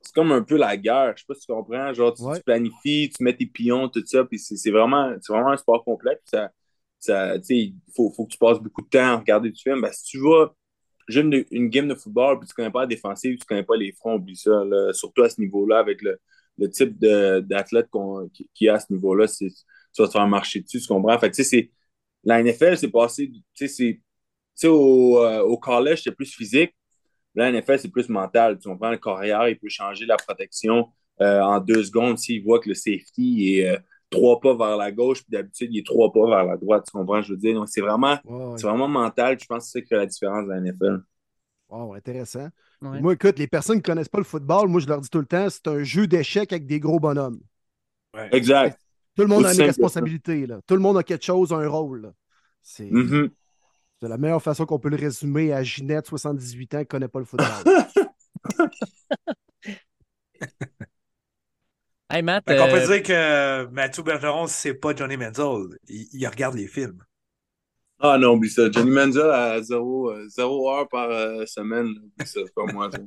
c'est 0.00 0.14
comme 0.14 0.32
un 0.32 0.42
peu 0.42 0.56
la 0.56 0.76
guerre. 0.76 1.14
Je 1.16 1.22
sais 1.22 1.26
pas 1.26 1.34
si 1.34 1.46
tu 1.46 1.52
comprends. 1.52 1.92
Genre, 1.94 2.14
tu, 2.14 2.22
Ouais. 2.22 2.36
tu 2.38 2.42
planifies, 2.44 3.10
tu 3.16 3.22
mets 3.24 3.36
tes 3.36 3.46
pions, 3.46 3.88
tout 3.88 4.02
ça, 4.06 4.24
puis 4.24 4.38
c'est 4.38 4.70
vraiment, 4.70 5.14
c'est 5.20 5.32
vraiment 5.32 5.50
un 5.50 5.56
sport 5.56 5.84
complet. 5.84 6.16
Puis 6.16 6.30
ça, 6.38 6.50
ça, 6.98 7.38
tu 7.38 7.44
sais, 7.46 7.56
il 7.56 7.74
faut, 7.96 8.12
faut 8.16 8.26
que 8.26 8.32
tu 8.32 8.38
passes 8.38 8.58
beaucoup 8.60 8.82
de 8.82 8.88
temps 8.88 9.00
à 9.14 9.16
regarder 9.16 9.50
du 9.50 9.60
film. 9.60 9.80
Ben, 9.80 9.90
si 9.92 10.04
tu 10.04 10.18
vas 10.20 10.54
une, 11.08 11.44
une 11.50 11.68
game 11.68 11.88
de 11.88 11.94
football, 11.94 12.38
puis 12.38 12.48
tu 12.48 12.54
connais 12.54 12.70
pas 12.70 12.82
la 12.82 12.86
défensive, 12.86 13.36
tu 13.38 13.44
connais 13.46 13.64
pas 13.64 13.76
les 13.76 13.92
fronts, 13.92 14.14
oublie 14.16 14.36
ça. 14.36 14.64
là. 14.64 14.92
Surtout 14.92 15.22
à 15.22 15.28
ce 15.28 15.40
niveau-là, 15.40 15.78
avec 15.78 16.00
le, 16.02 16.18
le 16.58 16.68
type 16.70 16.98
d'athlète 16.98 17.88
qu'on 17.90 18.28
qui, 18.28 18.48
qui 18.54 18.68
a 18.68 18.74
à 18.74 18.80
ce 18.80 18.92
niveau-là, 18.92 19.26
c'est- 19.26 19.48
tu 19.94 20.02
vas 20.02 20.06
te 20.08 20.12
faire 20.12 20.26
marcher 20.28 20.60
dessus, 20.60 20.80
tu 20.80 20.86
comprends? 20.88 21.18
Fait 21.18 21.30
que, 21.30 21.36
tu 21.36 21.44
sais, 21.44 21.48
c'est- 21.48 21.70
la 22.24 22.40
NFL, 22.40 22.76
c'est 22.78 22.90
passé, 22.90 23.30
tu 23.30 23.40
sais, 23.54 23.68
c'est- 23.68 23.94
tu 23.94 24.02
sais, 24.54 24.68
au, 24.68 25.18
euh, 25.18 25.40
au 25.42 25.58
collège, 25.58 26.02
c'est 26.04 26.12
plus 26.12 26.32
physique. 26.34 26.74
La 27.34 27.48
NFL, 27.50 27.78
c'est 27.78 27.88
plus 27.90 28.08
mental. 28.08 28.58
Tu 28.58 28.68
comprends? 28.68 28.90
Le 28.90 28.98
carrière, 28.98 29.48
il 29.48 29.58
peut 29.58 29.68
changer 29.70 30.04
la 30.06 30.16
protection 30.16 30.88
euh, 31.20 31.40
en 31.40 31.60
deux 31.60 31.84
secondes 31.84 32.18
s'il 32.18 32.42
voit 32.42 32.58
que 32.58 32.68
le 32.68 32.74
safety 32.74 33.58
est 33.58 33.68
euh, 33.68 33.78
trois 34.10 34.40
pas 34.40 34.54
vers 34.56 34.76
la 34.76 34.90
gauche, 34.90 35.18
puis 35.22 35.30
d'habitude, 35.30 35.68
il 35.72 35.78
est 35.80 35.86
trois 35.86 36.12
pas 36.12 36.26
vers 36.28 36.44
la 36.44 36.56
droite. 36.56 36.84
Tu 36.86 36.90
comprends? 36.92 37.22
Je 37.22 37.32
veux 37.32 37.38
dire, 37.38 37.54
donc 37.54 37.68
c'est 37.68 37.80
vraiment, 37.82 38.18
ouais. 38.24 38.54
c'est 38.56 38.66
vraiment 38.66 38.88
mental. 38.88 39.38
Je 39.40 39.46
pense 39.46 39.64
que 39.64 39.70
c'est 39.70 39.78
ça 39.78 39.82
qui 39.82 39.88
fait 39.88 39.96
la 39.96 40.06
différence 40.06 40.44
de 40.46 40.50
la 40.50 40.56
NFL. 40.58 41.00
Wow, 41.72 41.94
intéressant. 41.94 42.50
Ouais. 42.82 43.00
Moi, 43.00 43.14
écoute, 43.14 43.38
les 43.38 43.46
personnes 43.46 43.80
qui 43.80 43.88
ne 43.90 43.94
connaissent 43.94 44.10
pas 44.10 44.18
le 44.18 44.24
football, 44.24 44.68
moi, 44.68 44.78
je 44.78 44.86
leur 44.86 45.00
dis 45.00 45.08
tout 45.08 45.20
le 45.20 45.24
temps, 45.26 45.48
c'est 45.48 45.66
un 45.68 45.82
jeu 45.82 46.06
d'échecs 46.06 46.52
avec 46.52 46.66
des 46.66 46.78
gros 46.78 47.00
bonhommes. 47.00 47.40
Ouais. 48.14 48.28
Exact. 48.32 48.78
Tout 49.16 49.22
le 49.22 49.28
monde 49.28 49.46
a 49.46 49.54
une 49.54 49.62
responsabilité. 49.62 50.46
Là. 50.46 50.60
Tout 50.66 50.74
le 50.74 50.80
monde 50.80 50.98
a 50.98 51.02
quelque 51.02 51.24
chose, 51.24 51.50
un 51.50 51.66
rôle. 51.66 52.12
C'est 52.60 52.90
Mhm. 52.90 53.30
c'est 54.00 54.08
la 54.08 54.18
meilleure 54.18 54.42
façon 54.42 54.66
qu'on 54.66 54.78
peut 54.78 54.90
le 54.90 54.96
résumer 54.96 55.52
à 55.54 55.62
Ginette, 55.62 56.06
78 56.06 56.74
ans, 56.74 56.78
qui 56.78 56.82
ne 56.82 56.84
connaît 56.84 57.08
pas 57.08 57.20
le 57.20 57.24
football. 57.24 57.48
Hey, 62.10 62.20
Matt, 62.20 62.44
Fait 62.46 62.58
qu'on 62.58 62.64
euh, 62.68 62.72
peut 62.78 62.86
dire 62.86 63.02
que 63.02 63.66
Mathieu 63.70 64.02
Bergeron, 64.02 64.46
c'est 64.46 64.74
pas 64.74 64.94
Johnny 64.94 65.16
Menzel. 65.16 65.78
Il, 65.88 66.08
il 66.12 66.26
regarde 66.26 66.54
les 66.56 66.66
films. 66.66 67.02
Ah 68.04 68.18
non, 68.18 68.32
oublie 68.34 68.50
ça. 68.50 68.70
Johnny 68.70 68.90
Manziel 68.90 69.30
à 69.30 69.62
zéro, 69.62 70.10
euh, 70.10 70.26
zéro 70.28 70.68
heure 70.70 70.88
par 70.88 71.08
euh, 71.10 71.46
semaine. 71.46 71.86
Oublie 71.86 72.26
ça, 72.26 72.40
c'est 72.44 72.54
pas 72.54 72.64
moi. 72.72 72.90
par- 72.90 73.00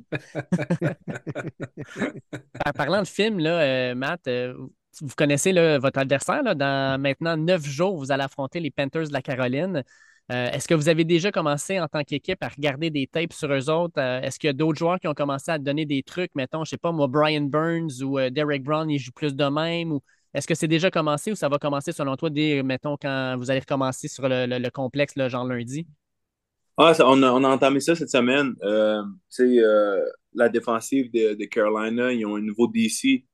parlant 2.74 3.02
de 3.02 3.06
films, 3.06 3.38
là, 3.38 3.60
euh, 3.60 3.94
Matt, 3.94 4.28
vous 4.28 5.14
connaissez 5.16 5.52
votre 5.78 5.98
adversaire. 5.98 6.42
là, 6.42 6.54
dans 6.54 7.00
maintenant 7.00 7.36
neuf 7.36 7.64
jours, 7.66 7.96
vous 7.98 8.10
allez 8.10 8.22
affronter 8.24 8.60
les 8.60 8.70
Panthers 8.70 9.08
de 9.08 9.12
la 9.12 9.22
Caroline. 9.22 9.82
Est-ce 10.28 10.66
que 10.66 10.74
vous 10.74 10.88
avez 10.88 11.04
déjà 11.04 11.30
commencé 11.30 11.78
en 11.78 11.86
tant 11.86 12.02
qu'équipe 12.02 12.42
à 12.42 12.48
regarder 12.48 12.90
des 12.90 13.06
tapes 13.06 13.32
sur 13.34 13.52
eux 13.52 13.70
autres? 13.70 14.00
Est-ce 14.00 14.38
qu'il 14.40 14.48
y 14.48 14.50
a 14.50 14.54
d'autres 14.54 14.78
joueurs 14.78 14.98
qui 14.98 15.06
ont 15.06 15.14
commencé 15.14 15.50
à 15.52 15.58
donner 15.58 15.84
des 15.86 16.02
trucs? 16.02 16.34
Mettons, 16.34 16.64
je 16.64 16.70
sais 16.70 16.78
pas, 16.78 16.90
moi, 16.90 17.06
Brian 17.06 17.42
Burns 17.42 18.02
ou 18.02 18.18
Derek 18.30 18.64
Brown, 18.64 18.90
ils 18.90 18.98
jouent 18.98 19.12
plus 19.12 19.36
de 19.36 19.44
même? 19.44 19.92
Ou 19.92 20.00
Est-ce 20.36 20.46
que 20.46 20.54
c'est 20.54 20.68
déjà 20.68 20.90
commencé 20.90 21.32
ou 21.32 21.34
ça 21.34 21.48
va 21.48 21.56
commencer 21.56 21.92
selon 21.92 22.14
toi 22.14 22.28
dès, 22.28 22.62
mettons, 22.62 22.98
quand 23.00 23.36
vous 23.38 23.50
allez 23.50 23.60
recommencer 23.60 24.06
sur 24.06 24.28
le, 24.28 24.68
complexe, 24.68 25.14
genre 25.28 25.46
lundi? 25.46 25.86
Ah, 26.76 26.92
on, 27.06 27.22
a, 27.22 27.30
entamé 27.30 27.80
ça 27.80 27.94
cette 27.94 28.10
semaine. 28.10 28.54
Euh, 28.62 29.02
euh, 29.40 30.04
la 30.34 30.50
défensive 30.50 31.10
de, 31.10 31.42
Carolina, 31.46 32.12
ils 32.12 32.26
ont 32.26 32.36
un 32.36 32.42
nouveau 32.42 32.68
DC. 32.68 33.24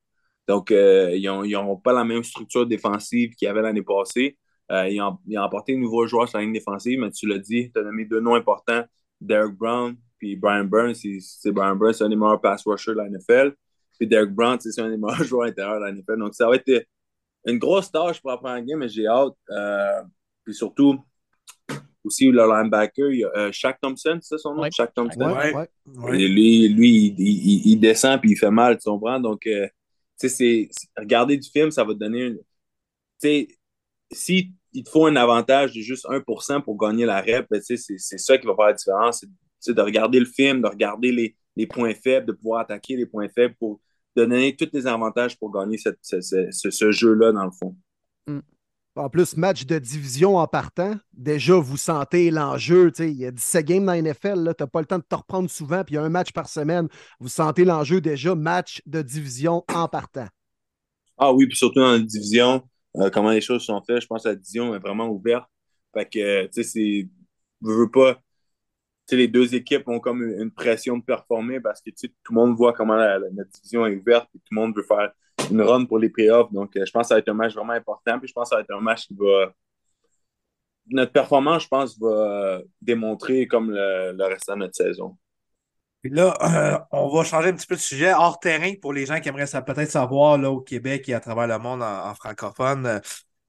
Donc, 0.47 0.71
euh, 0.71 1.11
ils 1.17 1.25
n'ont 1.25 1.77
pas 1.77 1.93
la 1.93 2.05
même 2.05 2.23
structure 2.23 2.69
défensive 2.69 3.35
qu'il 3.35 3.47
y 3.47 3.49
avait 3.49 3.63
l'année 3.63 3.83
passée. 3.83 4.39
ils, 4.71 5.03
ont, 5.03 5.19
ils, 5.27 5.37
ont, 5.37 5.43
apporté 5.43 5.75
un 5.75 5.79
nouveau 5.79 6.07
joueur 6.07 6.29
sur 6.29 6.39
la 6.39 6.45
ligne 6.45 6.53
défensive, 6.53 7.01
mais 7.01 7.11
tu 7.11 7.27
l'as 7.27 7.41
dit, 7.41 7.73
tu 7.73 7.81
as 7.81 7.83
nommé 7.83 8.05
deux 8.05 8.21
noms 8.21 8.37
importants, 8.37 8.85
Derek 9.21 9.57
Brown 9.57 9.97
puis 10.19 10.37
Brian 10.37 10.67
Burns. 10.67 10.95
C'est 10.95 11.51
Brian 11.51 11.75
Burns, 11.75 11.95
c'est 11.95 12.05
un 12.05 12.09
des 12.09 12.15
meilleurs 12.15 12.41
pass 12.41 12.63
rushers 12.65 12.93
de 12.93 12.99
la 12.99 13.09
NFL. 13.09 13.57
Puis 13.99 14.07
Derek 14.07 14.31
Brown, 14.31 14.57
c'est 14.61 14.81
un 14.81 14.89
des 14.89 14.97
meilleurs 14.97 15.25
joueurs 15.25 15.49
intérieurs 15.49 15.81
de 15.81 15.85
la 15.87 15.93
NFL. 15.93 16.19
Donc, 16.19 16.35
ça 16.35 16.47
va 16.47 16.55
être 16.55 16.87
une 17.47 17.59
grosse 17.59 17.91
tâche 17.91 18.21
pour 18.21 18.31
apprendre 18.31 18.57
la 18.57 18.63
game, 18.63 18.79
mais 18.79 18.89
j'ai 18.89 19.07
hâte. 19.07 19.35
puis 20.45 20.55
surtout, 20.55 21.03
aussi 22.05 22.31
le 22.31 22.47
linebacker, 22.47 23.11
il 23.11 23.21
y 23.21 23.25
a 23.25 23.31
euh, 23.37 23.53
Shaq 23.53 23.79
Thompson, 23.81 24.19
c'est 24.21 24.37
ça 24.37 24.39
son 24.39 24.55
nom? 24.55 24.69
Shaq 24.71 24.93
Thompson. 24.95 25.21
Ouais, 25.21 26.19
lui, 26.29 26.69
lui 26.69 27.15
il, 27.19 27.77
descend 27.77 28.21
puis 28.21 28.33
il 28.33 28.37
fait 28.37 28.51
mal, 28.51 28.79
tu 28.79 28.89
comprends? 28.89 29.21
Donc, 29.21 29.47
euh, 29.47 29.69
tu 30.19 30.29
sais, 30.29 30.69
regarder 30.97 31.37
du 31.37 31.49
film, 31.49 31.71
ça 31.71 31.85
va 31.85 31.95
te 31.95 31.99
donner 31.99 32.27
une. 32.27 32.37
Tu 32.37 32.43
sais, 33.21 33.49
si 34.11 34.53
il 34.73 34.85
te 34.85 34.91
faut 34.91 35.07
un 35.07 35.17
avantage 35.17 35.75
de 35.75 35.81
juste 35.81 36.07
1% 36.07 36.63
pour 36.63 36.77
gagner 36.77 37.05
la 37.05 37.21
rep, 37.21 37.47
ben, 37.51 37.61
c'est 37.61 37.77
ça 37.99 38.39
qui 38.39 38.47
va 38.47 38.55
faire 38.55 38.67
la 38.67 38.73
différence. 38.73 39.25
C'est 39.61 39.75
de 39.75 39.83
regarder 39.83 40.19
le 40.19 40.27
film, 40.27 40.63
de 40.63 40.69
regarder 40.69 41.13
les, 41.13 41.37
les, 41.57 41.67
points 41.67 41.95
faibles, 41.95 42.27
de 42.27 42.33
pouvoir 42.33 42.63
attaquer 42.63 42.97
les 42.97 43.07
points 43.07 43.29
faibles 43.29 43.55
pour 43.59 43.81
donner 44.17 44.57
tous 44.57 44.69
les 44.73 44.87
avantages 44.87 45.39
pour 45.39 45.51
gagner 45.53 45.79
cette, 45.79 45.99
ce, 46.03 46.21
ce, 46.21 46.71
ce 46.71 46.91
jeu-là, 46.91 47.33
dans 47.33 47.45
le 47.45 47.51
fond. 47.51 47.77
Mm. 48.27 48.41
En 48.95 49.09
plus, 49.09 49.39
match 49.39 49.65
de 49.65 49.79
division 49.79 50.37
en 50.37 50.47
partant, 50.47 50.97
déjà, 51.15 51.55
vous 51.55 51.79
sentez 51.79 52.31
l'enjeu. 52.31 52.93
Il 52.99 53.13
y 53.15 53.25
a 53.25 53.31
17 53.31 53.65
games 53.65 53.87
dans 53.87 53.93
la 53.93 54.03
NFL, 54.03 54.53
tu 54.57 54.63
n'as 54.63 54.67
pas 54.67 54.81
le 54.81 54.87
temps 54.87 54.99
de 54.99 55.05
te 55.09 55.15
reprendre 55.15 55.49
souvent, 55.49 55.83
puis 55.83 55.95
il 55.95 55.97
y 55.97 55.99
a 55.99 56.03
un 56.03 56.11
match 56.11 56.33
par 56.33 56.47
semaine. 56.47 56.89
Vous 57.19 57.29
sentez 57.29 57.65
l'enjeu 57.65 58.03
déjà, 58.03 58.35
match 58.35 58.83
de 58.85 59.01
division 59.01 59.65
en 59.75 59.89
partant. 59.89 60.27
Ah 61.17 61.33
oui, 61.33 61.47
puis 61.47 61.57
surtout 61.57 61.81
dans 61.81 61.93
la 61.93 62.01
division, 62.01 62.63
euh, 62.99 63.09
comment 63.09 63.31
les 63.31 63.41
choses 63.41 63.63
sont 63.63 63.81
faites, 63.83 64.03
je 64.03 64.07
pense 64.07 64.25
que 64.25 64.29
la 64.29 64.35
division 64.35 64.75
est 64.75 64.79
vraiment 64.79 65.09
ouverte. 65.09 65.49
Fait 65.95 66.07
que, 66.07 66.47
tu 66.47 66.53
sais, 66.53 66.63
c'est. 66.63 67.09
Veux 67.63 67.91
pas. 67.91 68.21
Les 69.11 69.29
deux 69.29 69.55
équipes 69.55 69.89
ont 69.89 70.01
comme 70.01 70.23
une 70.23 70.51
pression 70.51 70.97
de 70.97 71.03
performer 71.03 71.61
parce 71.61 71.83
que, 71.83 71.91
tout 71.91 72.33
le 72.33 72.35
monde 72.35 72.57
voit 72.57 72.73
comment 72.73 72.97
la 72.97 73.19
division 73.53 73.87
est 73.87 73.97
ouverte 73.97 74.29
et 74.35 74.39
tout 74.39 74.55
le 74.55 74.57
monde 74.57 74.75
veut 74.75 74.85
faire 74.85 75.13
une 75.51 75.63
run 75.63 75.85
pour 75.85 75.99
les 75.99 76.09
playoffs. 76.09 76.53
Donc, 76.53 76.77
euh, 76.77 76.85
je 76.87 76.91
pense 76.91 77.03
que 77.03 77.09
ça 77.09 77.15
va 77.15 77.19
être 77.19 77.29
un 77.29 77.35
match 77.35 77.55
vraiment 77.55 77.73
important. 77.73 78.19
Puis 78.19 78.29
je 78.29 78.33
pense 78.33 78.45
que 78.45 78.51
ça 78.51 78.57
va 78.57 78.63
être 78.63 78.75
un 78.75 78.81
match 78.81 79.07
qui 79.07 79.15
va. 79.15 79.53
Notre 80.89 81.13
performance, 81.13 81.65
je 81.65 81.69
pense, 81.69 81.99
va 81.99 82.61
démontrer 82.81 83.47
comme 83.47 83.71
le, 83.71 84.13
le 84.13 84.25
reste 84.25 84.49
de 84.51 84.57
notre 84.57 84.75
saison. 84.75 85.17
Puis 86.03 86.11
là, 86.11 86.35
euh, 86.43 86.79
on 86.91 87.09
va 87.09 87.23
changer 87.23 87.51
un 87.51 87.53
petit 87.53 87.67
peu 87.67 87.77
de 87.77 87.81
sujet 87.81 88.13
hors 88.13 88.41
terrain 88.41 88.73
pour 88.81 88.93
les 88.93 89.07
gens 89.07 89.21
qui 89.21 89.29
aimeraient 89.29 89.47
peut-être 89.47 89.91
savoir 89.91 90.37
là, 90.37 90.51
au 90.51 90.61
Québec 90.61 91.09
et 91.09 91.15
à 91.15 91.21
travers 91.21 91.47
le 91.47 91.59
monde 91.59 91.81
en, 91.83 92.13
francophone. 92.17 93.01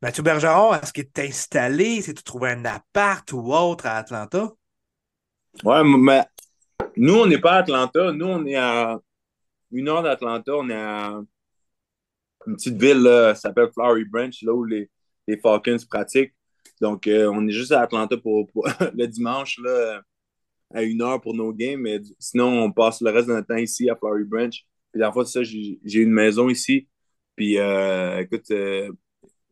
Mathieu 0.04 0.22
Bergeron, 0.22 0.76
est-ce 0.76 0.94
qu'il 0.94 1.06
est 1.06 1.20
installé? 1.20 1.96
Est-ce 1.96 2.12
que 2.12 2.18
tu 2.18 2.24
trouvé 2.24 2.52
un 2.52 2.64
appart 2.66 3.30
ou 3.32 3.52
autre 3.52 3.88
à 3.88 3.98
Atlanta? 3.98 4.52
Ouais, 5.64 5.84
mais 5.84 6.24
nous, 6.98 7.16
on 7.16 7.26
n'est 7.26 7.40
pas 7.40 7.54
à 7.54 7.58
Atlanta. 7.60 8.12
Nous, 8.12 8.26
on 8.26 8.46
est 8.46 8.56
à 8.56 9.00
une 9.72 9.90
heure 9.90 10.04
d'Atlanta. 10.04 10.56
On 10.56 10.70
est 10.70 10.74
à 10.74 11.22
une 12.48 12.56
petite 12.56 12.80
ville, 12.82 12.98
là, 12.98 13.36
ça 13.36 13.42
s'appelle 13.42 13.70
Flowery 13.74 14.06
Branch, 14.06 14.36
là 14.42 14.54
où 14.54 14.66
les, 14.66 14.90
Falcons 15.42 15.78
pratiquent. 15.90 16.34
Donc, 16.82 17.08
euh, 17.08 17.32
on 17.34 17.48
est 17.48 17.52
juste 17.52 17.72
à 17.72 17.82
Atlanta 17.82 18.18
pour, 18.18 18.50
le 18.94 19.06
dimanche, 19.06 19.60
là, 19.64 20.02
à 20.74 20.84
une 20.84 21.02
heure 21.02 21.22
pour 21.22 21.34
nos 21.34 21.54
games. 21.54 21.80
Mais 21.82 22.02
sinon, 22.20 22.64
on 22.64 22.72
passe 22.72 23.02
le 23.02 23.12
reste 23.12 23.28
de 23.28 23.34
notre 23.34 23.48
temps 23.48 23.58
ici 23.58 23.90
à 23.90 23.96
Flowery 23.96 24.26
Branch. 24.26 24.66
Puis, 24.92 25.00
la 25.00 25.12
fois, 25.12 25.26
ça, 25.26 25.42
j'ai 25.44 26.00
une 26.00 26.12
maison 26.12 26.50
ici. 26.50 26.88
Puis, 27.36 27.58
euh, 27.58 28.20
écoute, 28.20 28.52
euh, 28.52 28.92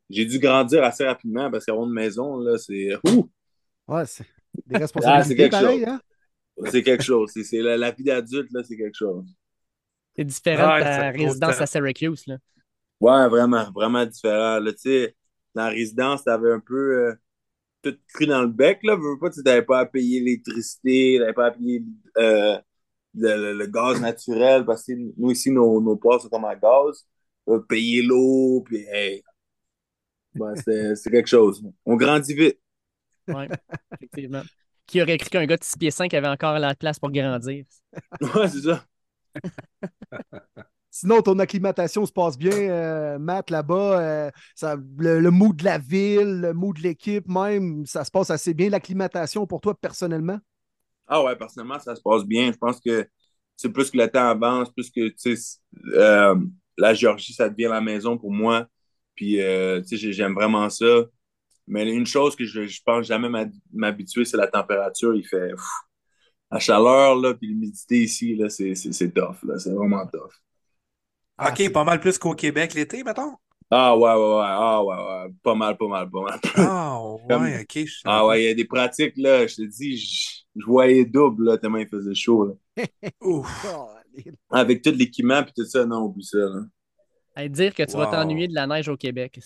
j'ai 0.10 0.26
dû 0.26 0.40
grandir 0.40 0.84
assez 0.84 1.06
rapidement 1.06 1.50
parce 1.50 1.66
qu'avoir 1.66 1.88
une 1.88 1.94
maison, 1.94 2.38
là, 2.40 2.58
c'est. 2.58 2.90
Ouais, 3.88 4.06
c'est 4.06 4.26
des 4.72 4.80
responsabilités 4.80 5.46
ah, 5.46 5.50
pareilles, 5.50 5.86
hein? 5.86 6.02
C'est 6.70 6.84
quelque 6.84 7.04
chose. 7.04 7.32
C'est 7.34 7.62
la, 7.62 7.78
la, 7.78 7.92
vie 7.92 8.04
d'adulte, 8.04 8.52
là, 8.52 8.62
c'est 8.64 8.78
quelque 8.78 8.98
chose. 8.98 9.26
C'est 10.16 10.26
différent 10.26 10.78
de 10.78 10.84
ta 10.84 11.10
résidence 11.10 11.62
à 11.62 11.66
Syracuse, 11.66 12.26
là. 12.28 12.38
Ouais, 13.00 13.28
vraiment, 13.30 13.72
vraiment 13.72 14.06
différent. 14.06 14.60
Là, 14.60 14.72
dans 15.56 15.64
la 15.64 15.70
résidence, 15.70 16.24
tu 16.24 16.30
avais 16.30 16.52
un 16.52 16.60
peu 16.60 17.08
euh, 17.08 17.14
tout 17.82 17.98
cru 18.14 18.28
dans 18.28 18.42
le 18.42 18.48
bec. 18.48 18.80
Là. 18.84 18.98
tu 19.34 19.42
n'avais 19.44 19.64
pas 19.64 19.80
à 19.80 19.86
payer 19.86 20.20
l'électricité, 20.20 21.14
tu 21.16 21.20
n'avais 21.20 21.34
pas 21.34 21.48
à 21.48 21.52
payer 21.52 21.84
euh, 22.18 22.60
le, 23.16 23.66
gaz 23.66 24.00
naturel 24.00 24.66
parce 24.66 24.86
que 24.86 24.94
nous, 25.18 25.32
ici, 25.32 25.50
nos, 25.50 25.82
nos 25.82 26.00
sont 26.20 26.30
comme 26.30 26.46
à 26.46 26.56
gaz. 26.56 27.08
payer 27.68 28.04
l'eau, 28.04 28.62
puis 28.66 28.86
hey, 28.88 29.24
c'est 30.96 31.12
quelque 31.12 31.28
chose. 31.28 31.64
On 31.86 31.96
grandit 31.96 32.34
vite. 32.34 32.60
Oui, 33.28 33.46
effectivement. 33.96 34.44
Qui 34.88 35.02
aurait 35.02 35.18
cru 35.18 35.30
qu'un 35.30 35.46
gars 35.46 35.58
de 35.58 35.64
6 35.64 35.78
pieds 35.78 35.92
5 35.92 36.14
avait 36.14 36.28
encore 36.28 36.60
la 36.60 36.76
place 36.76 37.00
pour 37.00 37.12
grandir? 37.12 37.66
ouais, 38.22 38.48
c'est 38.50 38.62
ça. 38.62 38.84
Sinon, 40.94 41.22
ton 41.22 41.40
acclimatation 41.40 42.06
se 42.06 42.12
passe 42.12 42.38
bien, 42.38 42.52
euh, 42.52 43.18
Matt, 43.18 43.50
là-bas. 43.50 44.02
Euh, 44.02 44.32
le, 44.98 45.22
le 45.22 45.32
mood 45.32 45.56
de 45.56 45.64
la 45.64 45.78
ville, 45.78 46.42
le 46.42 46.54
mood 46.54 46.76
de 46.76 46.82
l'équipe, 46.82 47.26
même, 47.30 47.86
ça 47.86 48.04
se 48.04 48.12
passe 48.12 48.30
assez 48.30 48.54
bien. 48.54 48.70
L'acclimatation 48.70 49.48
pour 49.48 49.62
toi, 49.62 49.74
personnellement? 49.74 50.40
Ah 51.08 51.24
ouais, 51.24 51.36
personnellement, 51.38 51.80
ça 51.80 51.96
se 51.96 52.02
passe 52.02 52.26
bien. 52.26 52.52
Je 52.52 52.58
pense 52.58 52.82
que 52.82 53.08
c'est 53.56 53.72
plus 53.72 53.90
que 53.90 53.98
le 53.98 54.10
temps 54.10 54.28
avance, 54.28 54.70
plus 54.74 54.92
que 54.92 55.14
euh, 55.94 56.36
la 56.78 56.94
Géorgie, 56.94 57.34
ça 57.34 57.50
devient 57.50 57.70
la 57.70 57.82
maison 57.82 58.18
pour 58.18 58.32
moi. 58.32 58.68
Puis, 59.16 59.38
j'aime 59.92 60.34
vraiment 60.34 60.70
ça. 60.70 61.06
Mais 61.72 61.90
une 61.90 62.06
chose 62.06 62.36
que 62.36 62.44
je, 62.44 62.68
je 62.68 62.82
pense 62.86 63.08
jamais 63.08 63.50
m'habituer, 63.72 64.26
c'est 64.26 64.36
la 64.36 64.48
température. 64.48 65.16
Il 65.16 65.26
fait 65.26 65.52
la 66.52 66.60
chaleur, 66.60 67.16
là, 67.16 67.34
puis 67.34 67.48
l'humidité 67.48 68.04
ici, 68.04 68.36
là, 68.36 68.50
c'est, 68.50 68.74
tough. 69.14 69.38
c'est 69.58 69.72
vraiment 69.72 70.06
tough. 70.06 70.34
OK, 71.40 71.72
pas 71.72 71.86
mal 71.86 72.02
plus 72.02 72.18
qu'au 72.18 72.36
Québec 72.36 72.74
l'été, 72.74 73.06
mettons? 73.06 73.38
Ah 73.70 73.96
ouais, 73.96 74.02
ouais, 74.02 74.36
ouais. 74.36 74.46
Ah 74.46 74.84
ouais, 74.84 74.96
ouais. 74.98 75.34
Pas 75.42 75.56
mal, 75.56 75.78
pas 75.78 75.88
mal, 75.88 76.10
pas 76.10 76.22
mal. 76.22 76.40
Ah 76.58 77.02
ouais, 77.02 77.62
OK. 77.62 77.86
Ah 78.04 78.28
ouais, 78.28 78.44
il 78.44 78.48
y 78.48 78.50
a 78.50 78.54
des 78.54 78.66
pratiques, 78.66 79.16
là, 79.16 79.48
je 79.48 79.56
te 79.56 79.62
dis, 79.62 79.98
je, 79.98 80.66
voyais 80.66 81.06
double, 81.06 81.46
là, 81.46 81.58
tellement 81.58 81.78
il 81.78 81.88
faisait 81.88 82.14
chaud. 82.14 82.48
Là. 82.48 82.84
Ouf. 83.22 83.66
Avec 84.52 84.82
tout 84.82 84.92
l'équipement 84.92 85.42
puis 85.42 85.54
tout 85.56 85.66
ça, 85.66 85.86
non, 85.86 86.04
oublie 86.04 86.26
ça. 86.26 86.38
Là. 86.38 87.48
dire 87.48 87.74
que 87.74 87.84
tu 87.84 87.96
vas 87.96 88.08
t'ennuyer 88.08 88.50
de 88.50 88.56
la 88.56 88.68
neige 88.68 88.90
au 88.90 88.98
Québec. 88.98 89.40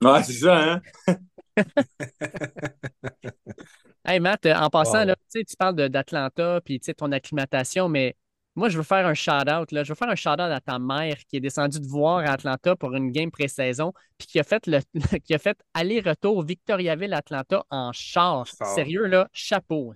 Ouais, 0.00 0.22
c'est 0.22 0.34
ça, 0.34 0.56
hein? 0.56 1.16
hey 4.04 4.20
Matt, 4.20 4.46
en 4.46 4.70
passant, 4.70 5.04
là, 5.04 5.16
tu 5.32 5.44
parles 5.58 5.88
d'Atlanta 5.88 6.60
puis 6.64 6.80
ton 6.80 7.12
acclimatation, 7.12 7.88
mais 7.88 8.16
moi, 8.58 8.68
je 8.68 8.76
veux 8.76 8.82
faire 8.82 9.06
un 9.06 9.14
shout-out. 9.14 9.68
Je 9.70 9.88
veux 9.88 9.94
faire 9.94 10.08
un 10.08 10.16
shout-out 10.16 10.40
à 10.40 10.60
ta 10.60 10.80
mère 10.80 11.16
qui 11.28 11.36
est 11.36 11.40
descendue 11.40 11.80
te 11.80 11.86
voir 11.86 12.18
à 12.18 12.32
Atlanta 12.32 12.74
pour 12.74 12.92
une 12.92 13.12
game 13.12 13.30
pré-saison, 13.30 13.92
puis 14.18 14.26
qui 14.26 14.40
a 14.40 14.42
fait 14.42 14.66
le 14.66 14.80
qui 15.24 15.32
a 15.32 15.38
fait 15.38 15.56
aller-retour 15.74 16.42
Victoriaville-Atlanta 16.42 17.64
en 17.70 17.92
char. 17.92 18.48
Sérieux, 18.74 19.06
là, 19.06 19.28
chapeau. 19.32 19.94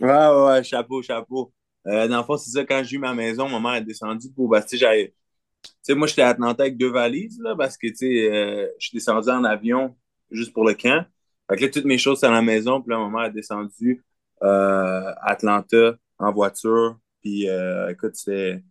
Ouais, 0.00 0.08
ouais, 0.08 0.44
ouais, 0.46 0.64
chapeau, 0.64 1.02
chapeau. 1.02 1.52
Euh, 1.86 2.08
dans 2.08 2.18
le 2.18 2.24
fond, 2.24 2.38
c'est 2.38 2.50
ça, 2.50 2.64
quand 2.64 2.82
j'ai 2.82 2.96
eu 2.96 2.98
ma 2.98 3.12
maison, 3.12 3.46
ma 3.48 3.60
mère 3.60 3.74
est 3.74 3.84
descendue 3.84 4.32
pour. 4.32 4.48
Bah, 4.48 4.62
tu 4.62 4.78
sais, 4.78 5.94
moi, 5.94 6.06
j'étais 6.06 6.22
à 6.22 6.28
Atlanta 6.28 6.62
avec 6.62 6.78
deux 6.78 6.90
valises, 6.90 7.38
là, 7.42 7.54
parce 7.56 7.76
que, 7.76 7.88
tu 7.88 7.96
sais, 7.96 8.32
euh, 8.32 8.68
je 8.78 8.88
suis 8.88 8.96
descendu 8.96 9.28
en 9.28 9.44
avion 9.44 9.94
juste 10.30 10.52
pour 10.52 10.66
le 10.66 10.74
camp. 10.74 11.04
Fait 11.50 11.56
que 11.56 11.62
là, 11.64 11.70
toutes 11.70 11.84
mes 11.84 11.98
choses 11.98 12.20
sont 12.20 12.26
à 12.26 12.32
la 12.32 12.42
maison, 12.42 12.82
puis 12.82 12.90
là, 12.90 12.98
ma 12.98 13.08
mère 13.08 13.28
est 13.30 13.32
descendue 13.32 14.04
euh, 14.42 15.12
à 15.20 15.32
Atlanta 15.32 15.94
en 16.18 16.32
voiture 16.32 16.98
puis 17.26 17.48
euh, 17.48 17.90
écoute, 17.90 18.12
c'est 18.14 18.62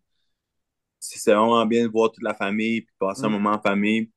vraiment 1.26 1.66
bien 1.66 1.84
de 1.84 1.92
voir 1.92 2.10
toute 2.10 2.24
la 2.24 2.34
famille, 2.34 2.84
puis 2.84 2.96
passer 2.98 3.26
un 3.26 3.28
mm. 3.28 3.34
moment 3.34 3.52
en 3.52 3.60
famille. 3.60 4.10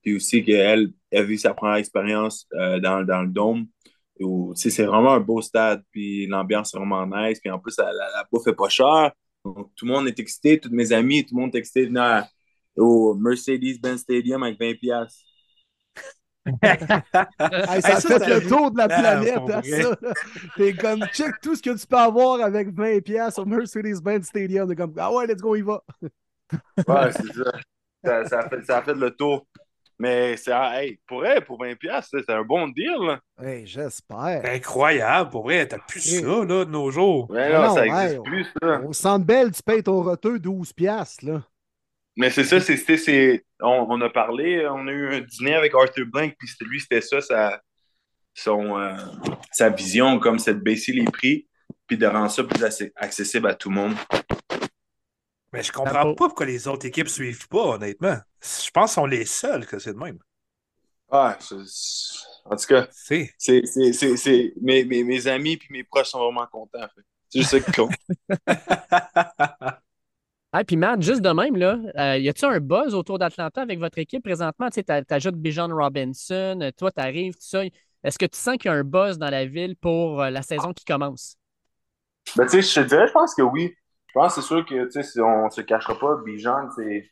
Puis 0.00 0.16
aussi 0.16 0.42
qu'elle 0.42 0.90
a 1.12 1.22
vu 1.22 1.36
sa 1.36 1.52
première 1.52 1.76
expérience 1.76 2.46
euh, 2.54 2.80
dans, 2.80 3.00
le 3.00 3.26
dôme. 3.28 3.66
C'est 4.54 4.86
vraiment 4.86 5.12
un 5.12 5.20
beau 5.20 5.42
stade, 5.42 5.82
puis 5.90 6.26
l'ambiance 6.26 6.74
est 6.74 6.78
vraiment 6.78 7.06
nice. 7.06 7.40
Puis 7.40 7.50
en 7.50 7.58
plus, 7.58 7.76
la, 7.76 7.92
la, 7.92 8.26
bouffe 8.32 8.46
est 8.46 8.54
pas 8.54 8.70
chère. 8.70 9.12
Donc, 9.44 9.70
tout 9.76 9.84
le 9.84 9.92
monde 9.92 10.08
est 10.08 10.18
excité, 10.18 10.58
tous 10.58 10.70
mes 10.70 10.90
amis, 10.92 11.26
tout 11.26 11.36
le 11.36 11.42
monde 11.42 11.54
est 11.54 11.58
excité 11.58 11.82
de 11.82 11.88
venir 11.88 12.26
au 12.78 13.14
Mercedes-Benz 13.14 14.00
Stadium 14.00 14.42
avec 14.42 14.58
20$. 14.58 15.08
Ça, 16.62 18.00
fait 18.00 18.40
le 18.40 18.48
tour 18.48 18.70
de 18.70 18.78
la 18.78 18.88
planète, 18.88 19.38
hein, 19.50 19.62
ça. 19.62 19.96
T'es 20.56 20.74
comme, 20.74 21.04
check 21.12 21.40
tout 21.42 21.56
ce 21.56 21.62
que 21.62 21.76
tu 21.78 21.86
peux 21.86 21.96
avoir 21.96 22.40
avec 22.42 22.68
20$ 22.68 23.40
au 23.40 23.44
Mercedes-Benz 23.44 24.26
Stadium. 24.26 24.68
T'es 24.68 24.76
comme, 24.76 24.94
ah 24.98 25.12
ouais, 25.12 25.26
let's 25.26 25.40
go, 25.40 25.56
il 25.56 25.64
va. 25.64 25.82
ouais, 26.02 27.12
c'est 27.12 27.32
ça. 27.32 27.52
ça, 28.04 28.24
ça, 28.26 28.38
a 28.40 28.48
fait, 28.48 28.62
ça 28.62 28.78
a 28.78 28.82
fait 28.82 28.94
le 28.94 29.10
tour. 29.10 29.46
Mais 29.98 30.36
c'est 30.36 30.52
hey, 30.52 30.98
pour 31.06 31.24
elle, 31.24 31.44
pour 31.44 31.62
20$, 31.62 31.76
c'est 32.02 32.28
un 32.30 32.42
bon 32.42 32.66
deal. 32.68 32.96
Là. 33.00 33.20
Hey, 33.40 33.64
j'espère. 33.64 34.42
Incroyable, 34.44 35.30
pour 35.30 35.44
vrai, 35.44 35.66
t'as 35.68 35.78
plus 35.78 36.00
ça 36.00 36.26
là, 36.26 36.64
de 36.64 36.70
nos 36.70 36.90
jours. 36.90 37.30
Ouais, 37.30 37.52
non, 37.52 37.62
non, 37.62 37.74
ça 37.74 37.86
existe 37.86 38.18
on- 38.18 38.22
plus, 38.22 38.46
ça. 38.60 38.80
Au 38.80 38.92
Centre 38.92 39.24
Bell, 39.24 39.52
tu 39.52 39.62
payes 39.62 39.82
ton 39.84 40.02
roteux 40.02 40.38
12$, 40.38 41.22
là. 41.22 41.42
Mais 42.16 42.30
c'est 42.30 42.44
ça, 42.44 42.60
c'est, 42.60 42.76
c'était- 42.76 42.96
c'est, 42.96 43.44
on, 43.60 43.86
on 43.90 44.00
a 44.00 44.08
parlé, 44.10 44.66
on 44.68 44.86
a 44.86 44.92
eu 44.92 45.14
un 45.16 45.20
dîner 45.20 45.54
avec 45.54 45.74
Arthur 45.74 46.06
Blank, 46.06 46.34
puis 46.38 46.48
c'était- 46.48 46.64
lui, 46.64 46.80
c'était 46.80 47.00
ça, 47.00 47.20
sa, 47.20 47.60
son, 48.34 48.78
euh, 48.78 48.96
sa 49.52 49.68
vision, 49.70 50.18
comme 50.20 50.38
c'est 50.38 50.54
de 50.54 50.60
baisser 50.60 50.92
les 50.92 51.04
prix, 51.04 51.48
puis 51.86 51.96
de 51.98 52.06
rendre 52.06 52.30
ça 52.30 52.44
plus 52.44 52.62
accessible 52.96 53.48
à 53.48 53.54
tout 53.54 53.68
le 53.70 53.74
monde. 53.76 53.94
Mais 55.52 55.62
je 55.62 55.70
comprends 55.72 56.14
pas 56.14 56.28
pourquoi 56.28 56.46
les 56.46 56.66
autres 56.66 56.86
équipes 56.86 57.08
suivent 57.08 57.48
pas, 57.48 57.62
honnêtement. 57.76 58.16
Je 58.42 58.70
pense 58.70 58.90
qu'ils 58.90 58.94
sont 58.94 59.06
les 59.06 59.24
seuls 59.24 59.66
que 59.66 59.78
c'est 59.78 59.92
de 59.92 59.98
même. 59.98 60.18
Ah, 61.10 61.36
c'est- 61.40 61.54
c'est- 61.66 62.18
en 62.44 62.56
tout 62.56 62.66
cas, 62.66 62.88
C'est. 62.90 63.32
c'est, 63.38 63.62
c'est, 63.66 63.92
c'est, 63.92 64.16
c'est- 64.16 64.52
mes, 64.60 64.84
mes, 64.84 65.04
mes 65.04 65.26
amis 65.28 65.56
puis 65.56 65.68
mes 65.70 65.84
proches 65.84 66.08
sont 66.08 66.18
vraiment 66.18 66.46
contents. 66.46 66.82
en 66.82 66.88
fait. 66.88 67.02
C'est 67.28 67.38
juste 67.40 67.50
ça 67.50 67.60
qui 67.60 67.72
compte. 67.72 67.94
Ah, 70.56 70.62
puis 70.62 70.76
Matt, 70.76 71.02
juste 71.02 71.20
de 71.20 71.30
même, 71.30 71.56
là, 71.56 71.78
euh, 71.98 72.16
y 72.16 72.28
a-tu 72.28 72.44
un 72.44 72.60
buzz 72.60 72.94
autour 72.94 73.18
d'Atlanta 73.18 73.60
avec 73.60 73.80
votre 73.80 73.98
équipe 73.98 74.22
présentement? 74.22 74.70
Tu 74.70 74.84
t'ajoutes 74.84 75.34
Bijan 75.34 75.66
Robinson, 75.66 76.60
euh, 76.62 76.70
toi, 76.78 76.92
t'arrives, 76.92 77.32
tout 77.32 77.40
ça. 77.40 77.62
Est-ce 78.04 78.16
que 78.16 78.26
tu 78.26 78.38
sens 78.38 78.56
qu'il 78.56 78.70
y 78.70 78.74
a 78.74 78.76
un 78.76 78.84
buzz 78.84 79.18
dans 79.18 79.30
la 79.30 79.46
ville 79.46 79.74
pour 79.74 80.22
euh, 80.22 80.30
la 80.30 80.42
saison 80.42 80.72
qui 80.72 80.84
commence? 80.84 81.36
Ben, 82.36 82.44
tu 82.44 82.62
sais, 82.62 82.62
je 82.62 82.80
te 82.80 82.88
dirais, 82.88 83.08
je 83.08 83.12
pense 83.12 83.34
que 83.34 83.42
oui. 83.42 83.74
Je 84.06 84.12
pense 84.12 84.36
que 84.36 84.40
c'est 84.40 84.46
sûr 84.46 84.64
que, 84.64 84.84
tu 84.84 84.90
sais, 84.92 85.02
si 85.02 85.20
on 85.20 85.50
se 85.50 85.60
cachera 85.60 85.98
pas, 85.98 86.18
Bijan, 86.24 86.68
c'est, 86.76 87.10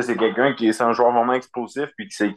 tu 0.00 0.16
quelqu'un 0.16 0.54
qui 0.54 0.68
est 0.68 0.80
un 0.80 0.92
joueur 0.92 1.10
vraiment 1.10 1.32
explosif, 1.32 1.88
puis 1.96 2.06
c'est, 2.10 2.32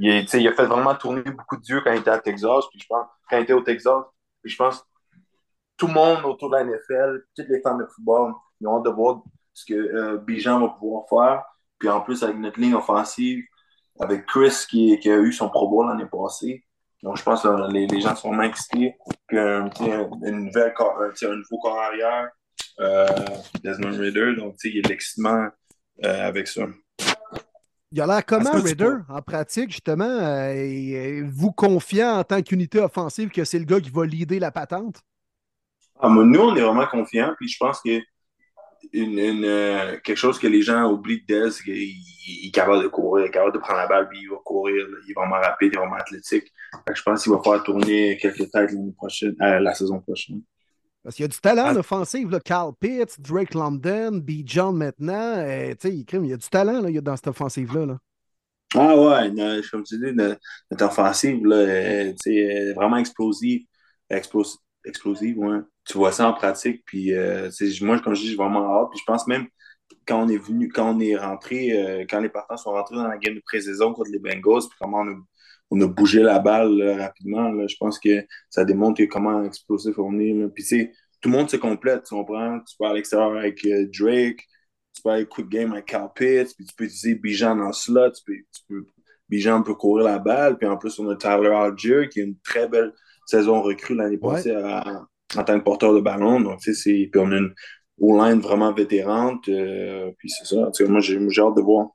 il, 0.00 0.26
tu 0.26 0.38
il 0.38 0.48
a 0.48 0.52
fait 0.54 0.66
vraiment 0.66 0.96
tourner 0.96 1.22
beaucoup 1.22 1.56
de 1.56 1.62
dieux 1.62 1.80
quand 1.82 1.92
il 1.92 2.00
était 2.00 2.10
à 2.10 2.18
Texas, 2.18 2.64
puis 2.68 2.80
je 2.80 2.86
pense, 2.88 3.06
quand 3.28 3.38
il 3.38 3.44
était 3.44 3.52
au 3.52 3.62
Texas, 3.62 4.02
puis 4.42 4.50
je 4.50 4.56
pense, 4.56 4.84
tout 5.80 5.86
le 5.86 5.94
monde 5.94 6.24
autour 6.24 6.50
de 6.50 6.56
la 6.56 6.64
NFL, 6.64 7.22
toutes 7.34 7.48
les 7.48 7.60
fans 7.62 7.76
de 7.78 7.86
football, 7.86 8.34
ils 8.60 8.66
ont 8.68 8.76
hâte 8.76 8.84
de 8.84 8.90
voir 8.90 9.22
ce 9.54 9.64
que 9.64 9.74
euh, 9.74 10.18
Bijan 10.18 10.60
va 10.60 10.68
pouvoir 10.78 11.04
faire, 11.08 11.42
puis 11.78 11.88
en 11.88 12.02
plus, 12.02 12.22
avec 12.22 12.36
notre 12.36 12.60
ligne 12.60 12.74
offensive, 12.74 13.42
avec 13.98 14.26
Chris 14.26 14.66
qui, 14.68 14.98
qui 15.00 15.10
a 15.10 15.16
eu 15.16 15.32
son 15.32 15.48
Pro 15.48 15.68
Bowl 15.68 15.88
l'année 15.88 16.04
passée, 16.10 16.64
donc 17.02 17.16
je 17.16 17.22
pense 17.22 17.42
que 17.42 17.48
euh, 17.48 17.68
les, 17.68 17.86
les 17.86 18.00
gens 18.02 18.14
sont 18.14 18.28
vraiment 18.28 18.42
excités 18.44 18.94
que 19.28 19.68
tu 19.70 19.84
sais, 19.84 19.92
un- 19.94 20.10
une 20.26 20.44
nouvelle 20.46 20.74
corps- 20.74 21.00
un, 21.00 21.36
nouveau 21.36 21.58
corps 21.62 21.78
arrière, 21.80 22.28
euh, 22.80 23.06
Desmond 23.64 23.98
Ritter, 23.98 24.36
donc 24.36 24.56
il 24.64 24.76
y 24.76 24.78
a 24.80 24.82
de 24.82 24.88
l'excitement 24.88 25.48
euh, 26.04 26.28
avec 26.28 26.46
ça. 26.46 26.62
Il 27.92 28.00
a 28.00 28.06
l'air 28.06 28.24
comment, 28.24 28.52
Ritter, 28.62 28.84
en 29.08 29.20
pratique, 29.22 29.70
justement? 29.70 30.04
euh, 30.04 30.52
et- 30.54 30.92
et 30.92 31.22
vous 31.22 31.50
confiant 31.52 32.18
en 32.18 32.24
tant 32.24 32.40
qu'unité 32.42 32.78
offensive 32.80 33.30
que 33.30 33.44
c'est 33.44 33.58
le 33.58 33.64
gars 33.64 33.80
qui 33.80 33.90
va 33.90 34.04
leader 34.06 34.38
la 34.38 34.50
patente? 34.52 35.00
Ah, 36.02 36.08
nous, 36.08 36.40
on 36.40 36.56
est 36.56 36.60
vraiment 36.62 36.86
confiants, 36.86 37.34
puis 37.38 37.48
je 37.48 37.56
pense 37.58 37.80
que 37.80 38.00
une, 38.92 39.18
une, 39.18 39.44
euh, 39.44 39.98
quelque 40.02 40.16
chose 40.16 40.38
que 40.38 40.46
les 40.46 40.62
gens 40.62 40.90
oublient 40.90 41.20
de 41.20 41.26
Dez, 41.26 41.50
c'est 41.50 41.62
qu'il 41.64 41.74
il 41.76 42.48
est 42.48 42.50
capable 42.54 42.82
de 42.82 42.88
courir, 42.88 43.24
il 43.26 43.28
est 43.28 43.32
capable 43.32 43.52
de 43.52 43.58
prendre 43.58 43.78
la 43.80 43.86
balle, 43.86 44.08
puis 44.08 44.20
il 44.22 44.30
va 44.30 44.36
courir, 44.44 44.86
là, 44.86 44.96
il 45.06 45.10
est 45.10 45.14
vraiment 45.14 45.36
rapide, 45.36 45.70
il 45.72 45.76
est 45.76 45.78
vraiment 45.78 45.96
athlétique. 45.96 46.44
Fait 46.86 46.92
que 46.92 46.94
je 46.98 47.02
pense 47.02 47.22
qu'il 47.22 47.32
va 47.32 47.40
faire 47.42 47.62
tourner 47.62 48.16
quelques 48.18 48.50
têtes 48.50 48.72
l'année 48.72 48.92
prochaine, 48.96 49.34
euh, 49.42 49.60
la 49.60 49.74
saison 49.74 50.00
prochaine. 50.00 50.40
Parce 51.02 51.16
qu'il 51.16 51.24
y 51.24 51.26
a 51.26 51.28
du 51.28 51.38
talent 51.40 51.64
Ah. 51.66 51.72
en 51.72 51.76
offensive, 51.76 52.30
là. 52.30 52.40
Carl 52.40 52.72
Pitts, 52.78 53.20
Drake 53.20 53.54
London, 53.54 54.12
B. 54.22 54.42
John 54.44 54.76
maintenant. 54.76 55.34
euh, 55.38 55.74
il 55.84 56.04
crime, 56.06 56.24
il 56.24 56.30
y 56.30 56.34
a 56.34 56.36
du 56.36 56.48
talent 56.48 56.80
là, 56.80 56.88
il 56.88 56.94
y 56.94 56.98
a 56.98 57.02
dans 57.02 57.16
cette 57.16 57.28
offensive-là. 57.28 57.86
là. 57.86 57.98
Ah 58.74 58.96
ouais, 58.96 59.30
no- 59.30 59.60
comme 59.70 59.82
tu 59.82 59.98
dis, 59.98 60.12
notre, 60.14 60.38
notre 60.70 60.84
offensive, 60.86 61.44
là, 61.44 61.56
euh, 61.56 62.74
vraiment 62.74 62.96
explosive. 62.98 63.62
Explos- 64.10 64.58
explosive, 64.84 65.38
ouais. 65.38 65.58
Tu 65.90 65.98
vois 65.98 66.12
ça 66.12 66.28
en 66.28 66.32
pratique, 66.32 66.84
puis 66.86 67.12
euh, 67.14 67.50
moi, 67.82 67.98
comme 67.98 68.14
je 68.14 68.20
dis, 68.20 68.28
j'ai 68.30 68.36
vraiment 68.36 68.80
hâte. 68.80 68.90
Puis 68.92 69.00
je 69.00 69.04
pense 69.04 69.26
même, 69.26 69.46
quand 70.06 70.22
on 70.24 70.28
est 70.28 70.36
venu, 70.38 70.68
quand 70.68 70.94
on 70.94 71.00
est 71.00 71.16
rentré, 71.16 71.72
euh, 71.72 72.04
quand 72.08 72.20
les 72.20 72.28
partants 72.28 72.56
sont 72.56 72.70
rentrés 72.70 72.94
dans 72.94 73.08
la 73.08 73.18
game 73.18 73.34
de 73.34 73.42
pré-saison 73.44 73.92
contre 73.92 74.10
les 74.12 74.20
Bengals, 74.20 74.68
puis 74.68 74.78
comment 74.80 75.00
on 75.00 75.08
a, 75.10 75.14
on 75.72 75.80
a 75.80 75.86
bougé 75.88 76.22
la 76.22 76.38
balle 76.38 76.76
là, 76.78 76.96
rapidement, 77.06 77.48
là, 77.50 77.66
je 77.66 77.74
pense 77.80 77.98
que 77.98 78.24
ça 78.50 78.64
démontre 78.64 78.98
que 78.98 79.04
comment 79.08 79.42
explosif 79.42 79.98
on 79.98 80.16
est. 80.20 80.32
Là. 80.32 80.48
Puis 80.48 80.62
tu 80.62 80.68
sais, 80.68 80.92
tout 81.20 81.28
le 81.28 81.36
monde 81.36 81.50
se 81.50 81.56
complète, 81.56 82.04
tu 82.04 82.14
comprends? 82.14 82.60
Tu 82.60 82.76
peux 82.78 82.84
aller 82.84 82.92
à 82.92 82.96
l'extérieur 82.96 83.36
avec 83.36 83.64
euh, 83.64 83.88
Drake, 83.98 84.46
tu 84.94 85.02
peux 85.02 85.10
aller 85.10 85.26
quick 85.26 85.48
game 85.48 85.72
avec 85.72 85.86
Carl 85.86 86.10
Pitts, 86.14 86.54
puis 86.56 86.66
tu 86.66 86.74
peux 86.76 86.84
utiliser 86.84 87.16
Bijan 87.16 87.58
en 87.58 87.72
slot, 87.72 88.12
tu 88.12 88.22
peux, 88.26 88.34
tu 88.34 88.62
peux, 88.68 88.86
Bijan 89.28 89.62
peut 89.62 89.74
courir 89.74 90.04
la 90.06 90.20
balle, 90.20 90.56
puis 90.56 90.68
en 90.68 90.76
plus 90.76 90.96
on 91.00 91.08
a 91.10 91.16
Tyler 91.16 91.48
Algier 91.52 92.08
qui 92.08 92.20
a 92.20 92.24
une 92.24 92.38
très 92.44 92.68
belle 92.68 92.92
saison 93.26 93.60
recrue 93.60 93.96
l'année 93.96 94.18
Ouais. 94.22 94.34
passée 94.34 94.52
à- 94.52 95.06
en 95.36 95.44
tant 95.44 95.58
que 95.58 95.64
porteur 95.64 95.94
de 95.94 96.00
ballon, 96.00 96.40
donc 96.40 96.60
tu 96.60 96.74
sais, 96.74 96.82
c'est- 96.82 97.08
puis 97.12 97.20
on 97.22 97.32
a 97.32 97.38
une 97.38 97.54
O-line 98.00 98.40
vraiment 98.40 98.72
vétérante, 98.72 99.48
euh, 99.48 100.10
puis 100.18 100.30
c'est 100.30 100.44
ça, 100.46 100.70
moi 100.88 101.00
j'ai 101.00 101.16
hâte 101.42 101.56
de 101.56 101.62
voir. 101.62 101.88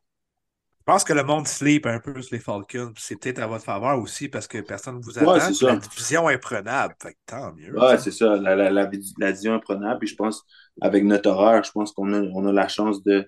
Je 0.87 0.91
pense 0.93 1.03
que 1.03 1.13
le 1.13 1.23
monde 1.23 1.47
sleep 1.47 1.87
un 1.87 1.99
peu 1.99 2.21
sur 2.21 2.35
les 2.35 2.39
Falcons. 2.39 2.91
puis 2.93 3.03
C'est 3.03 3.15
peut-être 3.19 3.39
à 3.39 3.47
votre 3.47 3.65
faveur 3.65 3.99
aussi 3.99 4.29
parce 4.29 4.47
que 4.47 4.59
personne 4.61 4.97
ne 4.97 5.01
vous 5.03 5.17
Ouais, 5.19 5.39
attend. 5.39 5.51
ça. 5.53 5.67
la 5.67 5.75
division 5.77 6.29
est 6.29 6.37
prenable. 6.37 6.95
Fait 7.01 7.13
que 7.13 7.17
tant 7.25 7.53
mieux. 7.53 7.73
Ouais, 7.75 7.97
c'est 7.97 8.11
ça, 8.11 8.35
la, 8.37 8.55
la, 8.55 8.69
la, 8.69 8.89
la 9.17 9.31
vision 9.31 9.55
est 9.55 9.59
prenable, 9.59 9.99
puis 9.99 10.07
je 10.07 10.15
pense, 10.15 10.45
avec 10.81 11.03
notre 11.03 11.29
horaire, 11.29 11.63
je 11.63 11.71
pense 11.71 11.91
qu'on 11.91 12.13
a, 12.13 12.21
on 12.21 12.45
a 12.45 12.51
la 12.53 12.67
chance 12.67 13.03
de 13.03 13.27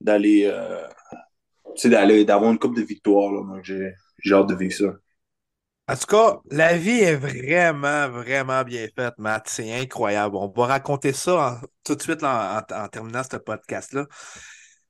d'aller, 0.00 0.44
euh, 0.46 0.86
tu 1.76 1.82
sais, 1.82 1.90
d'aller, 1.90 2.24
d'avoir 2.24 2.52
une 2.52 2.58
coupe 2.58 2.76
de 2.76 2.82
victoire, 2.82 3.32
là, 3.32 3.42
donc 3.54 3.64
j'ai 3.64 3.92
j'ai 4.20 4.34
hâte 4.34 4.48
de 4.48 4.54
vivre 4.56 4.74
ça. 4.74 4.86
En 5.90 5.96
tout 5.96 6.06
cas, 6.06 6.38
la 6.52 6.76
vie 6.76 7.00
est 7.00 7.16
vraiment, 7.16 8.08
vraiment 8.10 8.62
bien 8.62 8.86
faite, 8.96 9.14
Matt. 9.18 9.48
C'est 9.48 9.72
incroyable. 9.80 10.36
On 10.36 10.48
va 10.48 10.66
raconter 10.66 11.12
ça 11.12 11.34
en- 11.34 11.66
tout 11.84 11.96
de 11.96 12.02
suite 12.02 12.22
là, 12.22 12.62
en, 12.70 12.84
en 12.84 12.88
terminant 12.88 13.22
ce 13.28 13.36
podcast-là. 13.38 14.06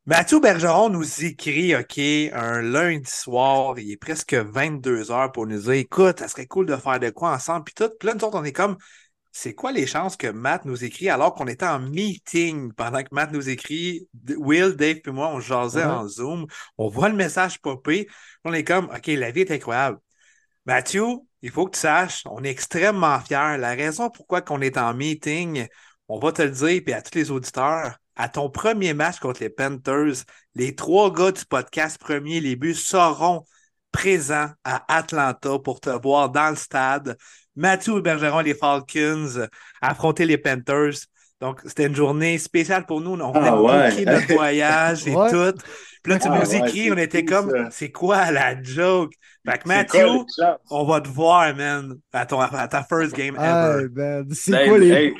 Mathieu 0.04 0.40
Bergeron 0.40 0.90
nous 0.90 1.24
écrit, 1.24 1.74
OK, 1.74 1.98
un 2.34 2.60
lundi 2.60 3.10
soir, 3.10 3.78
il 3.78 3.92
est 3.92 3.96
presque 3.96 4.34
22 4.34 5.10
heures 5.10 5.32
pour 5.32 5.46
nous 5.46 5.58
dire, 5.58 5.72
écoute, 5.72 6.18
ça 6.18 6.28
serait 6.28 6.46
cool 6.46 6.66
de 6.66 6.76
faire 6.76 7.00
de 7.00 7.08
quoi 7.08 7.32
ensemble, 7.32 7.64
puis 7.64 7.74
tout. 7.74 7.90
Puis 7.98 8.06
là, 8.06 8.14
nous 8.14 8.24
autres, 8.24 8.38
on 8.38 8.44
est 8.44 8.52
comme, 8.52 8.76
c'est 9.32 9.54
quoi 9.54 9.72
les 9.72 9.86
chances 9.86 10.16
que 10.18 10.26
Matt 10.26 10.66
nous 10.66 10.84
écrit 10.84 11.08
alors 11.08 11.34
qu'on 11.34 11.46
était 11.46 11.64
en 11.66 11.78
meeting? 11.80 12.72
Pendant 12.74 13.02
que 13.02 13.08
Matt 13.12 13.32
nous 13.32 13.48
écrit, 13.48 14.06
Will, 14.36 14.74
Dave 14.76 14.96
puis 15.02 15.12
moi, 15.12 15.28
on 15.28 15.40
jasait 15.40 15.80
Ouais. 15.80 15.86
en 15.86 16.06
Zoom, 16.08 16.46
on 16.76 16.88
voit 16.88 17.08
le 17.08 17.16
message 17.16 17.58
popper, 17.62 18.06
on 18.44 18.52
est 18.52 18.64
comme, 18.64 18.86
OK, 18.86 19.06
la 19.06 19.30
vie 19.30 19.40
est 19.42 19.50
incroyable. 19.52 19.98
Mathieu, 20.70 21.04
il 21.42 21.50
faut 21.50 21.66
que 21.66 21.72
tu 21.72 21.80
saches, 21.80 22.22
on 22.26 22.44
est 22.44 22.48
extrêmement 22.48 23.18
fiers. 23.18 23.56
La 23.58 23.70
raison 23.70 24.08
pourquoi 24.08 24.40
qu'on 24.40 24.60
est 24.60 24.78
en 24.78 24.94
meeting, 24.94 25.66
on 26.06 26.20
va 26.20 26.30
te 26.30 26.42
le 26.42 26.50
dire, 26.50 26.82
puis 26.84 26.92
à 26.92 27.02
tous 27.02 27.18
les 27.18 27.32
auditeurs, 27.32 27.96
à 28.14 28.28
ton 28.28 28.48
premier 28.50 28.94
match 28.94 29.18
contre 29.18 29.40
les 29.40 29.50
Panthers, 29.50 30.22
les 30.54 30.76
trois 30.76 31.12
gars 31.12 31.32
du 31.32 31.44
podcast 31.44 31.98
Premier 31.98 32.38
Les 32.38 32.54
Buts 32.54 32.76
seront 32.76 33.44
présents 33.90 34.48
à 34.62 34.84
Atlanta 34.96 35.58
pour 35.58 35.80
te 35.80 35.90
voir 35.90 36.30
dans 36.30 36.50
le 36.50 36.56
stade. 36.56 37.18
Mathieu 37.56 38.00
Bergeron, 38.00 38.38
les 38.38 38.54
Falcons, 38.54 39.48
affronter 39.82 40.24
les 40.24 40.38
Panthers. 40.38 41.00
Donc, 41.40 41.60
c'était 41.64 41.86
une 41.86 41.94
journée 41.96 42.36
spéciale 42.38 42.84
pour 42.86 43.00
nous. 43.00 43.12
On 43.12 43.32
venait 43.32 43.48
Ah 43.48 43.56
de 43.56 43.62
ouais. 43.62 44.04
notre 44.04 44.26
voyage 44.34 45.06
et 45.06 45.14
Ouais. 45.14 45.30
tout. 45.30 45.58
Puis 46.02 46.12
là, 46.12 46.18
tu 46.18 46.28
Ah 46.28 46.38
nous 46.38 46.50
ouais, 46.50 46.56
écris, 46.58 46.92
on 46.92 46.96
était 46.96 47.24
cool, 47.24 47.24
comme, 47.24 47.68
c'est 47.70 47.90
quoi 47.90 48.30
la 48.30 48.62
joke? 48.62 49.12
Fait 49.46 49.58
que 49.58 49.68
Mathieu, 49.68 50.06
on 50.70 50.84
va 50.84 51.00
te 51.00 51.08
voir, 51.08 51.54
man, 51.56 51.98
à, 52.12 52.26
ton, 52.26 52.40
à 52.40 52.68
ta 52.68 52.82
first 52.84 53.14
game 53.14 53.36
ever. 53.36 53.88
Man, 53.90 54.26
c'est 54.32 54.66
quoi 54.66 54.78
les. 54.78 54.90
hey, 54.90 55.14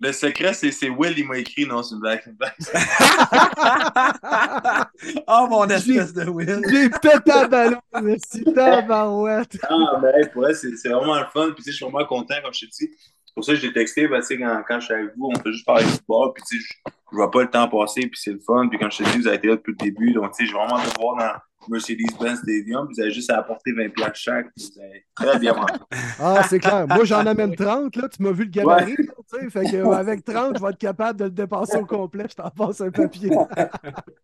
le 0.00 0.12
secret, 0.12 0.52
c'est 0.54 0.70
c'est 0.72 0.88
Will, 0.90 1.16
il 1.18 1.26
m'a 1.26 1.38
écrit, 1.38 1.66
non, 1.66 1.82
c'est 1.82 1.94
une 1.94 2.00
blague. 2.00 2.20
c'est 2.24 2.30
une 2.30 2.36
blague. 2.36 2.52
oh, 5.28 5.46
mon 5.48 5.66
espèce 5.68 6.12
de 6.12 6.24
Will. 6.28 6.60
J'ai 6.70 6.90
pété 6.90 7.32
un 7.32 7.48
ballon, 7.48 7.78
merci, 8.02 8.44
tabarouette. 8.54 9.56
Ah, 9.68 9.98
mais 10.02 10.08
hey, 10.20 10.28
pour 10.32 10.46
elle, 10.46 10.54
c'est 10.56 10.76
c'est 10.76 10.88
vraiment 10.90 11.18
le 11.18 11.26
fun. 11.32 11.46
Puis, 11.54 11.56
tu 11.56 11.62
sais, 11.64 11.70
je 11.72 11.76
suis 11.76 11.84
vraiment 11.84 12.04
content, 12.06 12.34
comme 12.42 12.52
je 12.52 12.66
te 12.66 12.70
dis. 12.70 12.90
Pour 13.34 13.44
ça 13.44 13.52
que 13.52 13.58
je 13.58 13.66
l'ai 13.66 13.72
texté. 13.72 14.06
Ben, 14.06 14.20
quand, 14.20 14.62
quand 14.66 14.80
je 14.80 14.84
suis 14.84 14.94
avec 14.94 15.10
vous, 15.16 15.30
on 15.34 15.38
peut 15.38 15.50
juste 15.50 15.66
parler 15.66 15.84
de 15.84 15.88
football. 15.88 16.32
Puis, 16.34 16.44
je, 16.60 16.72
je 17.10 17.16
vois 17.16 17.30
pas 17.30 17.42
le 17.42 17.50
temps 17.50 17.68
passer. 17.68 18.02
Puis, 18.02 18.20
c'est 18.22 18.32
le 18.32 18.40
fun. 18.40 18.68
Puis, 18.68 18.78
comme 18.78 18.92
je 18.92 18.98
te 18.98 19.02
dis, 19.10 19.18
vous 19.18 19.26
avez 19.26 19.36
été 19.36 19.48
là 19.48 19.56
depuis 19.56 19.72
le 19.72 19.84
début. 19.84 20.12
Donc, 20.12 20.34
sais, 20.34 20.46
j'ai 20.46 20.52
vraiment 20.52 20.78
de 20.78 21.00
voir 21.00 21.16
dans 21.16 21.72
Mercedes-Benz 21.72 22.38
Stadium. 22.38 22.86
Puis, 22.86 22.94
vous 22.96 23.02
avez 23.02 23.10
juste 23.10 23.30
à 23.30 23.38
apporter 23.38 23.72
20$ 23.72 23.90
piastres 23.90 24.16
chaque. 24.16 24.46
Puis, 24.54 24.70
vous 24.74 24.80
avez 24.80 25.04
très 25.14 25.38
bien. 25.38 25.56
Ah, 26.20 26.42
c'est 26.48 26.60
clair. 26.60 26.86
Moi, 26.86 27.04
j'en 27.04 27.26
amène 27.26 27.56
30, 27.56 27.96
là. 27.96 28.08
Tu 28.08 28.22
m'as 28.22 28.30
vu 28.30 28.44
le 28.44 28.50
gabarit, 28.50 28.96
là, 28.96 29.12
tu 29.32 29.40
sais. 29.40 29.50
Fait 29.50 29.70
que, 29.70 29.76
euh, 29.76 29.90
avec 29.90 30.24
30, 30.24 30.56
je 30.58 30.62
vais 30.62 30.70
être 30.70 30.78
capable 30.78 31.18
de 31.18 31.24
le 31.24 31.30
dépasser 31.30 31.78
au 31.78 31.86
complet. 31.86 32.26
Je 32.30 32.36
t'en 32.36 32.50
passe 32.50 32.80
un 32.80 32.90
papier. 32.90 33.30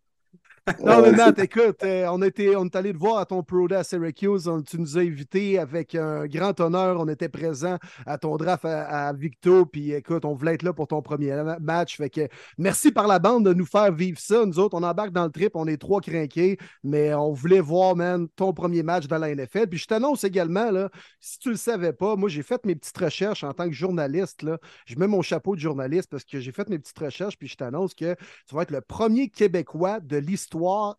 Non, 0.83 1.01
mais 1.01 1.11
Matt, 1.11 1.39
écoute, 1.39 1.83
euh, 1.83 2.05
on, 2.11 2.21
était, 2.21 2.55
on 2.55 2.65
est 2.65 2.75
allé 2.75 2.93
te 2.93 2.97
voir 2.97 3.17
à 3.17 3.25
ton 3.25 3.41
Pro 3.41 3.67
Day 3.67 3.75
à 3.77 3.83
Syracuse. 3.83 4.47
On- 4.47 4.61
tu 4.61 4.79
nous 4.79 4.95
as 4.97 5.01
invités 5.01 5.57
avec 5.57 5.95
un 5.95 6.27
grand 6.27 6.59
honneur. 6.59 6.99
On 6.99 7.07
était 7.07 7.29
présents 7.29 7.77
à 8.05 8.19
ton 8.19 8.37
draft 8.37 8.65
à, 8.65 9.07
à 9.07 9.13
Victo. 9.13 9.65
Puis 9.65 9.91
écoute, 9.91 10.23
on 10.23 10.35
voulait 10.35 10.53
être 10.53 10.61
là 10.61 10.71
pour 10.71 10.87
ton 10.87 11.01
premier 11.01 11.31
ma- 11.43 11.57
match. 11.59 11.97
Fait 11.97 12.11
que 12.11 12.27
merci 12.59 12.91
par 12.91 13.07
la 13.07 13.17
bande 13.17 13.43
de 13.45 13.53
nous 13.55 13.65
faire 13.65 13.91
vivre 13.91 14.19
ça. 14.19 14.45
Nous 14.45 14.59
autres, 14.59 14.77
on 14.77 14.83
embarque 14.83 15.11
dans 15.11 15.25
le 15.25 15.31
trip. 15.31 15.55
On 15.55 15.65
est 15.65 15.77
trois 15.77 15.99
crinqués. 15.99 16.59
Mais 16.83 17.11
on 17.15 17.33
voulait 17.33 17.59
voir, 17.59 17.95
man, 17.95 18.27
ton 18.35 18.53
premier 18.53 18.83
match 18.83 19.07
dans 19.07 19.17
la 19.17 19.33
NFL. 19.33 19.65
Puis 19.67 19.79
je 19.79 19.87
t'annonce 19.87 20.23
également, 20.23 20.69
là, 20.69 20.89
si 21.19 21.39
tu 21.39 21.49
le 21.49 21.55
savais 21.57 21.93
pas, 21.93 22.15
moi, 22.15 22.29
j'ai 22.29 22.43
fait 22.43 22.63
mes 22.67 22.75
petites 22.75 22.97
recherches 22.99 23.43
en 23.43 23.53
tant 23.53 23.65
que 23.67 23.73
journaliste. 23.73 24.43
Là. 24.43 24.59
Je 24.85 24.95
mets 24.95 25.07
mon 25.07 25.23
chapeau 25.23 25.55
de 25.55 25.59
journaliste 25.59 26.09
parce 26.11 26.23
que 26.23 26.39
j'ai 26.39 26.51
fait 26.51 26.69
mes 26.69 26.77
petites 26.77 26.99
recherches. 26.99 27.37
Puis 27.37 27.47
je 27.47 27.57
t'annonce 27.57 27.95
que 27.95 28.15
tu 28.47 28.53
vas 28.55 28.61
être 28.61 28.71
le 28.71 28.81
premier 28.81 29.29
Québécois 29.29 29.99
de 29.99 30.17
l'histoire 30.17 30.50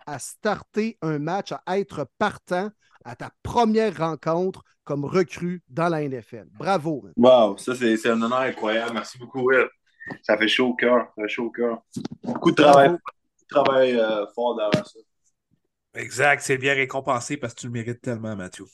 à 0.06 0.18
starter 0.18 0.98
un 1.02 1.18
match, 1.18 1.52
à 1.66 1.78
être 1.78 2.06
partant 2.18 2.70
à 3.04 3.16
ta 3.16 3.30
première 3.42 3.96
rencontre 3.96 4.62
comme 4.84 5.04
recrue 5.04 5.62
dans 5.68 5.88
la 5.88 6.02
NFL. 6.08 6.46
Bravo. 6.52 7.02
man. 7.02 7.12
Wow, 7.16 7.56
ça, 7.58 7.74
c'est 7.74 8.08
un 8.08 8.20
honneur 8.20 8.40
incroyable. 8.40 8.92
Merci 8.94 9.18
beaucoup, 9.18 9.40
Will. 9.48 9.66
Ça 10.22 10.36
fait 10.36 10.48
chaud 10.48 10.68
au 10.68 10.74
cœur. 10.74 11.06
Ça 11.16 11.22
fait 11.22 11.28
chaud 11.28 11.46
au 11.46 11.50
cœur. 11.50 11.82
Beaucoup 12.24 12.50
de 12.50 12.56
travail, 12.56 12.88
beaucoup 12.90 13.00
de 13.42 13.48
travail 13.48 13.96
euh, 13.96 14.26
fort 14.34 14.56
derrière 14.56 14.86
ça. 14.86 14.98
Exact, 15.94 16.42
c'est 16.42 16.58
bien 16.58 16.74
récompensé 16.74 17.36
parce 17.36 17.54
que 17.54 17.60
tu 17.60 17.66
le 17.66 17.72
mérites 17.72 18.00
tellement, 18.00 18.34
Mathieu. 18.34 18.64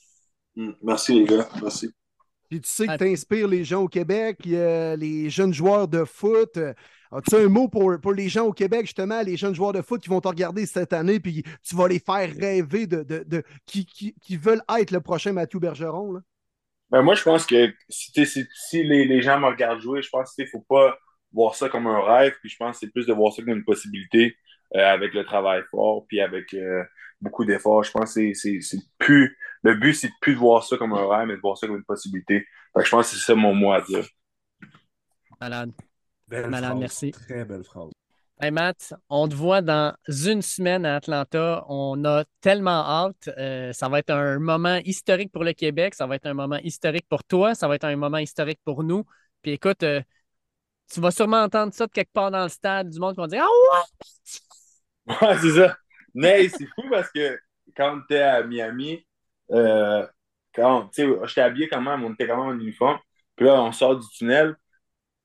Mm. 0.56 0.70
Merci, 0.82 1.14
les 1.14 1.24
gars. 1.24 1.48
Merci. 1.60 1.90
Puis 2.48 2.60
tu 2.62 2.68
sais 2.70 2.86
que 2.86 2.92
Ah. 2.92 2.98
tu 2.98 3.04
inspires 3.08 3.48
les 3.48 3.64
gens 3.64 3.82
au 3.82 3.88
Québec, 3.88 4.38
euh, 4.46 4.96
les 4.96 5.28
jeunes 5.28 5.52
joueurs 5.52 5.86
de 5.88 6.04
foot. 6.04 6.58
As-tu 7.10 7.36
un 7.36 7.48
mot 7.48 7.68
pour, 7.68 7.98
pour 8.00 8.12
les 8.12 8.28
gens 8.28 8.44
au 8.46 8.52
Québec, 8.52 8.82
justement, 8.82 9.22
les 9.22 9.36
jeunes 9.36 9.54
joueurs 9.54 9.72
de 9.72 9.82
foot 9.82 10.00
qui 10.02 10.08
vont 10.10 10.20
te 10.20 10.28
regarder 10.28 10.66
cette 10.66 10.92
année, 10.92 11.20
puis 11.20 11.42
tu 11.66 11.74
vas 11.76 11.88
les 11.88 11.98
faire 11.98 12.30
rêver 12.34 12.86
de, 12.86 13.02
de, 13.02 13.24
de- 13.26 13.42
qui, 13.66 13.86
qui, 13.86 14.14
qui 14.20 14.36
veulent 14.36 14.62
être 14.78 14.90
le 14.90 15.00
prochain 15.00 15.32
Mathieu 15.32 15.58
Bergeron? 15.58 16.12
Là? 16.12 16.20
Ben, 16.90 17.02
moi, 17.02 17.14
je 17.14 17.22
pense 17.22 17.46
que 17.46 17.72
si, 17.88 18.12
t'es- 18.12 18.24
si, 18.26 18.46
si 18.54 18.82
les, 18.82 19.04
les 19.04 19.22
gens 19.22 19.38
me 19.40 19.46
regardent 19.46 19.80
jouer, 19.80 20.02
je 20.02 20.08
pense 20.10 20.34
qu'il 20.34 20.44
ne 20.44 20.50
faut 20.50 20.64
pas 20.68 20.98
voir 21.32 21.54
ça 21.54 21.68
comme 21.68 21.86
un 21.86 22.00
rêve, 22.00 22.34
puis 22.40 22.48
je 22.48 22.56
pense 22.56 22.78
que 22.78 22.86
c'est 22.86 22.92
plus 22.92 23.06
de 23.06 23.12
voir 23.12 23.32
ça 23.32 23.42
comme 23.42 23.56
une 23.56 23.64
possibilité 23.64 24.36
euh, 24.76 24.86
avec 24.86 25.14
le 25.14 25.24
travail 25.24 25.62
fort, 25.70 26.06
puis 26.08 26.20
avec 26.20 26.52
euh, 26.54 26.82
beaucoup 27.20 27.44
d'efforts. 27.44 27.84
Je 27.84 27.90
pense 27.90 28.14
que 28.14 28.32
c'est- 28.32 28.34
c'est 28.34 28.60
c'est 28.60 28.82
plus. 28.98 29.36
Le 29.62 29.74
but, 29.74 29.94
c'est 29.94 30.08
de 30.08 30.12
plus 30.20 30.34
de 30.34 30.38
voir 30.38 30.62
ça 30.64 30.76
comme 30.76 30.92
un 30.94 31.06
rêve, 31.08 31.26
mais 31.28 31.36
de 31.36 31.40
voir 31.40 31.56
ça 31.58 31.66
comme 31.66 31.76
une 31.76 31.84
possibilité. 31.84 32.40
Fait 32.74 32.80
que 32.80 32.84
je 32.86 32.90
pense 32.90 33.10
que 33.10 33.16
c'est 33.16 33.24
ça 33.24 33.34
mon 33.34 33.54
mot 33.54 33.72
à 33.72 33.80
dire. 33.82 34.06
Malade. 35.40 35.87
Belle 36.28 36.48
Malade, 36.48 36.76
phrase. 36.76 36.80
merci. 36.80 37.10
Très 37.10 37.44
belle 37.44 37.64
phrase. 37.64 37.90
Hey 38.40 38.52
Matt, 38.52 38.94
on 39.08 39.26
te 39.26 39.34
voit 39.34 39.62
dans 39.62 39.96
une 40.06 40.42
semaine 40.42 40.86
à 40.86 40.96
Atlanta. 40.96 41.64
On 41.68 42.04
a 42.04 42.24
tellement 42.40 42.84
hâte. 42.86 43.28
Euh, 43.36 43.72
ça 43.72 43.88
va 43.88 43.98
être 43.98 44.10
un 44.10 44.38
moment 44.38 44.76
historique 44.84 45.32
pour 45.32 45.42
le 45.42 45.54
Québec. 45.54 45.94
Ça 45.94 46.06
va 46.06 46.14
être 46.16 46.26
un 46.26 46.34
moment 46.34 46.58
historique 46.62 47.06
pour 47.08 47.24
toi. 47.24 47.56
Ça 47.56 47.66
va 47.66 47.74
être 47.74 47.84
un 47.84 47.96
moment 47.96 48.18
historique 48.18 48.60
pour 48.64 48.84
nous. 48.84 49.04
Puis 49.42 49.52
écoute, 49.52 49.82
euh, 49.82 50.00
tu 50.92 51.00
vas 51.00 51.10
sûrement 51.10 51.42
entendre 51.42 51.74
ça 51.74 51.86
de 51.86 51.92
quelque 51.92 52.12
part 52.12 52.30
dans 52.30 52.44
le 52.44 52.48
stade, 52.48 52.90
du 52.90 53.00
monde 53.00 53.14
qui 53.14 53.20
va 53.20 53.26
dire 53.26 53.44
Ah 53.44 53.48
ouais! 55.08 55.16
Ouais, 55.22 55.38
c'est 55.40 55.52
ça. 55.52 55.76
Mais 56.14 56.48
c'est 56.48 56.66
fou 56.66 56.82
parce 56.90 57.10
que 57.10 57.38
quand 57.76 58.00
tu 58.08 58.14
es 58.14 58.22
à 58.22 58.42
Miami, 58.42 59.04
euh, 59.50 60.06
quand, 60.54 60.88
tu 60.88 61.02
sais, 61.02 61.08
j'étais 61.24 61.40
habillé 61.40 61.68
quand 61.68 61.80
même, 61.80 62.04
on 62.04 62.12
était 62.12 62.26
quand 62.26 62.36
même 62.36 62.56
en 62.56 62.60
uniforme? 62.60 62.98
Puis 63.34 63.46
là, 63.46 63.62
on 63.62 63.72
sort 63.72 63.96
du 63.96 64.06
tunnel. 64.10 64.56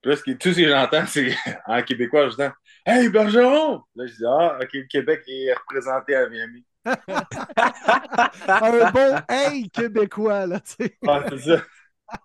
Puis 0.03 0.11
là, 0.11 0.17
ce 0.17 0.23
qui- 0.23 0.37
tout 0.37 0.53
ce 0.53 0.57
que 0.61 0.69
j'entends, 0.69 1.05
c'est 1.07 1.33
en 1.67 1.81
québécois, 1.83 2.29
j'entends 2.29 2.53
Hey, 2.85 3.09
Bergeron! 3.09 3.81
Là, 3.95 4.05
je 4.05 4.13
dis 4.13 4.25
Ah, 4.27 4.59
OK, 4.61 4.69
le 4.73 4.83
Québec 4.87 5.23
est 5.27 5.53
représenté 5.53 6.15
à 6.15 6.29
Miami. 6.29 6.65
Un 8.47 8.91
bon 8.91 9.15
hey 9.29 9.69
québécois, 9.69 10.45
là, 10.45 10.59
tu 10.59 10.73
sais. 10.85 10.97
Ah, 11.07 11.23
c'est 11.29 11.39
ça. 11.39 11.63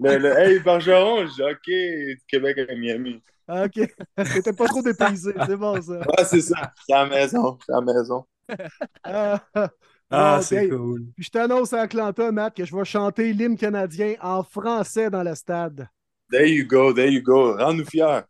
Le, 0.01 0.19
le 0.19 0.39
Hey, 0.39 0.61
Bergeron, 0.61 1.27
je 1.27 1.33
dis 1.35 1.43
OK, 1.43 1.67
du 1.67 2.21
Québec 2.27 2.59
à 2.69 2.75
Miami. 2.75 3.23
Ah, 3.47 3.65
OK. 3.65 3.81
T'étais 4.17 4.53
pas 4.53 4.67
trop 4.67 4.83
dépaysé, 4.83 5.33
c'est 5.47 5.57
bon 5.57 5.81
ça. 5.81 6.01
Ah, 6.19 6.25
c'est 6.25 6.41
ça. 6.43 6.73
C'est 6.87 6.93
à 6.95 7.05
la 7.05 7.09
maison. 7.11 7.59
C'est 7.65 7.73
à 7.73 7.81
la 7.81 7.93
maison. 7.93 8.27
Ah, 9.05 9.43
Ah, 10.11 10.37
bon, 10.37 10.43
c'est 10.43 10.57
hey, 10.65 10.69
cool. 10.71 11.03
Puis 11.15 11.25
je 11.25 11.31
t'annonce 11.31 11.73
à 11.73 11.83
Atlanta, 11.83 12.33
Matt, 12.33 12.57
que 12.57 12.65
je 12.65 12.75
vais 12.75 12.85
chanter 12.85 13.33
l'hymne 13.33 13.57
canadien 13.57 14.15
en 14.21 14.43
français 14.43 15.11
dans 15.11 15.23
le 15.23 15.35
stade. 15.35 15.87
There 16.31 16.47
you 16.47 16.65
go, 16.65 16.93
there 16.93 17.09
you 17.09 17.23
go. 17.23 17.57
Rends-nous 17.57 17.85
fiers. 17.87 18.23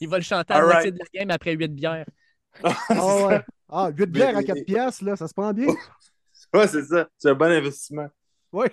Il 0.00 0.08
va 0.08 0.16
le 0.18 0.22
chanter 0.22 0.52
à 0.54 0.60
la 0.60 0.66
right. 0.66 0.94
de 0.94 0.98
la 0.98 1.04
game 1.12 1.30
après 1.30 1.52
huit 1.54 1.68
bières. 1.74 2.06
Ah 2.62 3.26
ouais. 3.26 3.40
Ah, 3.68 3.90
8 3.96 4.06
bières 4.06 4.36
à 4.36 4.40
mais- 4.40 4.44
4 4.44 4.64
piastres, 4.64 5.04
là, 5.04 5.16
ça 5.16 5.28
se 5.28 5.34
prend 5.34 5.52
bien. 5.52 5.66
Ouais, 6.54 6.66
c'est 6.66 6.82
ça. 6.84 7.08
C'est 7.16 7.30
un 7.30 7.34
bon 7.34 7.52
investissement. 7.52 8.08
Oui. 8.52 8.66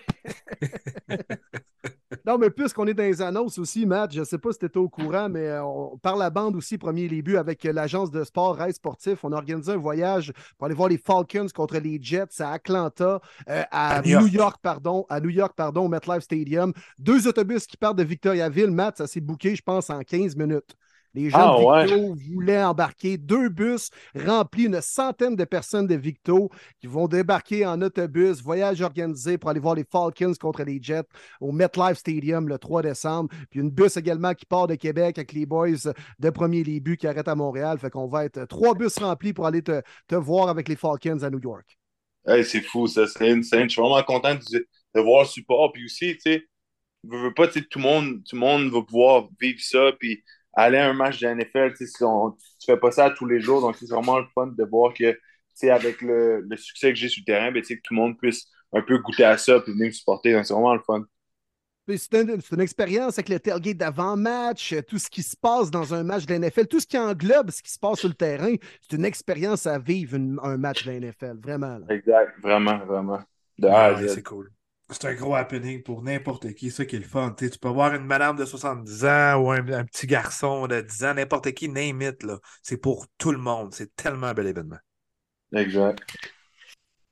non, 2.28 2.38
mais 2.38 2.50
puisqu'on 2.50 2.86
est 2.88 2.94
dans 2.94 3.04
les 3.04 3.22
annonces 3.22 3.58
aussi, 3.58 3.86
Matt, 3.86 4.14
je 4.14 4.20
ne 4.20 4.26
sais 4.26 4.38
pas 4.38 4.52
si 4.52 4.60
tu 4.60 4.66
étais 4.66 4.78
au 4.78 4.90
courant, 4.90 5.30
mais 5.30 5.48
euh, 5.48 5.64
on, 5.64 5.98
par 5.98 6.18
la 6.18 6.30
bande 6.30 6.58
aussi, 6.58 6.78
premier 6.78 7.08
début, 7.08 7.38
avec 7.38 7.66
euh, 7.66 7.72
l'agence 7.72 8.12
de 8.12 8.22
sport 8.26 8.58
Rail 8.58 8.74
Sportif, 8.74 9.24
on 9.24 9.32
a 9.32 9.38
organisé 9.38 9.72
un 9.72 9.78
voyage 9.78 10.34
pour 10.58 10.66
aller 10.66 10.76
voir 10.76 10.90
les 10.90 10.98
Falcons 10.98 11.48
contre 11.56 11.78
les 11.78 11.98
Jets 12.02 12.42
à 12.42 12.52
Atlanta, 12.52 13.22
euh, 13.48 13.64
à, 13.72 14.00
À 14.00 14.02
New 14.02 14.10
York. 14.10 14.34
York, 14.34 14.60
pardon, 14.62 15.06
à 15.08 15.22
New 15.22 15.30
York, 15.30 15.54
pardon, 15.56 15.86
au 15.86 15.88
MetLife 15.88 16.20
Stadium. 16.24 16.74
Deux 17.00 17.30
autobus 17.30 17.66
qui 17.66 17.78
partent 17.78 17.98
de 17.98 18.04
Victoriaville. 18.04 18.72
Matt, 18.72 18.98
ça 18.98 19.08
s'est 19.08 19.22
booké, 19.22 19.56
je 19.56 19.64
pense, 19.64 19.90
en 19.90 20.02
15 20.02 20.36
minutes. 20.36 20.76
Les 21.18 21.30
gens 21.32 21.40
Ah, 21.40 21.50
de 21.50 21.56
ouais. 21.64 21.88
Victo 21.88 22.16
voulaient 22.32 22.64
embarquer 22.64 23.18
deux 23.18 23.50
bus 23.50 23.90
remplis, 24.16 24.66
une 24.66 24.82
centaine 24.82 25.36
de 25.36 25.46
personnes 25.46 25.88
de 25.88 25.96
Victo 25.96 26.50
qui 26.80 26.88
vont 26.88 27.08
débarquer 27.08 27.66
en 27.66 27.82
autobus, 27.82 28.42
voyage 28.42 28.82
organisé 28.82 29.38
pour 29.38 29.50
aller 29.50 29.60
voir 29.60 29.76
les 29.76 29.84
Falcons 29.84 30.34
contre 30.40 30.64
les 30.64 30.80
Jets 30.82 31.04
au 31.42 31.52
MetLife 31.52 31.98
Stadium 31.98 32.48
le 32.48 32.60
3 32.60 32.84
décembre. 32.84 33.30
Puis 33.50 33.60
une 33.60 33.72
bus 33.72 33.98
également 33.98 34.34
qui 34.34 34.46
part 34.46 34.68
de 34.68 34.76
Québec 34.76 35.18
avec 35.18 35.34
les 35.34 35.46
boys 35.46 35.70
de 36.20 36.30
premier 36.30 36.64
début 36.64 36.98
qui 36.98 37.08
arrêtent 37.08 37.28
à 37.28 37.36
Montréal. 37.36 37.80
Fait 37.80 37.90
qu'on 37.90 38.08
va 38.08 38.26
être 38.26 38.46
trois 38.46 38.76
bus 38.76 38.98
remplis 39.00 39.34
pour 39.34 39.48
aller 39.48 39.62
te, 39.64 39.82
te 40.08 40.16
voir 40.16 40.50
avec 40.50 40.70
les 40.70 40.76
Falcons 40.76 41.24
à 41.24 41.30
New 41.30 41.40
York. 41.40 41.78
Hey, 42.26 42.44
c'est 42.44 42.62
fou, 42.62 42.88
ça. 42.88 43.08
C'est 43.08 43.30
insane. 43.32 43.64
Je 43.64 43.70
suis 43.74 43.82
vraiment 43.82 44.04
content 44.04 44.36
de, 44.36 44.68
de 44.96 45.02
voir 45.02 45.24
le 45.24 45.28
support. 45.28 45.72
Puis 45.72 45.86
aussi, 45.86 46.14
tu 46.16 46.20
sais, 46.22 46.44
veux, 47.04 47.24
veux 47.24 47.34
pas, 47.36 47.48
tu 47.48 47.60
sais, 47.62 47.66
tout 47.66 47.80
le 47.80 47.86
monde, 47.86 48.24
tout 48.28 48.36
le 48.36 48.42
monde 48.42 48.72
va 48.72 48.82
pouvoir 48.84 49.30
vivre 49.42 49.60
ça. 49.62 49.92
Puis 50.00 50.24
aller 50.58 50.80
à 50.80 50.90
un 50.90 50.94
match 50.94 51.20
de 51.22 51.28
la 51.28 51.34
NFL, 51.34 51.76
si 51.78 52.04
on- 52.04 52.32
tu 52.34 52.66
fais 52.68 52.78
pas 52.78 52.92
ça 52.92 53.12
tous 53.12 53.28
les 53.28 53.42
jours. 53.42 53.62
Donc, 53.62 53.78
c'est 53.78 53.90
vraiment 53.90 54.20
le 54.20 54.28
fun 54.36 54.48
de 54.48 54.66
voir 54.66 54.94
que, 54.94 55.14
tu 55.14 55.20
sais, 55.56 55.72
avec 55.72 56.02
le, 56.04 56.42
le 56.42 56.58
succès 56.58 56.90
que 56.92 56.96
j'ai 57.00 57.10
sur 57.10 57.22
le 57.28 57.34
terrain, 57.34 57.52
ben, 57.54 57.62
tu 57.64 57.70
sais, 57.70 57.78
que 57.78 57.82
tout 57.84 57.96
le 57.96 58.02
monde 58.02 58.18
puisse 58.20 58.48
un 58.74 58.82
peu 58.84 59.00
goûter 59.00 59.26
à 59.26 59.38
ça 59.40 59.62
puis 59.62 59.74
venir 59.74 59.88
me 59.88 59.92
supporter. 59.94 60.34
Donc, 60.34 60.46
c'est 60.48 60.54
vraiment 60.54 60.76
le 60.76 60.82
fun. 60.82 61.06
C'est 61.90 62.14
une, 62.16 62.42
c'est 62.42 62.54
une 62.56 62.62
expérience 62.62 63.18
avec 63.18 63.30
le 63.30 63.40
tailgate 63.40 63.78
d'avant-match, 63.78 64.76
tout 64.90 65.00
ce 65.00 65.10
qui 65.10 65.24
se 65.24 65.38
passe 65.38 65.72
dans 65.72 65.94
un 65.94 66.04
match 66.04 66.26
de 66.26 66.32
la 66.32 66.36
NFL, 66.36 66.68
tout 66.68 66.82
ce 66.82 66.88
qui 66.88 66.98
englobe 66.98 67.50
ce 67.52 67.64
qui 67.64 67.72
se 67.72 67.80
passe 67.80 68.00
sur 68.00 68.10
le 68.10 68.14
terrain. 68.14 68.54
C'est 68.82 68.98
une 68.98 69.06
expérience 69.06 69.66
à 69.66 69.80
vivre, 69.80 70.16
une- 70.18 70.38
un 70.44 70.58
match 70.58 70.84
de 70.84 70.92
la 70.92 70.98
NFL, 70.98 71.38
vraiment. 71.42 71.78
là. 71.78 71.88
Exact. 71.90 72.40
Vraiment, 72.42 72.78
vraiment. 72.86 73.20
De 73.60 73.68
A 73.68 73.86
à 73.86 73.96
Ouais, 73.96 74.08
Z. 74.08 74.08
c'est 74.08 74.24
cool. 74.24 74.52
C'est 74.90 75.06
un 75.06 75.14
gros 75.16 75.36
happening 75.36 75.84
pour 75.84 76.02
n'importe 76.02 76.54
qui, 76.54 76.72
ça 76.72 76.86
qui 76.86 76.96
est 76.96 77.00
le 77.00 77.06
fun. 77.06 77.34
Tu 77.38 77.50
peux 77.60 77.68
voir 77.70 77.94
une 77.94 78.06
madame 78.06 78.38
de 78.38 78.46
70 78.46 79.04
ans 79.06 79.36
ou 79.36 79.52
un, 79.52 79.68
un 79.74 79.86
petit 79.86 80.08
garçon 80.08 80.68
de 80.68 80.82
10 80.82 81.04
ans, 81.04 81.14
n'importe 81.14 81.52
qui, 81.54 81.68
name 81.70 82.02
it, 82.02 82.24
là. 82.24 82.40
C'est 82.64 82.78
pour 82.78 83.06
tout 83.18 83.32
le 83.32 83.38
monde. 83.38 83.74
C'est 83.74 83.94
tellement 83.96 84.28
un 84.28 84.34
bel 84.34 84.48
événement. 84.48 84.78
Exact. 85.52 86.04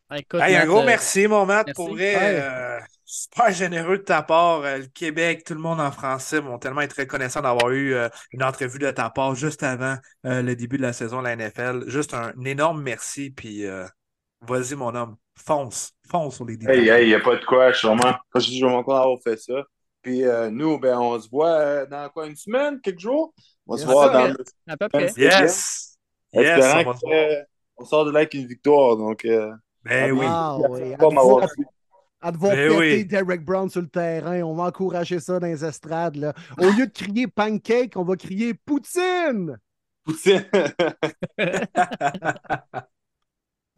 Ah, 0.09 0.19
écoute, 0.19 0.47
Hey, 0.47 0.55
un 0.55 0.65
Matt, 0.65 0.65
gros 0.65 0.82
euh, 0.82 0.84
merci, 0.84 1.28
mon 1.28 1.45
Matt. 1.45 1.67
merci. 1.67 1.73
Pour 1.73 1.89
vrai, 1.95 2.15
Ouais. 2.15 2.41
euh, 2.41 2.80
super 3.05 3.51
généreux 3.51 3.97
de 3.97 4.03
ta 4.03 4.21
part. 4.21 4.61
Euh, 4.63 4.80
le 4.80 4.86
Québec, 4.88 5.43
tout 5.45 5.53
le 5.53 5.59
monde 5.61 5.80
en 5.82 5.91
français 5.91 6.39
vont 6.39 6.59
tellement 6.59 6.82
être 6.82 6.97
reconnaissants 6.97 7.41
d'avoir 7.41 7.71
eu 7.71 7.93
euh, 7.93 8.09
une 8.32 8.43
entrevue 8.43 8.78
de 8.80 8.91
ta 8.91 9.09
part 9.09 9.34
juste 9.36 9.63
avant 9.63 9.97
euh, 10.26 10.41
le 10.41 10.55
début 10.55 10.78
de 10.78 10.82
la 10.84 10.93
saison 10.93 11.19
de 11.19 11.23
la 11.23 11.34
NFL. 11.34 11.89
Juste 11.89 12.13
un, 12.13 12.34
énorme 12.45 12.82
merci. 12.84 13.32
Puis, 13.32 13.65
euh, 13.65 13.88
vas-y, 14.41 14.76
mon 14.76 14.95
homme, 14.95 15.17
fonce. 15.38 15.91
Fonce 16.09 16.36
sur 16.36 16.45
les 16.45 16.57
débuts. 16.57 16.71
Hey, 16.71 16.89
hey, 16.89 17.05
il 17.05 17.09
n'y 17.09 17.15
a 17.15 17.19
pas 17.19 17.36
de 17.36 17.45
quoi. 17.45 17.71
Comme 17.73 17.99
je 17.99 18.39
dis, 18.39 18.45
je 18.45 18.51
suis 18.51 18.61
vraiment 18.61 18.83
content 18.83 18.99
d'avoir 18.99 19.19
fait 19.23 19.38
ça. 19.38 19.63
Puis 20.01 20.23
euh, 20.23 20.51
nous, 20.51 20.77
ben, 20.77 20.99
on 20.99 21.19
se 21.19 21.27
voit 21.27 21.57
euh, 21.57 21.86
dans 21.88 22.07
quoi, 22.09 22.27
une 22.27 22.36
semaine, 22.36 22.79
quelques 22.79 22.99
jours? 22.99 23.33
On 23.65 23.75
va 23.75 23.81
se 23.81 23.88
voir 23.88 24.11
dans 24.11 24.27
le 24.27 24.38
à 24.67 24.77
peu 24.77 24.88
près. 24.88 25.11
Yes! 25.17 25.97
Yes! 26.31 26.86
On 26.86 26.93
que, 26.93 27.13
euh, 27.13 27.43
on 27.77 27.86
sort 27.86 28.05
de 28.05 28.11
là 28.11 28.19
avec 28.19 28.36
une 28.36 28.45
victoire. 28.45 28.97
Donc, 28.97 29.25
euh, 29.25 29.51
Ben 29.83 30.11
oui. 30.11 30.25
Ah 30.27 30.57
oui, 30.69 30.93
encore 30.99 31.47
à 32.21 32.31
Ben 32.31 32.39
péter 32.39 32.77
oui. 32.77 33.05
Derek 33.05 33.43
Brown 33.43 33.67
sur 33.69 33.81
le 33.81 33.88
terrain. 33.88 34.41
On 34.43 34.53
va 34.53 34.65
encourager 34.65 35.19
ça 35.19 35.39
dans 35.39 35.47
les 35.47 35.65
estrades. 35.65 36.17
là. 36.17 36.33
Au 36.59 36.69
lieu 36.69 36.86
de 36.88 36.91
crier 36.91 37.27
pancake, 37.27 37.93
on 37.95 38.03
va 38.03 38.15
crier 38.15 38.53
Poutine! 38.53 39.57
Poutine. 40.03 40.45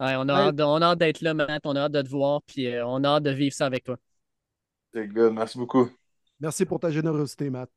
Ouais, 0.00 0.14
on, 0.16 0.28
a 0.28 0.34
hâte 0.34 0.60
on 0.60 0.80
a 0.80 0.86
hâte 0.86 0.98
d'être 0.98 1.20
là, 1.22 1.34
Matt. 1.34 1.62
On 1.64 1.74
a 1.74 1.80
hâte 1.80 1.92
de 1.92 2.02
te 2.02 2.08
voir. 2.08 2.42
Puis 2.42 2.66
euh, 2.66 2.86
on 2.86 3.02
a 3.04 3.08
hâte 3.08 3.24
de 3.24 3.30
vivre 3.30 3.54
ça 3.54 3.66
avec 3.66 3.84
toi. 3.84 3.96
C'est 4.94 5.08
good. 5.08 5.32
Merci 5.32 5.58
beaucoup. 5.58 5.90
Merci 6.40 6.64
pour 6.64 6.78
ta 6.78 6.90
générosité, 6.90 7.50
Matt. 7.50 7.70